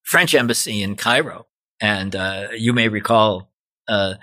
French 0.03 0.35
embassy 0.35 0.83
in 0.83 0.97
Cairo, 0.97 1.47
and 1.81 2.15
uh, 2.15 2.49
you 2.57 2.73
may 2.73 2.89
recall 2.89 3.51
uh, 3.89 4.15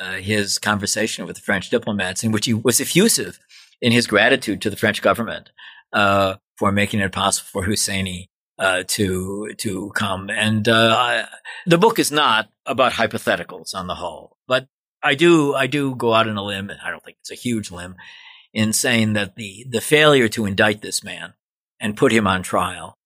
uh, 0.00 0.12
his 0.14 0.58
conversation 0.58 1.26
with 1.26 1.36
the 1.36 1.42
French 1.42 1.70
diplomats, 1.70 2.22
in 2.22 2.32
which 2.32 2.46
he 2.46 2.54
was 2.54 2.80
effusive 2.80 3.38
in 3.80 3.92
his 3.92 4.06
gratitude 4.06 4.60
to 4.62 4.70
the 4.70 4.76
French 4.76 5.02
government 5.02 5.50
for 5.92 6.70
making 6.70 7.00
it 7.00 7.10
possible 7.12 7.48
for 7.50 7.66
Husseini 7.68 8.28
uh, 8.58 8.84
to 8.88 9.52
to 9.58 9.90
come. 9.94 10.30
And 10.30 10.68
uh, 10.68 10.94
I, 10.96 11.28
the 11.66 11.78
book 11.78 11.98
is 11.98 12.12
not 12.12 12.50
about 12.66 12.92
hypotheticals 12.92 13.74
on 13.74 13.86
the 13.86 13.96
whole, 13.96 14.36
but 14.46 14.68
I 15.02 15.14
do, 15.14 15.54
I 15.54 15.66
do 15.66 15.94
go 15.94 16.14
out 16.14 16.28
on 16.28 16.36
a 16.36 16.42
limb, 16.42 16.70
and 16.70 16.80
I 16.82 16.90
don't 16.90 17.04
think 17.04 17.18
it's 17.20 17.30
a 17.30 17.34
huge 17.34 17.70
limb, 17.70 17.96
in 18.52 18.72
saying 18.72 19.12
that 19.14 19.36
the 19.36 19.66
the 19.68 19.80
failure 19.80 20.28
to 20.28 20.46
indict 20.46 20.82
this 20.82 21.04
man 21.04 21.34
and 21.80 21.96
put 21.96 22.12
him 22.12 22.26
on 22.26 22.42
trial 22.42 22.98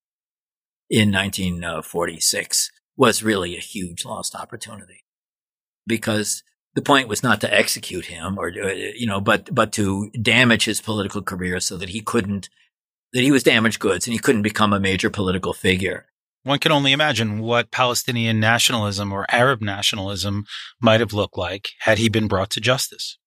in 0.91 1.13
1946 1.13 2.71
was 2.97 3.23
really 3.23 3.57
a 3.57 3.61
huge 3.61 4.05
lost 4.05 4.35
opportunity 4.35 5.05
because 5.87 6.43
the 6.75 6.83
point 6.83 7.09
was 7.09 7.23
not 7.23 7.41
to 7.41 7.53
execute 7.53 8.07
him 8.07 8.39
or 8.39 8.49
uh, 8.49 8.73
you 8.73 9.07
know 9.07 9.21
but 9.21 9.53
but 9.55 9.73
to 9.73 10.11
damage 10.11 10.65
his 10.65 10.81
political 10.81 11.23
career 11.23 11.61
so 11.61 11.77
that 11.77 11.89
he 11.91 12.01
couldn't 12.01 12.49
that 13.13 13.23
he 13.23 13.33
was 13.33 13.43
damaged 13.43 13.81
goods 13.81 14.07
and 14.07 14.13
he 14.13 14.19
couldn't 14.19 14.43
become 14.43 14.73
a 14.73 14.81
major 14.81 15.11
political 15.11 15.53
figure 15.53 16.07
one 16.49 16.59
can 16.59 16.73
only 16.73 16.93
imagine 16.93 17.41
what 17.41 17.71
Palestinian 17.71 18.41
nationalism 18.41 19.13
or 19.13 19.27
Arab 19.29 19.61
nationalism 19.61 20.47
might 20.81 21.01
have 21.01 21.13
looked 21.13 21.37
like 21.37 21.71
had 21.81 21.99
he 21.99 22.09
been 22.09 22.29
brought 22.29 22.51
to 22.51 22.61
justice. 22.61 23.19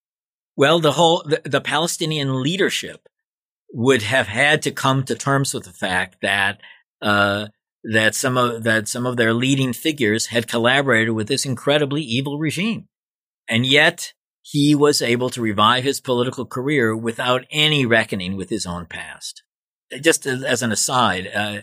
Well, 0.56 0.80
the 0.80 0.94
whole 0.94 1.24
the, 1.26 1.42
the 1.46 1.62
Palestinian 1.62 2.42
leadership 2.42 3.08
would 3.74 4.02
have 4.02 4.28
had 4.28 4.62
to 4.64 4.72
come 4.72 5.04
to 5.04 5.16
terms 5.16 5.54
with 5.54 5.64
the 5.64 5.72
fact 5.72 6.18
that 6.22 6.60
uh, 7.02 7.48
that 7.84 8.16
some 8.16 8.38
of 8.38 8.64
that 8.64 8.88
some 8.88 9.06
of 9.06 9.18
their 9.18 9.34
leading 9.34 9.74
figures 9.74 10.28
had 10.28 10.48
collaborated 10.48 11.14
with 11.14 11.28
this 11.28 11.46
incredibly 11.46 12.02
evil 12.02 12.38
regime, 12.38 12.88
and 13.48 13.66
yet 13.66 14.14
he 14.42 14.74
was 14.74 15.02
able 15.02 15.30
to 15.30 15.42
revive 15.42 15.84
his 15.84 16.02
political 16.02 16.46
career 16.46 16.96
without 16.96 17.46
any 17.52 17.86
reckoning 17.86 18.36
with 18.36 18.50
his 18.50 18.66
own 18.66 18.88
past. 18.88 19.44
Just 20.00 20.26
as 20.26 20.62
an 20.62 20.72
aside, 20.72 21.28
uh, 21.34 21.62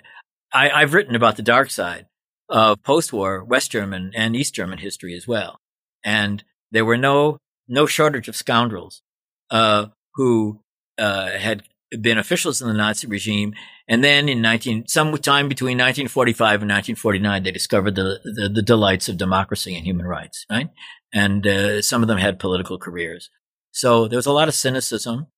I, 0.52 0.70
I've 0.70 0.94
written 0.94 1.14
about 1.14 1.36
the 1.36 1.42
dark 1.42 1.70
side 1.70 2.06
of 2.48 2.82
post-war 2.82 3.44
West 3.44 3.70
German 3.70 4.12
and 4.14 4.36
East 4.36 4.54
German 4.54 4.78
history 4.78 5.14
as 5.14 5.26
well, 5.26 5.60
and 6.04 6.44
there 6.70 6.84
were 6.84 6.96
no 6.96 7.38
no 7.68 7.86
shortage 7.86 8.28
of 8.28 8.36
scoundrels 8.36 9.02
uh, 9.50 9.86
who 10.14 10.60
uh, 10.98 11.30
had 11.30 11.62
been 12.00 12.18
officials 12.18 12.60
in 12.60 12.68
the 12.68 12.74
Nazi 12.74 13.06
regime. 13.06 13.54
And 13.88 14.04
then 14.04 14.28
in 14.28 14.42
19, 14.42 14.86
sometime 14.88 15.48
between 15.48 15.78
1945 15.78 16.62
and 16.62 16.70
1949, 16.70 17.42
they 17.42 17.50
discovered 17.50 17.94
the, 17.94 18.20
the, 18.24 18.50
the 18.54 18.62
delights 18.62 19.08
of 19.08 19.16
democracy 19.16 19.74
and 19.74 19.86
human 19.86 20.06
rights, 20.06 20.44
right? 20.50 20.68
And 21.12 21.46
uh, 21.46 21.80
some 21.82 22.02
of 22.02 22.08
them 22.08 22.18
had 22.18 22.38
political 22.38 22.78
careers. 22.78 23.30
So 23.70 24.08
there 24.08 24.18
was 24.18 24.26
a 24.26 24.32
lot 24.32 24.48
of 24.48 24.54
cynicism. 24.54 25.28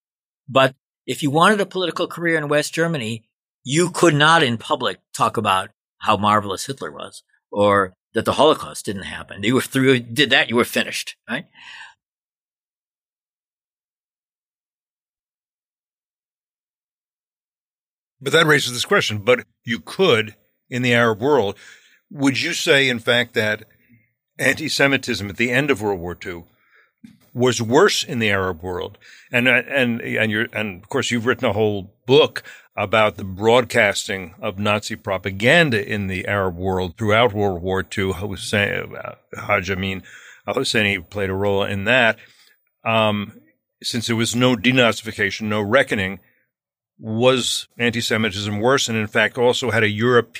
But 0.48 0.74
if 1.10 1.24
you 1.24 1.30
wanted 1.30 1.60
a 1.60 1.66
political 1.66 2.06
career 2.06 2.38
in 2.38 2.46
West 2.46 2.72
Germany, 2.72 3.24
you 3.64 3.90
could 3.90 4.14
not 4.14 4.44
in 4.44 4.56
public 4.56 5.00
talk 5.12 5.36
about 5.36 5.70
how 5.98 6.16
marvelous 6.16 6.66
Hitler 6.66 6.92
was 6.92 7.24
or 7.50 7.94
that 8.14 8.24
the 8.24 8.34
Holocaust 8.34 8.84
didn't 8.84 9.02
happen. 9.02 9.42
You 9.42 9.56
were 9.56 9.60
through, 9.60 9.98
did 9.98 10.30
that, 10.30 10.48
you 10.48 10.54
were 10.54 10.64
finished, 10.64 11.16
right? 11.28 11.46
But 18.20 18.32
that 18.32 18.46
raises 18.46 18.72
this 18.72 18.84
question. 18.84 19.18
But 19.18 19.44
you 19.64 19.80
could 19.80 20.36
in 20.68 20.82
the 20.82 20.94
Arab 20.94 21.20
world. 21.20 21.56
Would 22.08 22.40
you 22.40 22.52
say, 22.52 22.88
in 22.88 23.00
fact, 23.00 23.34
that 23.34 23.64
anti 24.38 24.68
Semitism 24.68 25.28
at 25.28 25.38
the 25.38 25.50
end 25.50 25.72
of 25.72 25.82
World 25.82 25.98
War 25.98 26.16
II 26.24 26.44
was 27.32 27.62
worse 27.62 28.02
in 28.04 28.18
the 28.18 28.30
Arab 28.30 28.62
world? 28.62 28.98
And, 29.32 29.48
and, 29.48 30.00
and, 30.00 30.30
you're, 30.30 30.46
and 30.52 30.82
of 30.82 30.88
course, 30.88 31.10
you've 31.10 31.26
written 31.26 31.46
a 31.48 31.52
whole 31.52 31.94
book 32.06 32.42
about 32.76 33.16
the 33.16 33.24
broadcasting 33.24 34.34
of 34.40 34.58
Nazi 34.58 34.96
propaganda 34.96 35.86
in 35.86 36.06
the 36.06 36.26
Arab 36.26 36.56
world 36.56 36.96
throughout 36.96 37.32
World 37.32 37.62
War 37.62 37.84
II. 37.96 38.12
Hussein, 38.12 38.96
uh, 38.96 39.14
Haj 39.34 39.70
Amin 39.70 40.02
Husseini 40.54 41.08
played 41.08 41.30
a 41.30 41.34
role 41.34 41.64
in 41.64 41.84
that. 41.84 42.18
Um, 42.84 43.40
since 43.82 44.06
there 44.06 44.16
was 44.16 44.34
no 44.34 44.56
denazification, 44.56 45.42
no 45.42 45.60
reckoning, 45.60 46.20
was 46.98 47.66
anti-Semitism 47.78 48.60
worse, 48.60 48.88
and 48.88 48.98
in 48.98 49.06
fact 49.06 49.38
also 49.38 49.70
had 49.70 49.82
a 49.82 49.88
Europe. 49.88 50.36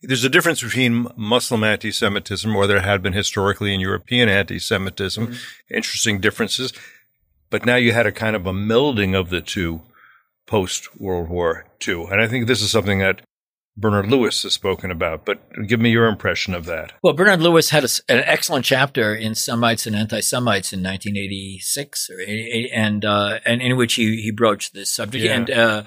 There's 0.00 0.24
a 0.24 0.28
difference 0.28 0.62
between 0.62 1.08
Muslim 1.16 1.64
anti-Semitism, 1.64 2.54
or 2.54 2.66
there 2.66 2.80
had 2.80 3.02
been 3.02 3.14
historically 3.14 3.74
in 3.74 3.80
European 3.80 4.28
anti-Semitism, 4.28 5.26
mm-hmm. 5.26 5.74
interesting 5.74 6.20
differences. 6.20 6.72
But 7.50 7.66
now 7.66 7.76
you 7.76 7.92
had 7.92 8.06
a 8.06 8.12
kind 8.12 8.36
of 8.36 8.46
a 8.46 8.52
melding 8.52 9.18
of 9.18 9.30
the 9.30 9.40
two 9.40 9.82
post 10.46 11.00
World 11.00 11.28
War 11.28 11.66
II, 11.86 12.04
and 12.10 12.20
I 12.20 12.28
think 12.28 12.46
this 12.46 12.62
is 12.62 12.70
something 12.70 13.00
that 13.00 13.22
Bernard 13.78 14.10
Lewis 14.10 14.42
has 14.42 14.52
spoken 14.52 14.90
about, 14.90 15.24
but 15.24 15.40
give 15.68 15.78
me 15.78 15.90
your 15.90 16.06
impression 16.06 16.52
of 16.52 16.64
that. 16.66 16.92
Well, 17.00 17.12
Bernard 17.12 17.40
Lewis 17.40 17.70
had 17.70 17.84
a, 17.84 17.88
an 18.08 18.24
excellent 18.26 18.64
chapter 18.64 19.14
in 19.14 19.36
Semites 19.36 19.86
and 19.86 19.94
Anti-Semites 19.94 20.72
in 20.72 20.82
1986, 20.82 22.10
or 22.10 22.18
and 22.74 23.04
uh, 23.04 23.38
and 23.46 23.62
in 23.62 23.76
which 23.76 23.94
he 23.94 24.20
he 24.20 24.32
broached 24.32 24.74
this 24.74 24.90
subject. 24.90 25.24
Yeah. 25.24 25.34
And 25.34 25.50
uh, 25.50 25.82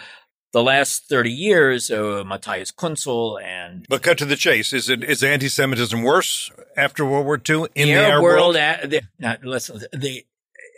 the 0.53 0.63
last 0.63 1.07
30 1.07 1.31
years, 1.31 1.89
uh, 1.89 2.23
Matthias 2.25 2.71
Küntzel 2.71 3.41
and 3.41 3.85
but 3.89 4.03
cut 4.03 4.17
to 4.19 4.25
the 4.25 4.35
chase. 4.35 4.73
Is 4.73 4.89
it 4.89 5.03
is 5.03 5.23
anti-Semitism 5.23 6.01
worse 6.01 6.51
after 6.75 7.05
World 7.05 7.25
War 7.25 7.41
II 7.47 7.67
in 7.75 7.87
the, 7.87 7.93
the 7.93 7.99
Arab 7.99 8.23
world? 8.23 8.55
world? 8.55 8.57
Uh, 8.57 8.87
the, 8.87 9.01
now, 9.19 9.37
listen, 9.43 9.81
the 9.93 10.25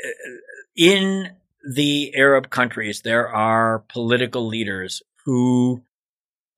uh, 0.06 0.32
in 0.76 1.30
the 1.76 2.14
Arab 2.16 2.50
countries, 2.50 3.02
there 3.02 3.30
are 3.30 3.84
political 3.90 4.46
leaders 4.48 5.02
who 5.26 5.84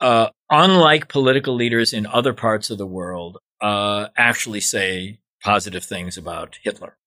uh, 0.01 0.29
unlike 0.49 1.07
political 1.07 1.55
leaders 1.55 1.93
in 1.93 2.05
other 2.05 2.33
parts 2.33 2.69
of 2.69 2.77
the 2.77 2.85
world, 2.85 3.37
uh, 3.61 4.07
actually 4.17 4.59
say 4.59 5.19
positive 5.43 5.83
things 5.83 6.17
about 6.17 6.59
Hitler. 6.63 6.97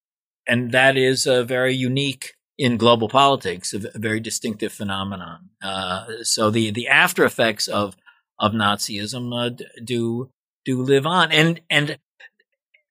And 0.46 0.72
that 0.72 0.96
is 0.96 1.26
a 1.26 1.44
very 1.44 1.74
unique 1.74 2.34
in 2.58 2.76
global 2.76 3.08
politics, 3.08 3.72
a 3.72 3.98
very 3.98 4.20
distinctive 4.20 4.72
phenomenon. 4.72 5.50
Uh, 5.62 6.06
so 6.22 6.50
the, 6.50 6.70
the 6.70 6.88
after 6.88 7.24
effects 7.24 7.68
of, 7.68 7.96
of 8.38 8.52
Nazism 8.52 9.32
uh, 9.32 9.56
do, 9.84 10.30
do 10.64 10.82
live 10.82 11.06
on. 11.06 11.30
And, 11.30 11.60
and, 11.70 11.98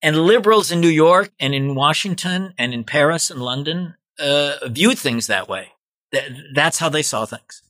and 0.02 0.16
liberals 0.16 0.72
in 0.72 0.80
New 0.80 0.88
York 0.88 1.32
and 1.40 1.54
in 1.54 1.76
Washington 1.76 2.54
and 2.58 2.74
in 2.74 2.86
Paris 2.86 3.30
and 3.30 3.42
London, 3.42 3.96
uh, 4.20 4.56
viewed 4.68 4.98
things 4.98 5.28
that 5.28 5.50
way. 5.50 5.74
that's 6.54 6.80
how 6.80 6.90
they 6.90 7.02
saw 7.02 7.26
things. 7.26 7.62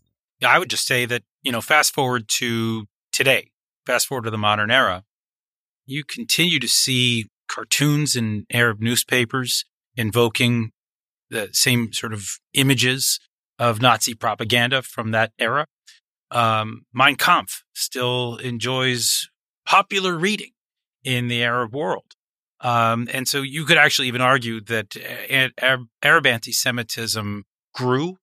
I 0.44 0.60
would 0.60 0.70
just 0.70 0.86
say 0.86 1.06
that, 1.06 1.24
you 1.42 1.52
know, 1.52 1.62
fast 1.62 1.94
forward 1.94 2.28
to 2.40 2.86
today, 3.12 3.50
fast 3.86 4.08
forward 4.08 4.26
to 4.26 4.32
the 4.32 4.38
modern 4.38 4.70
era, 4.70 5.04
you 5.86 6.04
continue 6.04 6.60
to 6.60 6.68
see 6.68 7.28
cartoons 7.48 8.16
in 8.16 8.46
Arab 8.52 8.82
newspapers 8.82 9.66
invoking 9.96 10.72
the 11.30 11.50
same 11.52 11.94
sort 11.94 12.14
of 12.14 12.40
images 12.54 13.20
of 13.60 13.82
Nazi 13.82 14.14
propaganda 14.14 14.82
from 14.82 15.12
that 15.12 15.32
era. 15.40 15.68
Um, 16.32 16.86
Mein 16.94 17.16
Kampf 17.16 17.64
still 17.74 18.38
enjoys 18.38 19.30
popular 19.66 20.18
reading 20.18 20.52
in 21.04 21.28
the 21.28 21.44
Arab 21.44 21.74
world. 21.74 22.14
Um, 22.60 23.08
and 23.14 23.28
so 23.28 23.42
you 23.42 23.66
could 23.66 23.78
actually 23.78 24.08
even 24.08 24.22
argue 24.22 24.62
that 24.62 24.98
Arab 26.02 26.26
anti 26.26 26.52
Semitism 26.52 27.46
grew 27.74 28.18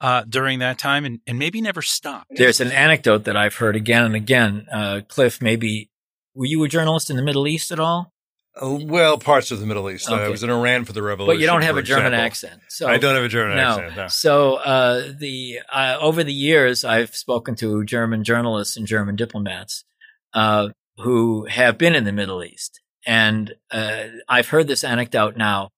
uh, 0.00 0.24
during 0.28 0.58
that 0.58 0.78
time 0.78 1.04
and, 1.04 1.20
and 1.26 1.38
maybe 1.38 1.60
never 1.60 1.82
stopped. 1.82 2.26
There's 2.30 2.60
an 2.60 2.72
anecdote 2.72 3.24
that 3.24 3.36
I've 3.36 3.54
heard 3.54 3.76
again 3.76 4.04
and 4.04 4.16
again. 4.16 4.66
Uh, 4.70 5.00
Cliff, 5.06 5.40
maybe 5.40 5.90
were 6.34 6.46
you 6.46 6.62
a 6.64 6.68
journalist 6.68 7.10
in 7.10 7.16
the 7.16 7.22
Middle 7.22 7.46
East 7.46 7.70
at 7.70 7.80
all? 7.80 8.12
Uh, 8.60 8.78
well, 8.82 9.18
parts 9.18 9.50
of 9.50 9.60
the 9.60 9.66
Middle 9.66 9.90
East. 9.90 10.10
Okay. 10.10 10.22
I 10.22 10.28
was 10.28 10.42
in 10.42 10.50
Iran 10.50 10.84
for 10.84 10.92
the 10.92 11.02
revolution. 11.02 11.36
But 11.36 11.40
you 11.40 11.46
don't 11.46 11.62
have 11.62 11.76
a 11.76 11.82
German 11.82 12.14
example. 12.14 12.26
accent. 12.26 12.60
So 12.68 12.88
I 12.88 12.96
don't 12.96 13.14
have 13.14 13.24
a 13.24 13.28
German 13.28 13.56
no. 13.56 13.62
accent. 13.62 13.96
No. 13.96 14.08
So 14.08 14.54
uh, 14.54 15.12
the 15.18 15.60
uh, 15.70 15.98
over 16.00 16.24
the 16.24 16.32
years, 16.32 16.84
I've 16.84 17.14
spoken 17.14 17.54
to 17.56 17.84
German 17.84 18.24
journalists 18.24 18.76
and 18.76 18.86
German 18.86 19.16
diplomats 19.16 19.84
uh, 20.32 20.70
who 20.96 21.46
have 21.46 21.76
been 21.76 21.94
in 21.94 22.04
the 22.04 22.12
Middle 22.12 22.42
East, 22.42 22.80
and 23.06 23.54
uh, 23.70 24.04
I've 24.28 24.48
heard 24.48 24.68
this 24.68 24.84
anecdote 24.84 25.36
now 25.36 25.70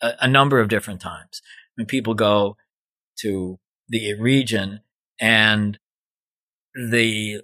a, 0.00 0.12
a 0.22 0.28
number 0.28 0.60
of 0.60 0.68
different 0.68 1.00
times. 1.00 1.40
When 1.76 1.86
people 1.86 2.14
go 2.14 2.56
to 3.20 3.58
the 3.88 4.14
region 4.20 4.80
and 5.20 5.78
the 6.74 7.42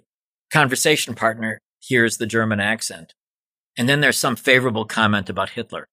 conversation 0.51 1.15
partner 1.15 1.59
hears 1.79 2.17
the 2.17 2.25
German 2.25 2.59
accent. 2.59 3.13
And 3.77 3.87
then 3.87 4.01
there's 4.01 4.17
some 4.17 4.35
favorable 4.35 4.85
comment 4.85 5.29
about 5.29 5.51
Hitler. 5.51 5.87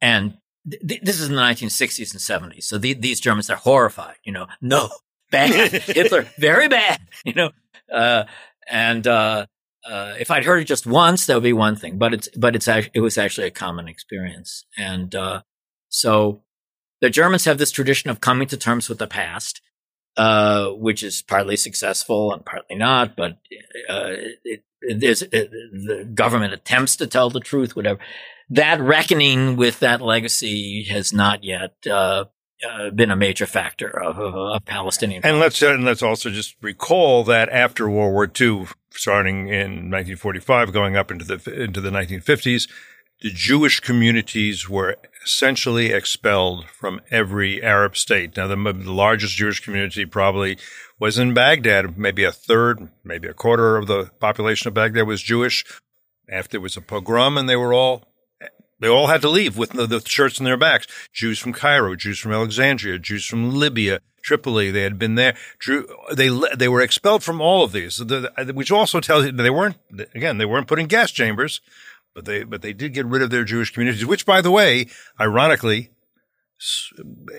And 0.00 0.38
th- 0.68 1.02
this 1.02 1.20
is 1.20 1.28
in 1.28 1.34
the 1.34 1.42
1960s 1.42 2.12
and 2.12 2.52
70s. 2.52 2.64
So 2.64 2.78
the- 2.78 2.94
these 2.94 3.20
Germans 3.20 3.50
are 3.50 3.56
horrified, 3.56 4.16
you 4.24 4.32
know, 4.32 4.46
no, 4.60 4.90
bad, 5.30 5.70
Hitler, 5.72 6.26
very 6.38 6.68
bad, 6.68 7.00
you 7.24 7.34
know. 7.34 7.50
Uh, 7.92 8.24
and 8.68 9.06
uh, 9.06 9.46
uh, 9.88 10.14
if 10.18 10.30
I'd 10.30 10.44
heard 10.44 10.60
it 10.60 10.64
just 10.66 10.86
once, 10.86 11.26
that 11.26 11.34
would 11.34 11.42
be 11.42 11.52
one 11.52 11.76
thing. 11.76 11.98
But 11.98 12.14
it's 12.14 12.28
but 12.36 12.56
it's 12.56 12.66
it 12.68 13.00
was 13.00 13.16
actually 13.18 13.46
a 13.46 13.52
common 13.52 13.86
experience. 13.88 14.64
And 14.76 15.14
uh, 15.14 15.42
so 15.88 16.42
the 17.00 17.10
Germans 17.10 17.44
have 17.44 17.58
this 17.58 17.70
tradition 17.70 18.10
of 18.10 18.20
coming 18.20 18.48
to 18.48 18.56
terms 18.56 18.88
with 18.88 18.98
the 18.98 19.06
past, 19.06 19.60
uh, 20.16 20.70
which 20.70 21.02
is 21.02 21.22
partly 21.22 21.56
successful 21.56 22.32
and 22.32 22.44
partly 22.44 22.76
not. 22.76 23.14
But 23.16 23.32
uh, 23.88 24.14
it, 24.44 24.64
there's 24.94 25.22
uh, 25.22 25.26
the 25.32 26.08
government 26.14 26.52
attempts 26.52 26.96
to 26.96 27.06
tell 27.06 27.30
the 27.30 27.40
truth, 27.40 27.76
whatever. 27.76 27.98
That 28.48 28.80
reckoning 28.80 29.56
with 29.56 29.80
that 29.80 30.00
legacy 30.00 30.84
has 30.84 31.12
not 31.12 31.42
yet 31.42 31.74
uh, 31.90 32.26
uh, 32.64 32.90
been 32.90 33.10
a 33.10 33.16
major 33.16 33.46
factor 33.46 33.88
of, 33.88 34.18
of, 34.18 34.34
of 34.34 34.64
Palestinian. 34.64 35.22
And 35.24 35.38
let's 35.38 35.60
and 35.62 35.84
let's 35.84 36.02
also 36.02 36.30
just 36.30 36.56
recall 36.62 37.24
that 37.24 37.48
after 37.50 37.88
World 37.88 38.12
War 38.12 38.24
II, 38.24 38.66
starting 38.90 39.48
in 39.48 39.90
1945, 39.90 40.72
going 40.72 40.96
up 40.96 41.10
into 41.10 41.24
the 41.24 41.62
into 41.62 41.80
the 41.80 41.90
1950s, 41.90 42.68
the 43.20 43.30
Jewish 43.30 43.80
communities 43.80 44.68
were 44.68 44.96
essentially 45.24 45.92
expelled 45.92 46.66
from 46.66 47.00
every 47.10 47.62
Arab 47.62 47.96
state. 47.96 48.36
Now, 48.36 48.46
the, 48.46 48.56
the, 48.56 48.92
largest 48.92 49.36
Jewish 49.36 49.58
community 49.58 50.06
probably 50.06 50.56
was 50.98 51.18
in 51.18 51.34
Baghdad. 51.34 51.98
Maybe 51.98 52.24
a 52.24 52.32
third, 52.32 52.88
maybe 53.04 53.28
a 53.28 53.34
quarter 53.34 53.76
of 53.76 53.86
the 53.86 54.10
population 54.18 54.68
of 54.68 54.74
Baghdad 54.74 55.06
was 55.06 55.22
Jewish. 55.22 55.64
After 56.28 56.56
it 56.56 56.60
was 56.60 56.76
a 56.76 56.80
pogrom, 56.80 57.38
and 57.38 57.48
they 57.48 57.54
were 57.54 57.72
all 57.72 58.02
they 58.80 58.88
all 58.88 59.06
had 59.06 59.22
to 59.22 59.28
leave 59.28 59.56
with 59.56 59.70
the, 59.70 59.86
the 59.86 60.00
shirts 60.00 60.40
on 60.40 60.44
their 60.44 60.56
backs. 60.56 60.86
Jews 61.12 61.38
from 61.38 61.52
Cairo, 61.52 61.94
Jews 61.94 62.18
from 62.18 62.32
Alexandria, 62.32 62.98
Jews 62.98 63.24
from 63.24 63.54
Libya, 63.54 64.00
Tripoli. 64.22 64.70
They 64.70 64.82
had 64.82 64.98
been 64.98 65.14
there. 65.14 65.36
Drew, 65.58 65.86
they 66.12 66.28
they 66.56 66.68
were 66.68 66.80
expelled 66.80 67.22
from 67.22 67.40
all 67.40 67.62
of 67.62 67.72
these, 67.72 68.02
which 68.52 68.72
also 68.72 69.00
tells 69.00 69.24
you 69.24 69.32
they 69.32 69.50
weren't 69.50 69.76
again 70.14 70.38
they 70.38 70.44
weren't 70.44 70.66
put 70.66 70.80
in 70.80 70.86
gas 70.86 71.10
chambers. 71.10 71.60
But 72.14 72.24
they, 72.24 72.44
but 72.44 72.62
they 72.62 72.72
did 72.72 72.94
get 72.94 73.04
rid 73.04 73.20
of 73.20 73.28
their 73.28 73.44
Jewish 73.44 73.70
communities, 73.70 74.06
which 74.06 74.24
by 74.24 74.40
the 74.40 74.50
way, 74.50 74.86
ironically, 75.20 75.90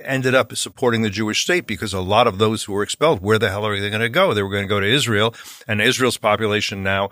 ended 0.04 0.36
up 0.36 0.56
supporting 0.56 1.02
the 1.02 1.10
Jewish 1.10 1.44
state 1.44 1.66
because 1.66 1.94
a 1.94 2.02
lot 2.02 2.28
of 2.28 2.38
those 2.38 2.64
who 2.64 2.74
were 2.74 2.84
expelled, 2.84 3.22
where 3.22 3.40
the 3.40 3.50
hell 3.50 3.66
are 3.66 3.80
they 3.80 3.90
going 3.90 4.02
to 4.02 4.10
go? 4.10 4.34
They 4.34 4.44
were 4.44 4.52
going 4.52 4.66
to 4.66 4.70
go 4.70 4.80
to 4.80 4.88
Israel 4.88 5.34
and 5.68 5.82
Israel's 5.82 6.18
population 6.18 6.84
now, 6.84 7.10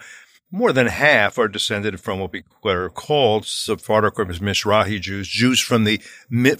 more 0.51 0.71
than 0.71 0.87
half 0.87 1.37
are 1.37 1.47
descended 1.47 1.99
from 1.99 2.19
what, 2.19 2.31
we, 2.31 2.43
are 2.65 2.89
called 2.89 3.45
Sephardic 3.45 4.19
or 4.19 4.25
Mizrahi 4.25 5.01
Jews, 5.01 5.27
Jews 5.27 5.59
from 5.59 5.83
the, 5.83 5.97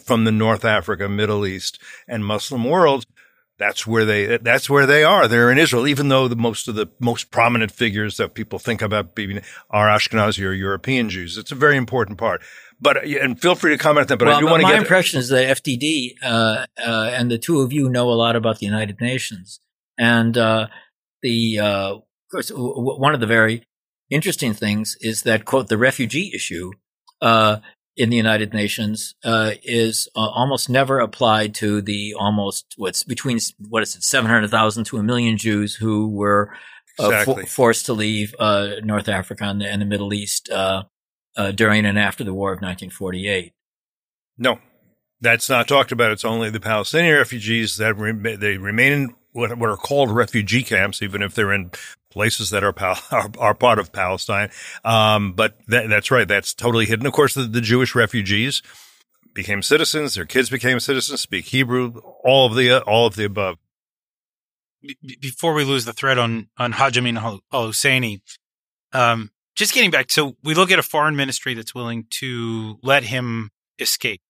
from 0.04 0.26
the 0.26 0.32
North 0.32 0.66
Africa, 0.66 1.08
Middle 1.08 1.46
East 1.46 1.80
and 2.08 2.26
Muslim 2.26 2.64
world 2.64 3.06
that's 3.58 3.88
where 3.88 4.06
they 4.06 4.38
that's 4.38 4.70
where 4.70 4.86
they 4.86 5.04
are. 5.04 5.28
They're 5.28 5.52
in 5.52 5.58
Israel, 5.58 5.88
even 5.88 6.10
though 6.10 6.28
the 6.28 6.36
most 6.36 6.68
of 6.68 6.76
the 6.76 6.88
most 7.00 7.32
prominent 7.32 7.72
figures 7.72 8.18
that 8.18 8.34
people 8.34 8.60
think 8.60 8.82
about 8.82 9.16
being 9.16 9.42
are 9.70 9.88
Ashkenazi 9.88 10.46
or 10.46 10.52
European 10.52 11.10
Jews. 11.10 11.38
It's 11.38 11.52
a 11.52 11.56
very 11.56 11.78
important 11.78 12.18
part. 12.18 12.42
But 12.80 13.06
and 13.06 13.40
feel 13.40 13.56
free 13.56 13.72
to 13.72 13.78
comment 13.78 14.04
on 14.04 14.08
that. 14.08 14.18
But 14.18 14.28
well, 14.28 14.38
I 14.38 14.40
do 14.40 14.46
want 14.48 14.62
to 14.62 14.68
get 14.68 14.74
my 14.74 14.80
impression 14.80 15.20
is 15.20 15.30
that 15.30 15.58
FDD 15.64 16.16
uh, 16.22 16.66
uh, 16.78 17.10
and 17.14 17.32
the 17.32 17.38
two 17.38 17.62
of 17.62 17.72
you 17.72 17.90
know 17.90 18.10
a 18.10 18.14
lot 18.14 18.36
about 18.36 18.60
the 18.60 18.66
United 18.66 19.00
Nations, 19.00 19.60
and 19.98 20.38
uh, 20.38 20.68
the 21.22 21.60
uh, 21.60 21.96
of 21.96 22.04
course 22.32 22.52
one 22.54 23.14
of 23.14 23.20
the 23.20 23.28
very 23.28 23.66
interesting 24.10 24.54
things 24.54 24.98
is 25.02 25.24
that 25.24 25.46
quote 25.46 25.68
the 25.68 25.78
refugee 25.78 26.32
issue 26.34 26.72
uh, 27.22 27.58
in 27.98 28.10
the 28.10 28.18
United 28.18 28.54
Nations 28.54 29.16
uh, 29.24 29.52
is 29.64 30.08
uh, 30.16 30.20
almost 30.20 30.70
never 30.70 31.00
applied 31.00 31.56
to 31.56 31.82
the 31.82 32.14
almost 32.20 32.74
what's 32.78 33.04
between 33.04 33.40
what 33.70 33.84
is 33.84 33.96
it 33.96 34.04
seven 34.04 34.30
hundred 34.30 34.50
thousand 34.50 34.84
to 34.86 34.98
a 34.98 35.04
million 35.04 35.38
Jews 35.38 35.76
who 35.76 36.10
were 36.10 36.52
uh, 37.00 37.06
exactly. 37.06 37.44
fo- 37.44 37.50
forced 37.50 37.86
to 37.86 37.94
leave 37.94 38.36
uh, 38.38 38.76
North 38.84 39.08
Africa 39.08 39.46
and 39.46 39.62
the, 39.62 39.66
and 39.66 39.82
the 39.82 39.86
Middle 39.86 40.14
East 40.14 40.50
uh, 41.36 41.52
during 41.52 41.86
and 41.86 42.00
after 42.00 42.24
the 42.24 42.34
War 42.34 42.52
of 42.52 42.58
1948. 42.58 43.54
No, 44.38 44.60
that's 45.22 45.50
not 45.50 45.68
talked 45.68 45.92
about. 45.92 46.12
It's 46.12 46.26
only 46.26 46.50
the 46.50 46.60
Palestinian 46.60 47.16
refugees 47.16 47.78
that 47.78 47.98
re- 47.98 48.36
they 48.36 48.58
remain 48.58 48.92
in 48.92 49.16
what, 49.32 49.58
what 49.58 49.70
are 49.70 49.78
called 49.78 50.12
refugee 50.12 50.64
camps, 50.64 51.02
even 51.02 51.22
if 51.22 51.36
they're 51.36 51.54
in 51.54 51.72
places 52.10 52.50
that 52.50 52.64
are 52.64 52.74
pal- 52.74 53.02
are, 53.12 53.30
are, 53.38 53.54
part 53.54 53.80
of 53.80 53.92
Palestine. 53.92 54.50
Um, 54.84 55.34
but 55.34 55.58
that, 55.68 55.90
that's 55.90 56.10
right. 56.12 56.28
That's 56.28 56.54
totally 56.54 56.86
hidden. 56.86 57.06
Of 57.06 57.14
course, 57.14 57.34
the, 57.34 57.44
the, 57.44 57.62
Jewish 57.62 57.94
refugees 57.94 58.62
became 59.34 59.62
citizens. 59.62 60.16
Their 60.16 60.26
kids 60.26 60.50
became 60.50 60.80
citizens. 60.80 61.22
Speak 61.22 61.46
Hebrew. 61.46 62.00
All 62.24 62.46
of 62.46 62.56
the 62.56 62.78
uh, 62.78 62.80
all 62.82 63.06
of 63.06 63.16
the 63.16 63.26
above. 63.26 63.58
before 65.22 65.54
we 65.54 65.66
lose 65.66 65.86
the 65.86 65.94
thread 65.94 66.18
on 66.18 66.48
on 66.58 66.74
Haj 66.74 66.98
Amin 66.98 67.18
al 67.18 67.42
Husseini, 67.52 68.22
um, 68.94 69.32
just 69.56 69.74
getting 69.74 69.92
back. 69.92 70.12
So 70.12 70.36
we 70.44 70.54
look 70.54 70.72
at 70.72 70.80
a 70.80 70.84
foreign 70.84 71.16
ministry 71.16 71.54
that's 71.54 71.76
willing 71.76 72.06
to 72.12 72.78
let 72.84 73.04
him 73.04 73.52
escape, 73.80 74.22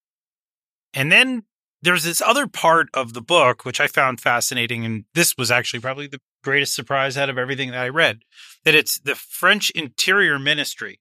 and 0.94 1.12
then 1.12 1.44
there's 1.82 2.04
this 2.04 2.22
other 2.22 2.48
part 2.48 2.88
of 2.94 3.14
the 3.14 3.22
book 3.22 3.64
which 3.64 3.80
I 3.80 3.88
found 3.88 4.20
fascinating, 4.20 4.86
and 4.86 5.06
this 5.14 5.36
was 5.38 5.52
actually 5.52 5.82
probably 5.82 6.08
the 6.08 6.22
greatest 6.44 6.74
surprise 6.74 7.18
out 7.18 7.30
of 7.30 7.38
everything 7.38 7.72
that 7.72 7.80
I 7.82 7.90
read. 7.90 8.20
That 8.64 8.76
it's 8.76 9.00
the 9.00 9.16
French 9.16 9.70
Interior 9.72 10.40
Ministry 10.40 11.00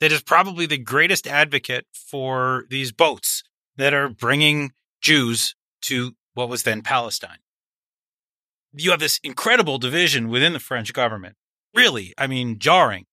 that 0.00 0.12
is 0.12 0.22
probably 0.22 0.66
the 0.66 0.78
greatest 0.78 1.26
advocate 1.26 1.86
for 1.92 2.64
these 2.70 2.92
boats 2.92 3.42
that 3.76 3.94
are 3.94 4.08
bringing 4.08 4.72
Jews 5.00 5.54
to 5.82 6.12
what 6.34 6.48
was 6.48 6.62
then 6.62 6.82
Palestine. 6.82 7.38
You 8.72 8.90
have 8.90 9.00
this 9.00 9.18
incredible 9.24 9.78
division 9.78 10.28
within 10.28 10.52
the 10.52 10.60
French 10.60 10.92
government. 10.92 11.36
Really, 11.74 12.14
I 12.16 12.26
mean, 12.26 12.58
jarring. 12.58 13.06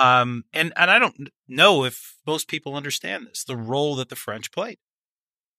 Um, 0.00 0.44
and, 0.52 0.72
and 0.76 0.90
I 0.90 0.98
don't 0.98 1.28
know 1.48 1.84
if 1.84 2.16
most 2.26 2.48
people 2.48 2.74
understand 2.74 3.26
this, 3.26 3.44
the 3.44 3.56
role 3.56 3.96
that 3.96 4.08
the 4.08 4.16
French 4.16 4.52
played 4.52 4.78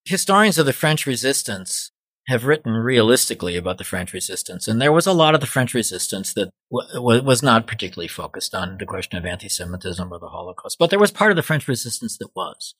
historians 0.05 0.57
of 0.57 0.65
the 0.65 0.73
French 0.73 1.05
resistance 1.05 1.91
have 2.27 2.45
written 2.45 2.73
realistically 2.73 3.57
about 3.57 3.77
the 3.77 3.83
French 3.83 4.13
resistance, 4.13 4.67
and 4.67 4.79
there 4.79 4.91
was 4.91 5.07
a 5.07 5.13
lot 5.13 5.33
of 5.33 5.41
the 5.41 5.47
French 5.47 5.73
resistance 5.73 6.33
that 6.33 6.51
w- 6.71 7.23
was 7.23 7.41
not 7.41 7.67
particularly 7.67 8.07
focused 8.07 8.53
on 8.53 8.77
the 8.77 8.85
question 8.85 9.17
of 9.17 9.25
anti-Semitism 9.25 10.13
or 10.13 10.19
the 10.19 10.29
Holocaust, 10.29 10.77
but 10.77 10.91
there 10.91 10.99
was 10.99 11.11
part 11.11 11.31
of 11.31 11.35
the 11.35 11.43
French 11.43 11.67
resistance 11.67 12.17
that 12.19 12.29
was. 12.35 12.75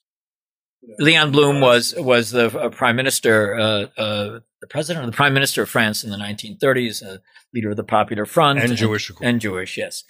Yeah. 0.80 0.94
Leon 0.98 1.32
Blum 1.32 1.60
was 1.60 1.94
was 1.96 2.30
the 2.30 2.46
uh, 2.58 2.68
prime 2.68 2.96
minister, 2.96 3.56
uh, 3.56 3.86
uh, 3.96 4.40
the 4.60 4.66
president 4.68 5.04
or 5.04 5.10
the 5.10 5.16
prime 5.16 5.34
minister 5.34 5.62
of 5.62 5.68
France 5.68 6.02
in 6.02 6.10
the 6.10 6.16
1930s, 6.16 7.04
uh, 7.04 7.18
leader 7.52 7.70
of 7.70 7.76
the 7.76 7.84
Popular 7.84 8.26
Front, 8.26 8.58
and, 8.60 8.70
and 8.70 8.78
Jewish, 8.78 9.10
and 9.20 9.40
Jewish, 9.40 9.76
yes 9.76 10.04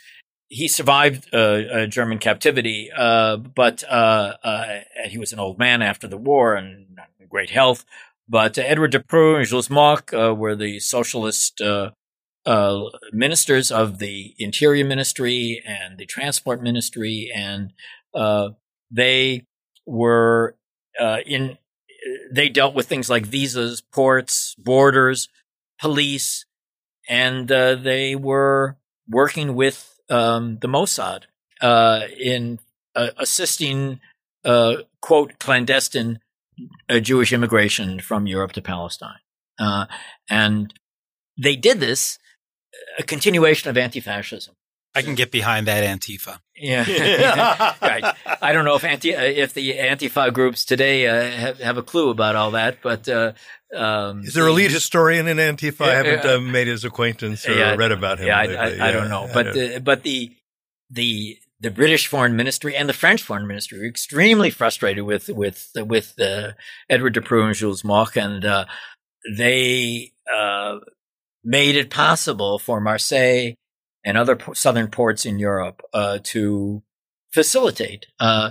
he 0.52 0.68
survived 0.68 1.34
uh, 1.34 1.86
German 1.86 2.18
captivity, 2.18 2.90
uh, 2.94 3.38
but 3.38 3.82
uh, 3.88 4.34
uh, 4.44 4.80
he 5.06 5.16
was 5.16 5.32
an 5.32 5.40
old 5.40 5.58
man 5.58 5.80
after 5.80 6.06
the 6.06 6.18
war 6.18 6.54
and 6.54 6.94
not 6.94 7.08
in 7.18 7.26
great 7.26 7.48
health. 7.48 7.86
But 8.28 8.58
Edward 8.58 8.92
Depreux 8.92 9.36
and 9.36 9.46
Jules 9.46 9.70
Moch 9.70 10.12
uh, 10.12 10.34
were 10.34 10.54
the 10.54 10.78
socialist 10.80 11.62
ministers 13.12 13.72
of 13.72 13.98
the 13.98 14.34
Interior 14.38 14.84
Ministry 14.84 15.62
and 15.66 15.96
the 15.96 16.04
Transport 16.04 16.62
Ministry, 16.62 17.30
and 17.34 17.72
they 18.90 19.46
were 19.86 20.54
in. 21.24 21.56
They 22.30 22.50
dealt 22.50 22.74
with 22.74 22.88
things 22.88 23.08
like 23.08 23.24
visas, 23.24 23.80
ports, 23.80 24.54
borders, 24.58 25.28
police, 25.80 26.44
and 27.08 27.48
they 27.48 28.16
were 28.16 28.76
working 29.08 29.54
with 29.54 29.91
um, 30.08 30.58
the 30.60 30.68
Mossad 30.68 31.24
uh, 31.60 32.06
in 32.18 32.58
uh, 32.94 33.10
assisting, 33.16 34.00
uh, 34.44 34.76
quote, 35.00 35.38
clandestine 35.38 36.20
uh, 36.88 37.00
Jewish 37.00 37.32
immigration 37.32 38.00
from 38.00 38.26
Europe 38.26 38.52
to 38.52 38.62
Palestine. 38.62 39.20
Uh, 39.58 39.86
and 40.28 40.74
they 41.38 41.56
did 41.56 41.80
this, 41.80 42.18
a 42.98 43.02
continuation 43.02 43.70
of 43.70 43.76
anti 43.76 44.00
fascism. 44.00 44.54
I 44.94 45.02
can 45.02 45.14
get 45.14 45.30
behind 45.30 45.66
that 45.66 45.84
Antifa. 45.84 46.40
Yeah, 46.62 47.74
right. 47.82 48.14
I 48.40 48.52
don't 48.52 48.64
know 48.64 48.76
if 48.76 48.84
anti 48.84 49.14
uh, 49.14 49.20
if 49.20 49.52
the 49.52 49.74
Antifa 49.74 50.32
groups 50.32 50.64
today 50.64 51.08
uh, 51.08 51.24
have 51.24 51.58
have 51.58 51.76
a 51.76 51.82
clue 51.82 52.10
about 52.10 52.36
all 52.36 52.52
that, 52.52 52.78
but 52.82 53.08
uh, 53.08 53.32
um, 53.74 54.20
is 54.20 54.34
there 54.34 54.46
a 54.46 54.52
lead 54.52 54.70
historian 54.70 55.26
in 55.26 55.38
Antifa? 55.38 55.86
I 55.86 55.94
haven't 55.94 56.24
uh, 56.24 56.40
made 56.40 56.68
his 56.68 56.84
acquaintance 56.84 57.48
or 57.48 57.54
yeah, 57.54 57.74
read 57.74 57.90
about 57.90 58.20
him. 58.20 58.28
Yeah, 58.28 58.38
I, 58.38 58.42
I, 58.42 58.68
yeah, 58.68 58.84
I 58.84 58.92
don't 58.92 59.08
know, 59.08 59.28
but 59.34 59.52
the, 59.52 59.80
but 59.84 60.04
the 60.04 60.36
the 60.88 61.36
the 61.58 61.72
British 61.72 62.06
Foreign 62.06 62.36
Ministry 62.36 62.76
and 62.76 62.88
the 62.88 62.94
French 62.94 63.24
Foreign 63.24 63.48
Ministry 63.48 63.80
were 63.80 63.86
extremely 63.86 64.50
frustrated 64.50 65.02
with 65.02 65.28
with 65.30 65.68
with 65.74 66.14
uh, 66.20 66.52
Edward 66.88 67.14
Depreux 67.14 67.46
and 67.46 67.56
Jules 67.56 67.82
Moch, 67.82 68.16
and 68.16 68.44
uh, 68.44 68.66
they 69.36 70.12
made 71.44 71.74
it 71.74 71.90
possible 71.90 72.60
for 72.60 72.80
Marseille 72.80 73.54
and 74.04 74.16
other 74.16 74.38
southern 74.54 74.88
ports 74.88 75.24
in 75.24 75.38
Europe 75.38 75.82
uh, 75.92 76.18
to 76.22 76.82
facilitate 77.32 78.06
uh, 78.20 78.50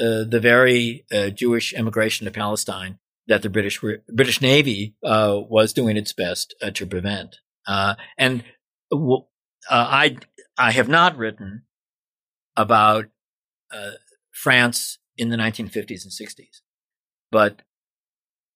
uh, 0.00 0.24
the 0.24 0.40
very 0.40 1.04
uh, 1.12 1.30
Jewish 1.30 1.72
immigration 1.72 2.24
to 2.24 2.30
Palestine 2.30 2.98
that 3.26 3.42
the 3.42 3.50
British 3.50 3.80
British 4.12 4.40
Navy 4.40 4.94
uh, 5.04 5.38
was 5.48 5.72
doing 5.72 5.96
its 5.96 6.12
best 6.12 6.54
to 6.74 6.86
prevent. 6.86 7.36
and 7.66 8.44
I 9.70 10.16
I 10.58 10.72
have 10.72 10.88
not 10.88 11.16
written 11.16 11.62
about 12.56 13.06
France 14.32 14.98
in 15.16 15.28
the 15.30 15.36
1950s 15.36 16.04
and 16.04 16.12
60s, 16.12 16.60
but 17.30 17.62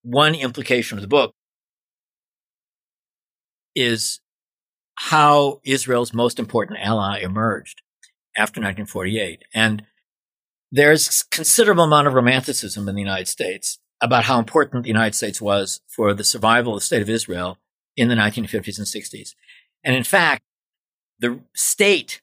one 0.02 0.34
implication 0.34 0.98
of 0.98 1.02
the 1.02 1.08
book 1.08 1.34
is 3.74 4.20
how 4.96 5.60
Israel's 5.64 6.12
most 6.12 6.38
important 6.38 6.78
ally 6.80 7.20
emerged. 7.20 7.82
after 8.36 8.60
1948. 8.60 9.44
And 9.54 9.84
there's 10.70 11.22
considerable 11.30 11.84
amount 11.84 12.06
of 12.06 12.14
romanticism 12.14 12.88
in 12.88 12.94
the 12.94 13.00
United 13.00 13.28
States 13.28 13.78
about 14.00 14.24
how 14.24 14.38
important 14.38 14.82
the 14.82 14.88
United 14.88 15.14
States 15.14 15.40
was 15.40 15.80
for 15.88 16.12
the 16.12 16.24
survival 16.24 16.74
of 16.74 16.80
the 16.80 16.84
state 16.84 17.02
of 17.02 17.08
Israel 17.08 17.58
in 17.96 18.08
the 18.08 18.14
1950s 18.14 18.78
and 18.78 18.86
60s. 18.86 19.34
And 19.84 19.96
in 19.96 20.04
fact, 20.04 20.42
the 21.18 21.40
state 21.54 22.20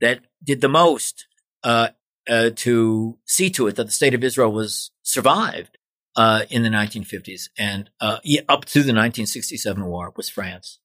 that 0.00 0.20
did 0.44 0.60
the 0.60 0.68
most 0.68 1.26
uh, 1.64 1.88
uh, 2.28 2.50
to 2.54 3.18
see 3.24 3.50
to 3.50 3.66
it 3.66 3.76
that 3.76 3.86
the 3.86 3.92
state 3.92 4.14
of 4.14 4.22
Israel 4.22 4.52
was 4.52 4.92
survived 5.02 5.78
uh, 6.14 6.42
in 6.48 6.62
the 6.62 6.68
1950s 6.68 7.48
and 7.58 7.90
uh, 8.00 8.18
up 8.48 8.64
to 8.66 8.80
the 8.80 8.92
1967 8.92 9.84
war 9.84 10.12
was 10.16 10.28
France. 10.28 10.78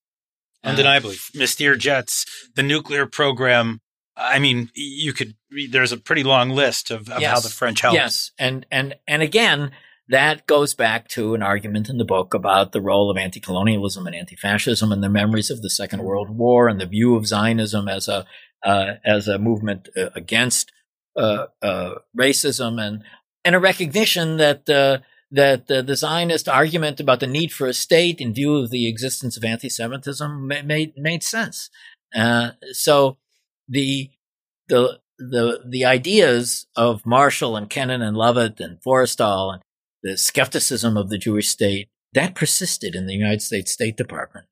Undeniably, 0.63 1.15
Mystère 1.35 1.77
jets, 1.77 2.25
the 2.55 2.63
nuclear 2.63 3.05
program. 3.05 3.81
I 4.15 4.39
mean, 4.39 4.69
you 4.75 5.13
could. 5.13 5.35
There's 5.69 5.91
a 5.91 5.97
pretty 5.97 6.23
long 6.23 6.51
list 6.51 6.91
of, 6.91 7.09
of 7.09 7.21
yes. 7.21 7.31
how 7.31 7.39
the 7.39 7.49
French 7.49 7.81
helped. 7.81 7.95
Yes, 7.95 8.31
and 8.37 8.65
and 8.71 8.95
and 9.07 9.21
again, 9.21 9.71
that 10.09 10.45
goes 10.45 10.73
back 10.73 11.07
to 11.09 11.33
an 11.33 11.41
argument 11.41 11.89
in 11.89 11.97
the 11.97 12.05
book 12.05 12.33
about 12.33 12.73
the 12.73 12.81
role 12.81 13.09
of 13.09 13.17
anti-colonialism 13.17 14.05
and 14.05 14.15
anti-fascism 14.15 14.91
and 14.91 15.03
the 15.03 15.09
memories 15.09 15.49
of 15.49 15.61
the 15.61 15.69
Second 15.69 16.03
World 16.03 16.29
War 16.29 16.67
and 16.67 16.79
the 16.79 16.85
view 16.85 17.15
of 17.15 17.25
Zionism 17.25 17.87
as 17.87 18.07
a 18.07 18.25
uh, 18.63 18.95
as 19.03 19.27
a 19.27 19.39
movement 19.39 19.89
uh, 19.97 20.09
against 20.15 20.71
uh, 21.17 21.47
uh, 21.61 21.95
racism 22.17 22.79
and 22.79 23.03
and 23.43 23.55
a 23.55 23.59
recognition 23.59 24.37
that 24.37 25.01
uh, 25.31 25.57
that 25.67 25.87
the 25.87 25.95
Zionist 25.95 26.49
argument 26.49 26.99
about 26.99 27.19
the 27.19 27.27
need 27.27 27.51
for 27.51 27.67
a 27.67 27.73
state 27.73 28.19
in 28.19 28.33
view 28.33 28.55
of 28.55 28.69
the 28.69 28.87
existence 28.87 29.37
of 29.37 29.43
anti-Semitism 29.43 30.47
made 30.47 30.93
made 30.97 31.23
sense. 31.23 31.69
Uh, 32.15 32.51
so 32.71 33.17
the 33.67 34.09
the 34.67 34.99
the 35.17 35.59
the 35.67 35.85
ideas 35.85 36.67
of 36.75 37.05
Marshall 37.05 37.55
and 37.55 37.69
Kennan 37.69 38.01
and 38.01 38.17
Lovett 38.17 38.59
and 38.59 38.81
Forrestal 38.81 39.53
and 39.53 39.61
the 40.03 40.17
skepticism 40.17 40.97
of 40.97 41.09
the 41.09 41.17
Jewish 41.17 41.49
state 41.49 41.87
that 42.13 42.35
persisted 42.35 42.95
in 42.95 43.05
the 43.05 43.13
United 43.13 43.41
States 43.41 43.71
State 43.71 43.95
Department 43.95 44.47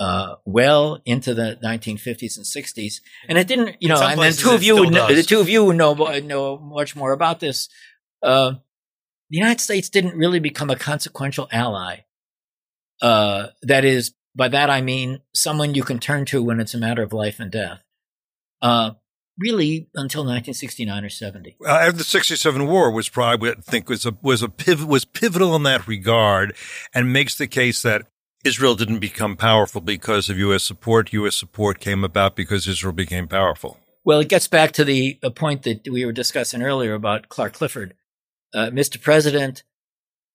uh, 0.00 0.36
well 0.46 1.00
into 1.04 1.34
the 1.34 1.58
1950s 1.62 2.36
and 2.36 2.46
60s, 2.46 3.00
and 3.28 3.36
it 3.36 3.46
didn't, 3.46 3.76
you 3.80 3.88
know. 3.88 4.00
And 4.00 4.20
then 4.20 4.32
two 4.32 4.52
of 4.52 4.62
you 4.62 4.90
know, 4.90 5.14
the 5.14 5.22
two 5.22 5.40
of 5.40 5.48
you 5.48 5.72
know 5.74 5.92
know 5.92 6.58
much 6.58 6.96
more 6.96 7.12
about 7.12 7.38
this. 7.38 7.68
Uh, 8.22 8.54
the 9.30 9.38
United 9.38 9.60
States 9.60 9.88
didn't 9.88 10.16
really 10.16 10.40
become 10.40 10.70
a 10.70 10.76
consequential 10.76 11.48
ally. 11.52 12.00
Uh, 13.00 13.48
that 13.62 13.84
is, 13.84 14.12
by 14.34 14.48
that 14.48 14.68
I 14.68 14.80
mean 14.80 15.20
someone 15.34 15.74
you 15.74 15.84
can 15.84 15.98
turn 15.98 16.24
to 16.26 16.42
when 16.42 16.60
it's 16.60 16.74
a 16.74 16.78
matter 16.78 17.02
of 17.02 17.12
life 17.12 17.40
and 17.40 17.50
death. 17.50 17.82
Uh, 18.60 18.92
really 19.38 19.88
until 19.94 20.22
1969 20.22 21.04
or 21.04 21.08
70. 21.08 21.56
Uh, 21.64 21.68
after 21.68 21.92
the 21.92 22.04
67 22.04 22.66
war 22.66 22.90
was 22.90 23.08
probably, 23.08 23.50
I 23.50 23.54
think, 23.54 23.88
was 23.88 24.04
a, 24.04 24.16
was 24.20 24.42
a 24.42 24.48
pivot, 24.48 24.86
was 24.86 25.04
pivotal 25.04 25.56
in 25.56 25.62
that 25.62 25.88
regard 25.88 26.54
and 26.92 27.12
makes 27.12 27.36
the 27.36 27.46
case 27.46 27.82
that 27.82 28.06
Israel 28.44 28.74
didn't 28.74 28.98
become 28.98 29.36
powerful 29.36 29.80
because 29.80 30.28
of 30.28 30.38
U.S. 30.38 30.62
support. 30.62 31.12
U.S. 31.12 31.36
support 31.36 31.78
came 31.80 32.04
about 32.04 32.36
because 32.36 32.66
Israel 32.66 32.92
became 32.92 33.28
powerful. 33.28 33.78
Well, 34.04 34.20
it 34.20 34.28
gets 34.28 34.48
back 34.48 34.72
to 34.72 34.84
the 34.84 35.18
point 35.34 35.62
that 35.62 35.88
we 35.88 36.04
were 36.04 36.12
discussing 36.12 36.62
earlier 36.62 36.94
about 36.94 37.28
Clark 37.28 37.52
Clifford. 37.52 37.94
Uh, 38.52 38.70
Mr. 38.70 39.00
President, 39.00 39.62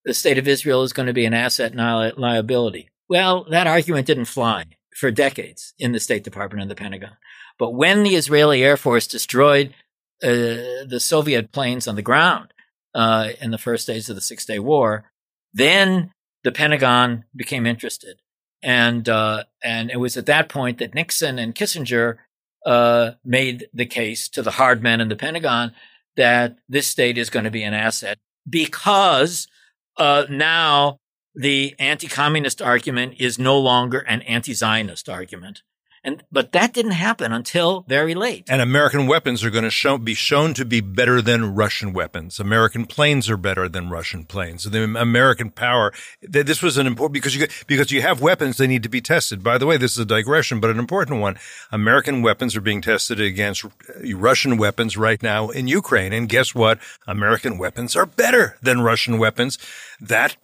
the 0.04 0.14
state 0.14 0.38
of 0.38 0.48
Israel 0.48 0.82
is 0.82 0.92
going 0.92 1.06
to 1.06 1.12
be 1.12 1.26
an 1.26 1.34
asset 1.34 1.72
and 1.72 2.16
liability. 2.16 2.88
Well, 3.08 3.44
that 3.50 3.66
argument 3.66 4.06
didn't 4.06 4.26
fly 4.26 4.64
for 4.96 5.10
decades 5.10 5.74
in 5.78 5.92
the 5.92 6.00
State 6.00 6.24
Department 6.24 6.62
and 6.62 6.70
the 6.70 6.74
Pentagon. 6.74 7.16
But 7.58 7.74
when 7.74 8.02
the 8.02 8.14
Israeli 8.14 8.62
Air 8.62 8.76
Force 8.76 9.06
destroyed 9.06 9.74
uh, 10.22 10.86
the 10.86 11.00
Soviet 11.00 11.52
planes 11.52 11.86
on 11.86 11.96
the 11.96 12.02
ground 12.02 12.52
uh, 12.94 13.30
in 13.40 13.50
the 13.50 13.58
first 13.58 13.86
days 13.86 14.08
of 14.08 14.14
the 14.14 14.22
Six 14.22 14.44
Day 14.44 14.58
War, 14.58 15.10
then 15.52 16.12
the 16.44 16.52
Pentagon 16.52 17.24
became 17.34 17.66
interested, 17.66 18.20
and 18.62 19.08
uh, 19.08 19.44
and 19.62 19.90
it 19.90 19.96
was 19.96 20.16
at 20.16 20.26
that 20.26 20.48
point 20.48 20.78
that 20.78 20.94
Nixon 20.94 21.38
and 21.38 21.54
Kissinger 21.54 22.18
uh, 22.64 23.12
made 23.24 23.68
the 23.72 23.86
case 23.86 24.28
to 24.30 24.42
the 24.42 24.52
hard 24.52 24.82
men 24.82 25.00
in 25.00 25.08
the 25.08 25.16
Pentagon 25.16 25.72
that 26.16 26.58
this 26.68 26.86
state 26.86 27.18
is 27.18 27.30
going 27.30 27.44
to 27.44 27.50
be 27.50 27.62
an 27.62 27.74
asset 27.74 28.18
because 28.48 29.48
uh, 29.96 30.24
now 30.30 30.98
the 31.34 31.74
anti-communist 31.78 32.62
argument 32.62 33.14
is 33.18 33.38
no 33.38 33.58
longer 33.58 33.98
an 34.00 34.22
anti-Zionist 34.22 35.08
argument. 35.08 35.62
And, 36.06 36.22
but 36.30 36.52
that 36.52 36.72
didn't 36.72 36.92
happen 36.92 37.32
until 37.32 37.84
very 37.88 38.14
late. 38.14 38.44
And 38.48 38.62
American 38.62 39.08
weapons 39.08 39.42
are 39.42 39.50
going 39.50 39.64
to 39.64 39.70
show, 39.70 39.98
be 39.98 40.14
shown 40.14 40.54
to 40.54 40.64
be 40.64 40.80
better 40.80 41.20
than 41.20 41.56
Russian 41.56 41.92
weapons. 41.92 42.38
American 42.38 42.86
planes 42.86 43.28
are 43.28 43.36
better 43.36 43.68
than 43.68 43.90
Russian 43.90 44.24
planes. 44.24 44.62
The 44.62 44.84
American 44.84 45.50
power. 45.50 45.92
This 46.22 46.62
was 46.62 46.78
an 46.78 46.86
important 46.86 47.14
because 47.14 47.34
you 47.34 47.48
because 47.66 47.90
you 47.90 48.02
have 48.02 48.20
weapons, 48.20 48.56
they 48.56 48.68
need 48.68 48.84
to 48.84 48.88
be 48.88 49.00
tested. 49.00 49.42
By 49.42 49.58
the 49.58 49.66
way, 49.66 49.78
this 49.78 49.92
is 49.94 49.98
a 49.98 50.04
digression, 50.04 50.60
but 50.60 50.70
an 50.70 50.78
important 50.78 51.20
one. 51.20 51.38
American 51.72 52.22
weapons 52.22 52.54
are 52.54 52.60
being 52.60 52.82
tested 52.82 53.20
against 53.20 53.64
uh, 53.64 53.68
Russian 54.14 54.58
weapons 54.58 54.96
right 54.96 55.20
now 55.20 55.48
in 55.48 55.66
Ukraine, 55.66 56.12
and 56.12 56.28
guess 56.28 56.54
what? 56.54 56.78
American 57.08 57.58
weapons 57.58 57.96
are 57.96 58.06
better 58.06 58.58
than 58.62 58.80
Russian 58.80 59.18
weapons. 59.18 59.58
That 60.00 60.36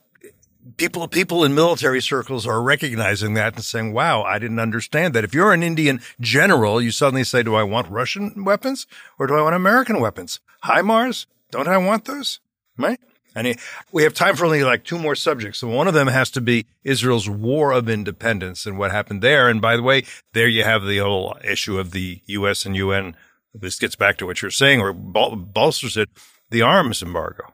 people 0.76 1.06
people 1.08 1.44
in 1.44 1.54
military 1.54 2.00
circles 2.00 2.46
are 2.46 2.62
recognizing 2.62 3.34
that 3.34 3.54
and 3.54 3.64
saying, 3.64 3.92
"Wow, 3.92 4.22
I 4.22 4.38
didn't 4.38 4.60
understand 4.60 5.14
that." 5.14 5.24
If 5.24 5.34
you're 5.34 5.52
an 5.52 5.62
Indian 5.62 6.00
general, 6.20 6.80
you 6.80 6.90
suddenly 6.90 7.24
say, 7.24 7.42
"Do 7.42 7.54
I 7.54 7.62
want 7.62 7.90
Russian 7.90 8.44
weapons 8.44 8.86
or 9.18 9.26
do 9.26 9.34
I 9.34 9.42
want 9.42 9.56
American 9.56 10.00
weapons?" 10.00 10.40
HIMARS. 10.64 11.26
don't 11.50 11.68
I 11.68 11.76
want 11.76 12.06
those? 12.06 12.40
Right? 12.78 12.98
And 13.34 13.58
we 13.90 14.02
have 14.02 14.14
time 14.14 14.36
for 14.36 14.44
only 14.44 14.62
like 14.64 14.84
two 14.84 14.98
more 14.98 15.14
subjects. 15.14 15.58
So 15.58 15.68
one 15.68 15.88
of 15.88 15.94
them 15.94 16.06
has 16.08 16.30
to 16.32 16.40
be 16.40 16.66
Israel's 16.84 17.28
war 17.28 17.72
of 17.72 17.88
independence 17.88 18.66
and 18.66 18.78
what 18.78 18.90
happened 18.90 19.22
there. 19.22 19.48
And 19.48 19.60
by 19.60 19.76
the 19.76 19.82
way, 19.82 20.04
there 20.32 20.48
you 20.48 20.64
have 20.64 20.84
the 20.84 20.98
whole 20.98 21.36
issue 21.42 21.78
of 21.78 21.92
the 21.92 22.20
U.S. 22.26 22.66
and 22.66 22.76
UN. 22.76 23.16
This 23.54 23.78
gets 23.78 23.96
back 23.96 24.16
to 24.18 24.26
what 24.26 24.42
you're 24.42 24.50
saying 24.50 24.80
or 24.80 24.92
bolsters 24.92 25.96
it, 25.96 26.10
the 26.50 26.62
arms 26.62 27.02
embargo. 27.02 27.52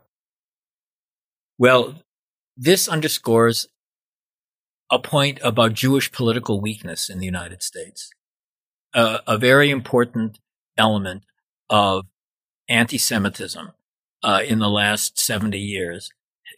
Well, 1.59 2.03
this 2.59 2.89
underscores 2.89 3.69
a 4.91 4.99
point 4.99 5.39
about 5.45 5.75
Jewish 5.75 6.11
political 6.11 6.61
weakness 6.61 7.09
in 7.09 7.21
the 7.21 7.27
United 7.27 7.63
States. 7.63 8.11
Uh, 8.93 9.19
a 9.27 9.39
very 9.39 9.71
important 9.71 10.41
element 10.77 11.23
of 11.71 12.07
anti-Semitism 12.69 13.71
uh, 14.25 14.43
in 14.45 14.59
the 14.59 14.69
last 14.69 15.21
70 15.21 15.57
years 15.59 16.11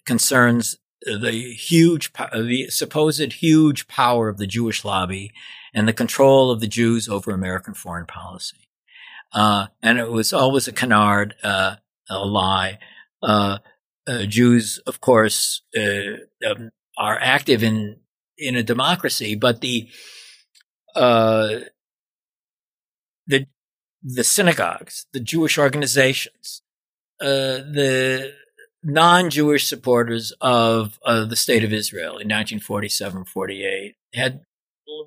concerns 0.07 0.79
the 1.03 1.33
huge, 1.33 2.13
the 2.13 2.69
supposed 2.71 3.35
huge 3.35 3.87
power 3.87 4.29
of 4.29 4.39
the 4.39 4.47
Jewish 4.47 4.85
lobby 4.85 5.33
and 5.75 5.87
the 5.87 5.93
control 5.93 6.51
of 6.51 6.61
the 6.61 6.67
Jews 6.67 7.09
over 7.09 7.31
American 7.31 7.75
foreign 7.75 8.07
policy. 8.07 8.69
Uh, 9.33 9.67
and 9.83 9.99
it 9.99 10.11
was 10.11 10.33
always 10.33 10.67
a 10.67 10.73
canard, 10.73 11.35
uh, 11.43 11.77
a 12.09 12.19
lie. 12.19 12.79
Uh, 13.23 13.59
uh, 14.11 14.27
Jews, 14.27 14.79
of 14.87 15.01
course, 15.01 15.63
uh, 15.77 16.19
um, 16.49 16.71
are 16.99 17.19
active 17.21 17.63
in 17.63 18.01
in 18.37 18.57
a 18.57 18.63
democracy, 18.63 19.35
but 19.37 19.61
the 19.61 19.89
uh, 20.97 21.61
the 23.27 23.47
the 24.03 24.25
synagogues, 24.25 25.07
the 25.13 25.21
Jewish 25.21 25.59
organizations, 25.59 26.63
the 27.21 28.33
non-Jewish 28.83 29.67
supporters 29.67 30.33
of 30.41 30.99
the 31.05 31.37
state 31.37 31.63
of 31.63 31.73
Israel 31.73 32.13
in 32.13 32.29
1947, 32.29 33.27
48 33.27 33.95
had 34.15 34.41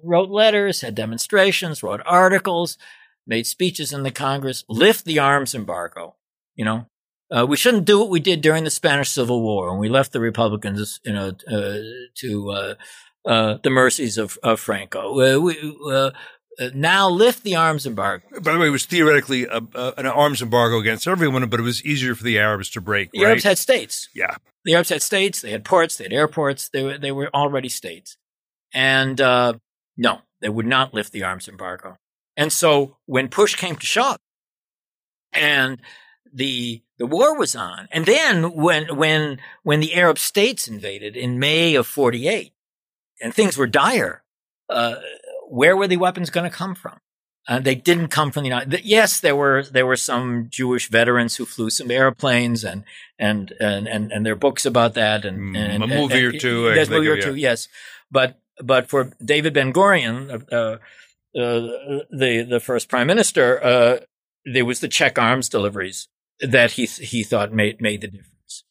wrote 0.04 0.30
letters, 0.30 0.82
had 0.82 0.96
demonstrations, 0.96 1.84
wrote 1.84 2.02
articles, 2.06 2.78
made 3.26 3.48
speeches 3.48 3.92
in 3.92 4.04
the 4.04 4.12
Congress, 4.12 4.64
lift 4.70 5.06
the 5.06 5.20
arms 5.20 5.56
embargo. 5.56 6.16
You 6.56 6.66
know, 6.66 6.86
uh, 7.32 7.46
we 7.48 7.58
shouldn't 7.58 7.86
do 7.86 8.00
what 8.00 8.10
we 8.10 8.20
did 8.20 8.42
during 8.42 8.64
the 8.64 8.70
Spanish 8.70 9.10
Civil 9.10 9.42
War 9.42 9.72
when 9.72 9.80
we 9.80 9.90
left 9.90 10.12
the 10.12 10.20
Republicans, 10.20 11.00
you 11.04 11.14
know, 11.14 11.32
uh, 11.52 11.78
to 12.16 12.50
uh, 12.52 12.76
uh 13.26 13.58
the 13.64 13.70
mercies 13.70 14.18
of, 14.18 14.38
of 14.44 14.60
Franco. 14.60 15.20
Uh, 15.20 15.40
we, 15.40 15.78
uh, 15.92 16.12
now 16.76 17.10
lift 17.10 17.44
the 17.44 17.56
arms 17.56 17.88
embargo. 17.88 18.26
By 18.42 18.54
the 18.54 18.60
way, 18.60 18.68
it 18.68 18.72
was 18.72 18.86
theoretically 18.86 19.46
a, 19.46 19.62
a, 19.74 19.94
an 19.98 20.06
arms 20.06 20.42
embargo 20.42 20.78
against 20.78 21.08
everyone, 21.08 21.48
but 21.50 21.60
it 21.60 21.64
was 21.64 21.84
easier 21.84 22.14
for 22.14 22.24
the 22.24 22.38
Arabs 22.38 22.70
to 22.72 22.82
break. 22.82 23.10
The 23.12 23.24
right? 23.24 23.30
Arabs 23.30 23.44
had 23.44 23.58
states. 23.58 24.10
Yeah, 24.14 24.36
the 24.64 24.76
Arabs 24.76 24.90
had 24.90 25.02
states. 25.02 25.42
They 25.42 25.52
had 25.52 25.66
ports. 25.66 25.98
They 25.98 26.06
had 26.06 26.14
airports. 26.14 26.70
They 26.70 26.84
were 26.84 26.98
they 26.98 27.12
were 27.12 27.30
already 27.34 27.70
states, 27.70 28.18
and 28.74 29.20
no, 29.20 30.22
they 30.42 30.50
would 30.50 30.68
not 30.68 30.94
lift 30.94 31.12
the 31.12 31.24
arms 31.24 31.48
embargo. 31.48 31.98
And 32.36 32.52
so 32.52 32.98
when 33.06 33.30
push 33.30 33.56
came 33.56 33.76
to 33.76 33.86
shove, 33.86 34.18
and 35.32 35.80
the 36.34 36.82
the 36.98 37.06
war 37.06 37.38
was 37.38 37.56
on. 37.56 37.88
And 37.92 38.06
then 38.06 38.54
when 38.54 38.96
when 38.96 39.40
when 39.64 39.80
the 39.80 39.94
Arab 39.94 40.18
states 40.20 40.68
invaded 40.68 41.16
in 41.16 41.40
May 41.40 41.76
of 41.76 41.88
48 41.88 42.54
and 43.22 43.34
things 43.34 43.58
were 43.58 43.68
dire, 43.68 44.24
uh, 44.70 44.96
where 45.50 45.78
were 45.78 45.88
the 45.88 45.98
weapons 45.98 46.30
going 46.30 46.50
to 46.50 46.56
come 46.56 46.76
from? 46.76 47.00
Uh, 47.46 47.60
they 47.60 47.76
didn't 47.76 48.08
come 48.08 48.32
from 48.32 48.44
the 48.44 48.50
United. 48.50 48.86
Yes, 48.86 49.20
there 49.20 49.36
were 49.36 49.64
there 49.64 49.86
were 49.86 49.98
some 49.98 50.48
Jewish 50.50 50.90
veterans 50.90 51.36
who 51.36 51.46
flew 51.46 51.70
some 51.70 51.92
airplanes, 51.92 52.64
and 52.64 52.86
and 53.20 53.54
and 53.60 53.86
and, 53.88 54.12
and 54.14 54.26
there 54.26 54.32
are 54.34 54.38
books 54.38 54.66
about 54.66 54.94
that, 54.94 55.26
and, 55.26 55.54
Mm, 55.54 55.58
and 55.58 55.84
a 55.84 55.88
movie 55.88 56.26
and- 56.26 56.36
or 56.36 56.40
two, 56.40 56.64
There's 56.74 56.88
a 56.88 56.92
movie 56.92 57.10
or 57.10 57.16
yeah. 57.18 57.26
two, 57.26 57.36
yes. 57.36 57.68
But 58.10 58.40
but 58.64 58.88
for 58.88 59.12
David 59.24 59.54
Ben 59.54 59.74
Gurion, 59.74 60.30
uh, 60.54 60.56
uh, 60.56 60.78
the 62.10 62.46
the 62.50 62.62
first 62.62 62.88
prime 62.88 63.08
minister, 63.08 63.62
uh, 63.62 63.98
there 64.46 64.64
was 64.64 64.80
the 64.80 64.88
Czech 64.88 65.20
arms 65.20 65.50
deliveries 65.50 66.08
that 66.44 66.72
he 66.72 66.86
he 66.86 67.24
thought 67.24 67.54
made 67.54 67.82
made 67.82 68.02
the 68.02 68.08
difference. 68.08 68.64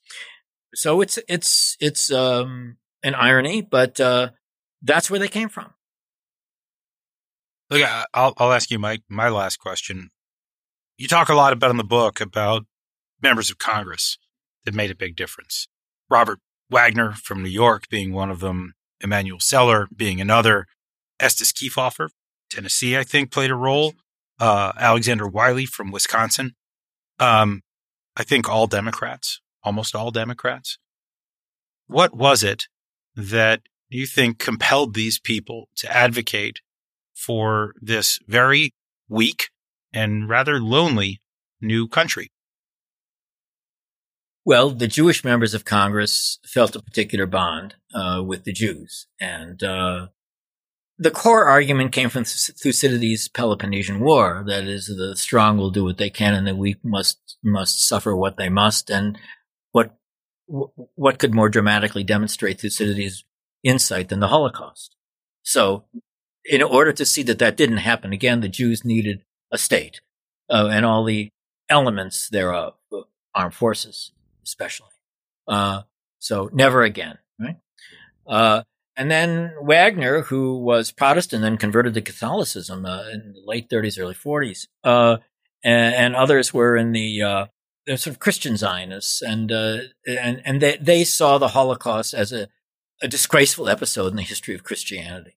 So 0.75 1.01
it's 1.01 1.18
it's 1.29 1.77
it's 1.81 2.12
um, 2.12 2.77
an 3.03 3.14
irony, 3.14 3.62
but 3.62 3.99
uh, 4.01 4.31
that's 4.83 5.11
where 5.11 5.20
they 5.20 5.29
came 5.29 5.49
from. 5.49 5.73
Look, 7.70 7.83
I'll 8.14 8.35
I'll 8.37 8.53
ask 8.53 8.70
you 8.70 8.79
my 8.79 9.01
my 9.09 9.29
last 9.29 9.59
question. 9.59 10.11
You 10.99 11.09
talk 11.09 11.29
a 11.29 11.35
lot 11.35 11.53
about 11.53 11.70
in 11.70 11.79
the 11.79 11.85
book 11.85 12.20
about 12.20 12.66
members 13.23 13.51
of 13.51 13.59
Congress 13.59 14.18
that 14.64 14.75
made 14.75 14.91
a 14.91 14.97
big 14.97 15.16
difference. 15.16 15.68
Robert 16.11 16.39
Wagner 16.70 17.12
from 17.12 17.43
New 17.43 17.49
York 17.49 17.89
being 17.89 18.12
one 18.12 18.31
of 18.31 18.41
them, 18.41 18.75
Emanuel 19.01 19.41
Celler 19.41 19.89
being 19.95 20.20
another, 20.20 20.66
Estes 21.18 21.53
Kefauver, 21.53 22.11
Tennessee, 22.51 22.97
I 22.97 23.05
think 23.05 23.31
played 23.31 23.51
a 23.51 23.55
role. 23.55 23.95
Uh, 24.39 24.73
Alexander 24.77 25.27
Wiley 25.27 25.66
from 25.66 25.91
Wisconsin. 25.91 26.55
Um, 27.23 27.62
I 28.16 28.25
think 28.25 28.49
all 28.49 28.66
Democrats, 28.66 29.41
almost 29.62 29.95
all 29.95 30.11
Democrats. 30.11 30.79
What 31.87 32.14
was 32.14 32.43
it 32.43 32.66
that 33.14 33.62
you 33.89 34.07
think 34.07 34.39
compelled 34.39 34.95
these 34.95 35.20
people 35.20 35.68
to 35.77 35.93
advocate 35.95 36.61
for 37.14 37.75
this 37.81 38.18
very 38.27 38.73
weak 39.09 39.51
and 39.93 40.29
rather 40.29 40.59
lonely 40.59 41.20
new 41.61 41.87
country. 41.87 42.33
Well, 44.45 44.70
the 44.70 44.89
Jewish 44.89 45.23
members 45.23 45.55
of 45.55 45.64
Congress 45.64 46.41
felt 46.45 46.75
a 46.75 46.83
particular 46.83 47.27
bond 47.27 47.77
uh, 47.95 48.23
with 48.27 48.43
the 48.43 48.53
Jews, 48.53 49.07
and 49.20 49.62
uh, 49.62 50.09
the 51.03 51.11
core 51.11 51.46
argument 51.46 51.92
came 51.92 52.09
from 52.09 52.24
Thucydides' 52.24 53.28
Peloponnesian 53.28 54.00
War. 54.00 54.44
That 54.46 54.64
is, 54.64 54.86
the 54.86 55.16
strong 55.16 55.57
will 55.57 55.70
do 55.70 55.84
what 55.84 55.98
they 55.98 56.11
can, 56.11 56.34
and 56.34 56.46
the 56.46 56.55
weak 56.55 56.78
must 56.84 57.18
must 57.42 57.86
suffer 57.86 58.14
what 58.14 58.36
they 58.36 58.48
must. 58.48 58.90
And 58.90 59.18
what 59.72 59.96
what 60.46 61.18
could 61.18 61.34
more 61.34 61.48
dramatically 61.48 62.05
demonstrate 62.05 62.61
Thucydides' 62.61 63.24
insight 63.62 64.09
than 64.09 64.20
the 64.20 64.28
Holocaust? 64.28 64.96
So, 65.42 65.84
in 66.44 66.62
order 66.62 66.92
to 66.92 67.05
see 67.05 67.22
that 67.24 67.38
that 67.38 67.57
didn't 67.57 67.78
happen 67.78 68.12
again, 68.12 68.40
the 68.40 68.48
Jews 68.48 68.84
needed 68.84 69.22
a 69.50 69.59
state 69.59 70.00
uh, 70.50 70.68
and 70.72 70.86
all 70.86 71.05
the 71.05 71.30
elements 71.68 72.28
thereof, 72.28 72.74
armed 73.34 73.55
forces 73.55 74.12
especially. 74.44 74.88
Uh, 75.46 75.82
so 76.18 76.50
never 76.53 76.82
again, 76.82 77.18
right? 77.40 77.57
Uh, 78.26 78.62
and 78.97 79.11
then 79.11 79.55
Wagner, 79.62 80.22
who 80.22 80.59
was 80.59 80.93
Protestant 80.93 81.45
and 81.45 81.59
converted 81.59 81.95
to 81.95 82.03
Catholicism 82.03 82.84
uh, 82.84 83.09
in 83.09 83.32
the 83.32 83.43
late 83.45 83.70
30s, 83.70 83.99
early 83.99 84.14
40s, 84.14 84.66
uh, 84.84 85.18
and, 85.64 85.95
and, 85.95 86.16
others 86.16 86.53
were 86.53 86.76
in 86.76 86.93
the 86.93 87.22
uh, 87.22 87.47
sort 87.86 88.09
of 88.09 88.18
Christian 88.18 88.57
Zionists, 88.57 89.22
and 89.22 89.51
uh, 89.51 89.78
and 90.07 90.43
and 90.45 90.61
they, 90.61 90.76
they 90.76 91.05
saw 91.05 91.38
the 91.38 91.49
Holocaust 91.49 92.12
as 92.12 92.32
a, 92.32 92.49
a 93.01 93.09
disgraceful 93.09 93.68
episode 93.68 94.09
in 94.09 94.16
the 94.16 94.22
history 94.22 94.55
of 94.55 94.64
Christianity. 94.64 95.36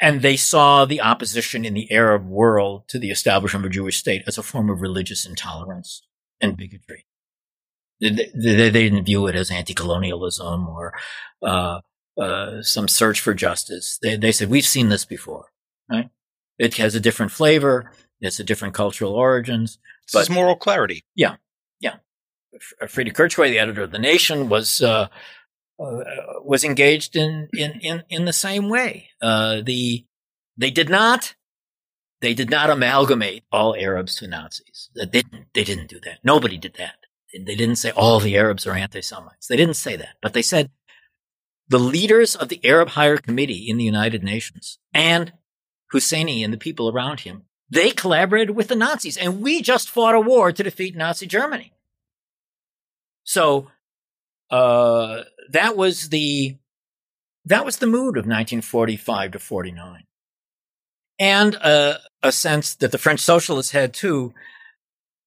And 0.00 0.22
they 0.22 0.36
saw 0.36 0.84
the 0.84 1.00
opposition 1.00 1.64
in 1.64 1.74
the 1.74 1.90
Arab 1.92 2.26
world 2.26 2.88
to 2.88 2.98
the 2.98 3.10
establishment 3.10 3.64
of 3.64 3.70
a 3.70 3.74
Jewish 3.74 3.98
state 3.98 4.24
as 4.26 4.36
a 4.36 4.42
form 4.42 4.68
of 4.68 4.80
religious 4.80 5.24
intolerance 5.24 6.02
and 6.40 6.56
bigotry. 6.56 7.06
They, 8.00 8.10
they, 8.10 8.30
they 8.34 8.70
didn't 8.70 9.04
view 9.04 9.28
it 9.28 9.36
as 9.36 9.52
anti-colonialism 9.52 10.68
or 10.68 10.94
uh, 12.18 12.20
uh, 12.20 12.62
some 12.62 12.88
search 12.88 13.20
for 13.20 13.34
justice. 13.34 13.98
They, 14.02 14.16
they 14.16 14.32
said, 14.32 14.50
we've 14.50 14.66
seen 14.66 14.88
this 14.88 15.04
before, 15.04 15.46
right? 15.90 16.10
It 16.58 16.74
has 16.74 16.94
a 16.94 17.00
different 17.00 17.32
flavor. 17.32 17.92
It's 18.20 18.40
a 18.40 18.44
different 18.44 18.74
cultural 18.74 19.12
origins. 19.12 19.78
This 20.12 20.22
is 20.22 20.30
moral 20.30 20.56
clarity. 20.56 21.04
Yeah. 21.14 21.36
Yeah. 21.80 21.96
Freda 22.82 23.12
Kirchwey, 23.12 23.50
the 23.50 23.58
editor 23.58 23.82
of 23.82 23.90
The 23.90 23.98
Nation, 23.98 24.48
was, 24.48 24.80
uh, 24.80 25.08
uh, 25.78 26.04
was 26.44 26.64
engaged 26.64 27.16
in, 27.16 27.48
in, 27.52 27.80
in, 27.80 28.04
in 28.08 28.24
the 28.24 28.32
same 28.32 28.68
way. 28.68 29.10
Uh, 29.20 29.60
the, 29.64 30.06
they 30.56 30.70
did 30.70 30.88
not, 30.88 31.34
they 32.20 32.32
did 32.32 32.50
not 32.50 32.70
amalgamate 32.70 33.44
all 33.50 33.74
Arabs 33.74 34.14
to 34.16 34.28
Nazis. 34.28 34.88
They 34.94 35.06
didn't, 35.06 35.46
they 35.52 35.64
didn't 35.64 35.88
do 35.88 36.00
that. 36.04 36.20
Nobody 36.22 36.56
did 36.56 36.74
that. 36.74 36.94
They 37.32 37.56
didn't 37.56 37.76
say 37.76 37.90
all 37.90 38.20
the 38.20 38.36
Arabs 38.36 38.64
are 38.64 38.74
anti-Semites. 38.74 39.48
They 39.48 39.56
didn't 39.56 39.74
say 39.74 39.96
that, 39.96 40.16
but 40.22 40.34
they 40.34 40.42
said 40.42 40.70
the 41.68 41.78
leaders 41.78 42.36
of 42.36 42.48
the 42.48 42.60
Arab 42.64 42.90
Higher 42.90 43.16
Committee 43.16 43.68
in 43.68 43.76
the 43.76 43.84
United 43.84 44.22
Nations 44.22 44.78
and 44.92 45.32
Husseini 45.92 46.44
and 46.44 46.52
the 46.52 46.58
people 46.58 46.90
around 46.90 47.20
him, 47.20 47.44
they 47.70 47.90
collaborated 47.90 48.54
with 48.54 48.68
the 48.68 48.76
Nazis 48.76 49.16
and 49.16 49.40
we 49.40 49.62
just 49.62 49.88
fought 49.88 50.14
a 50.14 50.20
war 50.20 50.52
to 50.52 50.62
defeat 50.62 50.96
Nazi 50.96 51.26
Germany. 51.26 51.72
So, 53.24 53.70
uh, 54.50 55.22
that 55.50 55.76
was 55.76 56.10
the, 56.10 56.56
that 57.46 57.64
was 57.64 57.78
the 57.78 57.86
mood 57.86 58.16
of 58.16 58.26
1945 58.26 59.32
to 59.32 59.38
49. 59.38 60.04
And, 61.18 61.56
uh, 61.56 61.98
a 62.22 62.32
sense 62.32 62.74
that 62.76 62.92
the 62.92 62.98
French 62.98 63.20
socialists 63.20 63.72
had 63.72 63.94
too, 63.94 64.34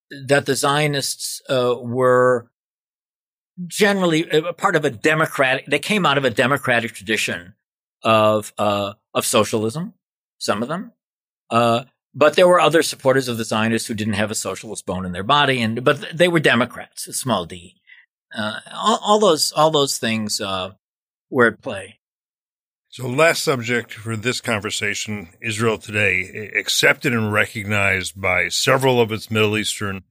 that 0.09 0.45
the 0.45 0.55
Zionists 0.55 1.41
uh, 1.49 1.75
were 1.79 2.49
generally 3.65 4.29
a 4.29 4.53
part 4.53 4.75
of 4.75 4.85
a 4.85 4.89
democratic. 4.89 5.65
They 5.65 5.79
came 5.79 6.05
out 6.05 6.17
of 6.17 6.25
a 6.25 6.29
democratic 6.29 6.93
tradition 6.93 7.55
of 8.03 8.53
uh, 8.57 8.93
of 9.13 9.25
socialism. 9.25 9.93
Some 10.37 10.61
of 10.61 10.69
them, 10.69 10.91
uh, 11.49 11.85
but 12.13 12.35
there 12.35 12.47
were 12.47 12.59
other 12.59 12.83
supporters 12.83 13.27
of 13.27 13.37
the 13.37 13.45
Zionists 13.45 13.87
who 13.87 13.93
didn't 13.93 14.13
have 14.13 14.31
a 14.31 14.35
socialist 14.35 14.85
bone 14.85 15.05
in 15.05 15.11
their 15.11 15.23
body, 15.23 15.61
and 15.61 15.83
but 15.83 16.05
they 16.13 16.27
were 16.27 16.39
Democrats, 16.39 17.03
small 17.15 17.45
d. 17.45 17.75
Uh, 18.35 18.59
all, 18.73 18.99
all, 19.01 19.19
those 19.19 19.51
all 19.53 19.71
those 19.71 19.97
things 19.97 20.41
uh, 20.41 20.71
were 21.29 21.47
at 21.47 21.61
play. 21.61 21.99
So, 22.89 23.07
last 23.07 23.43
subject 23.43 23.93
for 23.93 24.15
this 24.15 24.41
conversation 24.41 25.29
Israel 25.41 25.77
today, 25.77 26.51
accepted 26.55 27.13
and 27.13 27.31
recognized 27.31 28.19
by 28.19 28.49
several 28.49 28.99
of 28.99 29.11
its 29.11 29.29
Middle 29.29 29.57
Eastern 29.57 30.03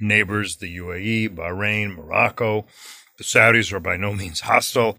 neighbors, 0.00 0.56
the 0.56 0.76
UAE, 0.78 1.34
Bahrain, 1.34 1.96
Morocco. 1.96 2.66
The 3.18 3.24
Saudis 3.24 3.72
are 3.72 3.80
by 3.80 3.96
no 3.96 4.12
means 4.12 4.40
hostile, 4.40 4.98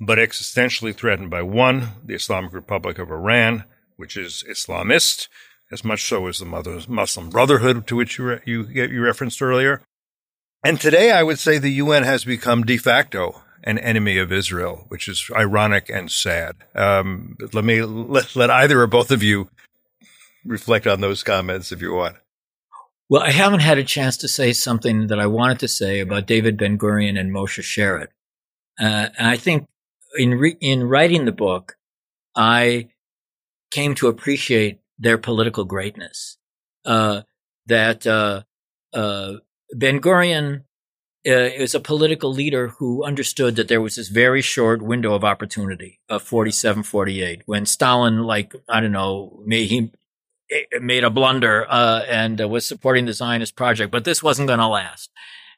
but 0.00 0.18
existentially 0.18 0.94
threatened 0.94 1.30
by 1.30 1.42
one, 1.42 1.90
the 2.04 2.14
Islamic 2.14 2.52
Republic 2.52 2.98
of 2.98 3.10
Iran, 3.10 3.64
which 3.96 4.16
is 4.16 4.44
Islamist, 4.48 5.28
as 5.70 5.84
much 5.84 6.04
so 6.04 6.26
as 6.26 6.38
the 6.38 6.86
Muslim 6.88 7.30
Brotherhood, 7.30 7.86
to 7.88 7.96
which 7.96 8.18
you, 8.18 8.38
you, 8.44 8.64
you 8.64 9.02
referenced 9.02 9.42
earlier. 9.42 9.82
And 10.64 10.80
today, 10.80 11.12
I 11.12 11.22
would 11.22 11.38
say 11.38 11.58
the 11.58 11.70
UN 11.72 12.02
has 12.04 12.24
become 12.24 12.64
de 12.64 12.78
facto 12.78 13.42
an 13.64 13.78
enemy 13.78 14.18
of 14.18 14.32
Israel, 14.32 14.86
which 14.88 15.08
is 15.08 15.30
ironic 15.36 15.90
and 15.90 16.10
sad. 16.10 16.56
Um, 16.74 17.36
let 17.52 17.64
me 17.64 17.82
let, 17.82 18.34
let 18.34 18.50
either 18.50 18.80
or 18.80 18.86
both 18.86 19.10
of 19.10 19.22
you 19.22 19.50
reflect 20.44 20.86
on 20.86 21.00
those 21.00 21.22
comments 21.22 21.72
if 21.72 21.82
you 21.82 21.92
want. 21.92 22.16
Well, 23.10 23.22
I 23.22 23.30
haven't 23.30 23.60
had 23.60 23.78
a 23.78 23.84
chance 23.84 24.18
to 24.18 24.28
say 24.28 24.52
something 24.52 25.06
that 25.06 25.18
I 25.18 25.26
wanted 25.26 25.60
to 25.60 25.68
say 25.68 26.00
about 26.00 26.26
David 26.26 26.58
Ben 26.58 26.76
Gurion 26.78 27.18
and 27.18 27.32
Moshe 27.32 27.62
Sharett. 27.62 28.08
Uh, 28.78 29.08
I 29.18 29.36
think 29.36 29.66
in 30.16 30.34
re- 30.34 30.58
in 30.60 30.84
writing 30.84 31.24
the 31.24 31.32
book, 31.32 31.76
I 32.36 32.90
came 33.70 33.94
to 33.96 34.08
appreciate 34.08 34.80
their 34.98 35.18
political 35.18 35.64
greatness. 35.64 36.36
Uh, 36.84 37.22
that 37.66 38.06
uh, 38.06 38.42
Ben 39.74 40.00
Gurion 40.00 40.64
uh, 41.26 41.32
is 41.32 41.74
a 41.74 41.80
political 41.80 42.32
leader 42.32 42.68
who 42.68 43.04
understood 43.04 43.56
that 43.56 43.68
there 43.68 43.80
was 43.80 43.96
this 43.96 44.08
very 44.08 44.40
short 44.40 44.82
window 44.82 45.14
of 45.14 45.24
opportunity 45.24 46.00
of 46.08 46.22
47, 46.22 46.82
48 46.82 47.42
when 47.46 47.66
Stalin, 47.66 48.22
like, 48.22 48.54
I 48.68 48.80
don't 48.80 48.92
know, 48.92 49.42
made, 49.44 49.68
he 49.68 49.92
made 50.80 51.04
a 51.04 51.10
blunder, 51.10 51.66
uh, 51.68 52.02
and 52.08 52.40
uh, 52.40 52.48
was 52.48 52.66
supporting 52.66 53.06
the 53.06 53.12
Zionist 53.12 53.56
project, 53.56 53.90
but 53.90 54.04
this 54.04 54.22
wasn't 54.22 54.48
going 54.48 54.60
to 54.60 54.66
last. 54.66 55.10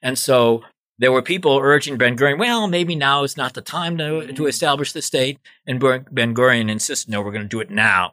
And 0.03 0.18
so 0.18 0.62
there 0.99 1.12
were 1.12 1.22
people 1.22 1.59
urging 1.62 1.97
Ben 1.97 2.16
Gurion, 2.16 2.38
well, 2.38 2.66
maybe 2.68 2.95
now 2.95 3.22
is 3.22 3.36
not 3.36 3.55
the 3.55 3.62
time 3.62 3.97
to, 3.99 4.32
to 4.32 4.47
establish 4.47 4.93
the 4.93 5.01
state. 5.03 5.38
And 5.66 5.80
Ben 5.80 6.34
Gurion 6.34 6.70
insisted, 6.70 7.11
no, 7.11 7.22
we're 7.22 7.32
going 7.32 7.43
to 7.43 7.49
do 7.49 7.61
it 7.61 7.70
now. 7.70 8.12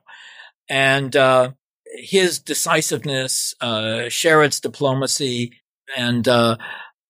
And, 0.69 1.15
uh, 1.15 1.51
his 1.85 2.39
decisiveness, 2.39 3.55
uh, 3.61 4.09
Sharett's 4.09 4.59
diplomacy, 4.59 5.53
and, 5.95 6.27
uh, 6.27 6.57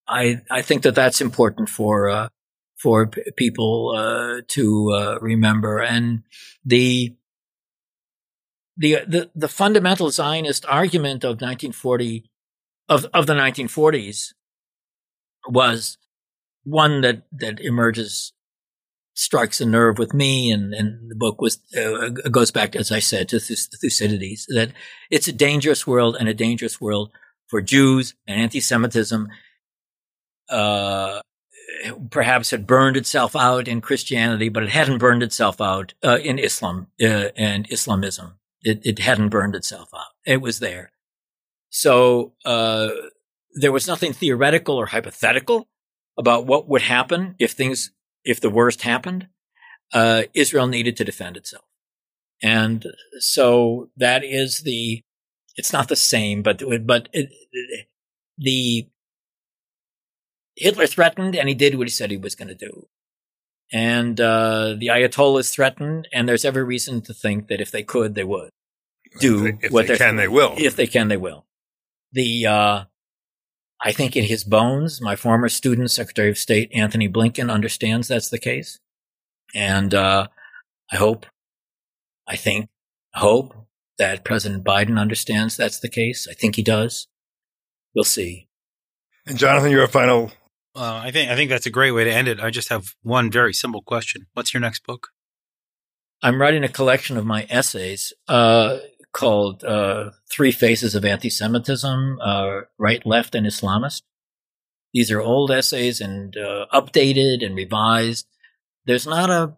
I, 0.07 0.41
I 0.49 0.61
think 0.61 0.83
that 0.83 0.95
that's 0.95 1.21
important 1.21 1.67
for, 1.67 2.09
uh, 2.09 2.29
for 2.77 3.07
p- 3.07 3.23
people, 3.35 3.93
uh, 3.97 4.41
to, 4.49 4.91
uh, 4.91 5.17
remember. 5.19 5.79
And 5.79 6.23
the, 6.63 7.15
the, 8.77 8.99
the, 9.07 9.31
the 9.35 9.47
fundamental 9.47 10.11
Zionist 10.11 10.65
argument 10.67 11.23
of 11.23 11.41
1940, 11.41 12.29
of, 12.87 13.05
of 13.13 13.25
the 13.25 13.33
1940s 13.33 14.33
was 15.49 15.97
one 16.63 17.01
that, 17.01 17.23
that 17.31 17.59
emerges, 17.59 18.33
strikes 19.15 19.59
a 19.59 19.65
nerve 19.65 19.97
with 19.97 20.13
me. 20.13 20.51
And, 20.51 20.73
and 20.73 21.09
the 21.09 21.15
book 21.15 21.41
was, 21.41 21.59
uh, 21.75 22.09
goes 22.29 22.51
back, 22.51 22.75
as 22.75 22.91
I 22.91 22.99
said, 22.99 23.27
to 23.29 23.39
Thucydides, 23.39 24.45
that 24.49 24.71
it's 25.09 25.27
a 25.27 25.33
dangerous 25.33 25.87
world 25.87 26.15
and 26.19 26.29
a 26.29 26.33
dangerous 26.33 26.79
world 26.79 27.11
for 27.47 27.61
Jews 27.61 28.13
and 28.27 28.39
anti-Semitism, 28.39 29.27
uh, 30.49 31.21
perhaps 32.09 32.51
had 32.51 32.67
burned 32.67 32.97
itself 32.97 33.35
out 33.35 33.67
in 33.67 33.81
Christianity, 33.81 34.49
but 34.49 34.63
it 34.63 34.69
hadn't 34.69 34.97
burned 34.97 35.23
itself 35.23 35.61
out 35.61 35.93
uh, 36.03 36.19
in 36.23 36.39
Islam 36.39 36.87
uh, 37.01 37.29
and 37.35 37.67
Islamism. 37.71 38.37
It, 38.63 38.81
it, 38.83 38.99
hadn't 38.99 39.29
burned 39.29 39.55
itself 39.55 39.89
out. 39.93 40.07
It 40.25 40.41
was 40.41 40.59
there. 40.59 40.91
So 41.69 42.33
uh, 42.43 42.89
there 43.53 43.71
was 43.71 43.87
nothing 43.87 44.13
theoretical 44.13 44.75
or 44.75 44.87
hypothetical 44.87 45.67
about 46.17 46.47
what 46.47 46.67
would 46.67 46.81
happen 46.81 47.35
if 47.39 47.51
things, 47.51 47.91
if 48.23 48.41
the 48.41 48.49
worst 48.49 48.81
happened. 48.81 49.27
Uh, 49.93 50.23
Israel 50.33 50.67
needed 50.67 50.97
to 50.97 51.05
defend 51.05 51.37
itself, 51.37 51.63
and 52.43 52.85
so 53.19 53.89
that 53.95 54.23
is 54.23 54.59
the. 54.59 55.01
It's 55.55 55.71
not 55.71 55.87
the 55.87 55.95
same, 55.95 56.43
but 56.43 56.61
but 56.85 57.07
it, 57.13 57.29
the 58.37 58.87
Hitler 60.57 60.87
threatened 60.87 61.35
and 61.35 61.47
he 61.47 61.55
did 61.55 61.75
what 61.75 61.87
he 61.87 61.91
said 61.91 62.11
he 62.11 62.17
was 62.17 62.35
going 62.35 62.47
to 62.49 62.55
do. 62.55 62.87
And 63.71 64.19
uh, 64.21 64.75
the 64.77 64.87
Ayatollahs 64.87 65.51
threatened, 65.51 66.07
and 66.13 66.27
there's 66.27 66.45
every 66.45 66.63
reason 66.63 67.01
to 67.01 67.13
think 67.13 67.47
that 67.47 67.59
if 67.59 67.71
they 67.71 67.83
could, 67.83 68.15
they 68.15 68.23
would 68.23 68.49
do 69.19 69.45
if 69.45 69.59
they, 69.59 69.67
if 69.67 69.73
what 69.73 69.87
they 69.87 69.97
can, 69.97 70.15
they 70.15 70.27
will. 70.27 70.53
If 70.57 70.75
they 70.75 70.87
can, 70.87 71.09
they 71.09 71.17
will. 71.17 71.45
The 72.13 72.45
uh, 72.45 72.83
I 73.81 73.91
think 73.91 74.15
in 74.15 74.23
his 74.23 74.43
bones, 74.43 75.01
my 75.01 75.15
former 75.15 75.49
student, 75.49 75.91
Secretary 75.91 76.29
of 76.29 76.37
State 76.37 76.71
Antony 76.73 77.09
Blinken, 77.09 77.51
understands 77.51 78.07
that's 78.07 78.29
the 78.29 78.39
case, 78.39 78.79
and 79.53 79.93
uh, 79.93 80.27
I 80.91 80.95
hope, 80.95 81.25
I 82.25 82.37
think, 82.37 82.69
hope 83.13 83.53
that 83.97 84.23
President 84.23 84.63
Biden 84.63 84.99
understands 84.99 85.57
that's 85.57 85.79
the 85.79 85.89
case. 85.89 86.27
I 86.29 86.33
think 86.33 86.55
he 86.55 86.63
does. 86.63 87.07
We'll 87.93 88.03
see. 88.03 88.47
And 89.25 89.37
Jonathan, 89.37 89.71
your 89.71 89.87
final 89.87 90.31
uh, 90.77 91.01
I 91.03 91.11
think 91.11 91.31
I 91.31 91.35
think 91.35 91.49
that's 91.49 91.65
a 91.65 91.71
great 91.71 91.91
way 91.91 92.03
to 92.03 92.13
end 92.13 92.27
it. 92.27 92.39
I 92.39 92.51
just 92.51 92.69
have 92.69 92.93
one 93.01 93.31
very 93.31 93.53
simple 93.53 93.81
question. 93.81 94.27
What's 94.33 94.53
your 94.53 94.61
next 94.61 94.85
book? 94.85 95.07
I'm 96.21 96.39
writing 96.39 96.63
a 96.63 96.69
collection 96.69 97.17
of 97.17 97.25
my 97.25 97.47
essays 97.49 98.13
uh, 98.27 98.77
called 99.11 99.63
uh, 99.63 100.11
Three 100.31 100.51
Faces 100.51 100.93
of 100.93 101.03
Anti-Semitism: 101.03 102.19
uh, 102.21 102.61
Right, 102.77 103.03
Left, 103.05 103.33
and 103.33 103.47
Islamist. 103.47 104.03
These 104.93 105.11
are 105.11 105.19
old 105.19 105.51
essays 105.51 105.99
and 105.99 106.37
uh, 106.37 106.67
updated 106.71 107.43
and 107.43 107.55
revised. 107.55 108.27
There's 108.85 109.07
not 109.07 109.31
a 109.31 109.53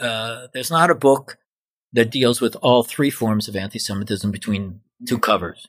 uh, 0.00 0.46
there's 0.54 0.70
not 0.70 0.90
a 0.90 0.94
book 0.94 1.38
that 1.92 2.12
deals 2.12 2.40
with 2.40 2.56
all 2.62 2.84
three 2.84 3.10
forms 3.10 3.48
of 3.48 3.56
anti-Semitism 3.56 4.30
between 4.30 4.80
two 5.06 5.18
covers. 5.18 5.66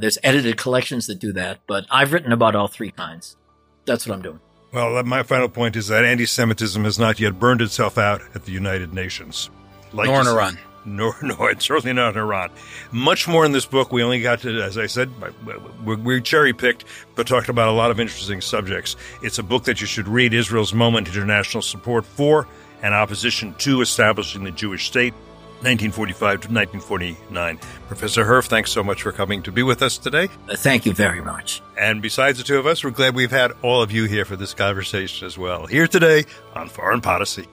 there's 0.00 0.18
edited 0.22 0.56
collections 0.56 1.06
that 1.06 1.20
do 1.20 1.32
that, 1.32 1.60
but 1.68 1.86
I've 1.90 2.12
written 2.12 2.32
about 2.32 2.54
all 2.56 2.68
three 2.68 2.90
kinds 2.90 3.36
that's 3.84 4.06
what 4.06 4.14
I'm 4.14 4.22
doing. 4.22 4.40
Well, 4.72 4.96
uh, 4.96 5.02
my 5.04 5.22
final 5.22 5.48
point 5.48 5.76
is 5.76 5.88
that 5.88 6.04
anti 6.04 6.26
Semitism 6.26 6.82
has 6.84 6.98
not 6.98 7.20
yet 7.20 7.38
burned 7.38 7.62
itself 7.62 7.96
out 7.96 8.22
at 8.34 8.44
the 8.44 8.52
United 8.52 8.92
Nations. 8.92 9.50
Like 9.92 10.08
nor 10.08 10.20
in 10.20 10.26
Iran. 10.26 10.58
Nor, 10.84 11.16
no, 11.22 11.46
it's 11.46 11.64
certainly 11.64 11.92
not 11.92 12.14
in 12.14 12.20
Iran. 12.20 12.50
Much 12.90 13.28
more 13.28 13.44
in 13.44 13.52
this 13.52 13.66
book. 13.66 13.92
We 13.92 14.02
only 14.02 14.20
got 14.20 14.40
to, 14.40 14.60
as 14.60 14.76
I 14.76 14.86
said, 14.86 15.10
we 15.84 16.20
cherry 16.20 16.52
picked, 16.52 16.84
but 17.14 17.26
talked 17.26 17.48
about 17.48 17.68
a 17.68 17.72
lot 17.72 17.92
of 17.92 18.00
interesting 18.00 18.40
subjects. 18.40 18.96
It's 19.22 19.38
a 19.38 19.42
book 19.44 19.64
that 19.64 19.80
you 19.80 19.86
should 19.86 20.08
read 20.08 20.34
Israel's 20.34 20.74
moment 20.74 21.06
international 21.06 21.62
support 21.62 22.04
for 22.04 22.48
and 22.82 22.94
opposition 22.94 23.54
to 23.54 23.80
establishing 23.80 24.44
the 24.44 24.50
Jewish 24.50 24.86
state. 24.86 25.14
1945 25.64 26.18
to 26.18 26.48
1949. 26.48 27.58
Professor 27.88 28.24
Herf, 28.24 28.46
thanks 28.46 28.70
so 28.70 28.84
much 28.84 29.02
for 29.02 29.12
coming 29.12 29.42
to 29.42 29.50
be 29.50 29.62
with 29.62 29.82
us 29.82 29.96
today. 29.96 30.28
Uh, 30.48 30.56
thank 30.56 30.84
you 30.84 30.92
very 30.92 31.22
much. 31.22 31.62
And 31.78 32.02
besides 32.02 32.38
the 32.38 32.44
two 32.44 32.58
of 32.58 32.66
us, 32.66 32.84
we're 32.84 32.90
glad 32.90 33.14
we've 33.14 33.30
had 33.30 33.52
all 33.62 33.82
of 33.82 33.90
you 33.90 34.04
here 34.04 34.24
for 34.24 34.36
this 34.36 34.52
conversation 34.52 35.26
as 35.26 35.38
well. 35.38 35.66
Here 35.66 35.88
today 35.88 36.26
on 36.54 36.68
Foreign 36.68 37.00
Podicy. 37.00 37.46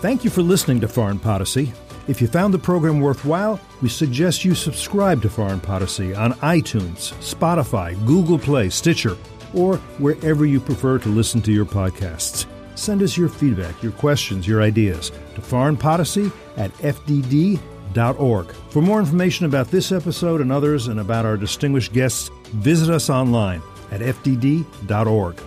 Thank 0.00 0.24
you 0.24 0.30
for 0.30 0.42
listening 0.42 0.80
to 0.80 0.88
Foreign 0.88 1.18
Podicy. 1.18 1.72
If 2.08 2.22
you 2.22 2.26
found 2.26 2.54
the 2.54 2.58
program 2.58 3.00
worthwhile, 3.00 3.60
we 3.82 3.90
suggest 3.90 4.42
you 4.42 4.54
subscribe 4.54 5.20
to 5.22 5.28
Foreign 5.28 5.60
Podicy 5.60 6.14
on 6.14 6.32
iTunes, 6.34 7.12
Spotify, 7.20 7.94
Google 8.06 8.38
Play, 8.38 8.70
Stitcher, 8.70 9.18
or 9.52 9.76
wherever 9.98 10.46
you 10.46 10.58
prefer 10.58 10.98
to 11.00 11.08
listen 11.10 11.42
to 11.42 11.52
your 11.52 11.66
podcasts. 11.66 12.46
Send 12.76 13.02
us 13.02 13.18
your 13.18 13.28
feedback, 13.28 13.82
your 13.82 13.92
questions, 13.92 14.48
your 14.48 14.62
ideas 14.62 15.12
to 15.38 15.46
foreignpolicy 15.46 16.32
at 16.56 16.72
fdd.org. 16.74 18.46
For 18.70 18.82
more 18.82 19.00
information 19.00 19.46
about 19.46 19.70
this 19.70 19.92
episode 19.92 20.40
and 20.40 20.52
others 20.52 20.88
and 20.88 21.00
about 21.00 21.24
our 21.24 21.36
distinguished 21.36 21.92
guests, 21.92 22.30
visit 22.54 22.90
us 22.92 23.08
online 23.08 23.62
at 23.90 24.00
fdd.org. 24.00 25.40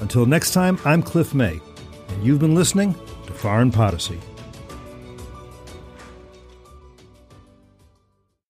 Until 0.00 0.26
next 0.26 0.52
time, 0.52 0.78
I'm 0.84 1.02
Cliff 1.02 1.34
May, 1.34 1.60
and 2.08 2.24
you've 2.24 2.38
been 2.38 2.54
listening 2.54 2.94
to 3.26 3.32
Foreign 3.32 3.72
Podicy. 3.72 4.20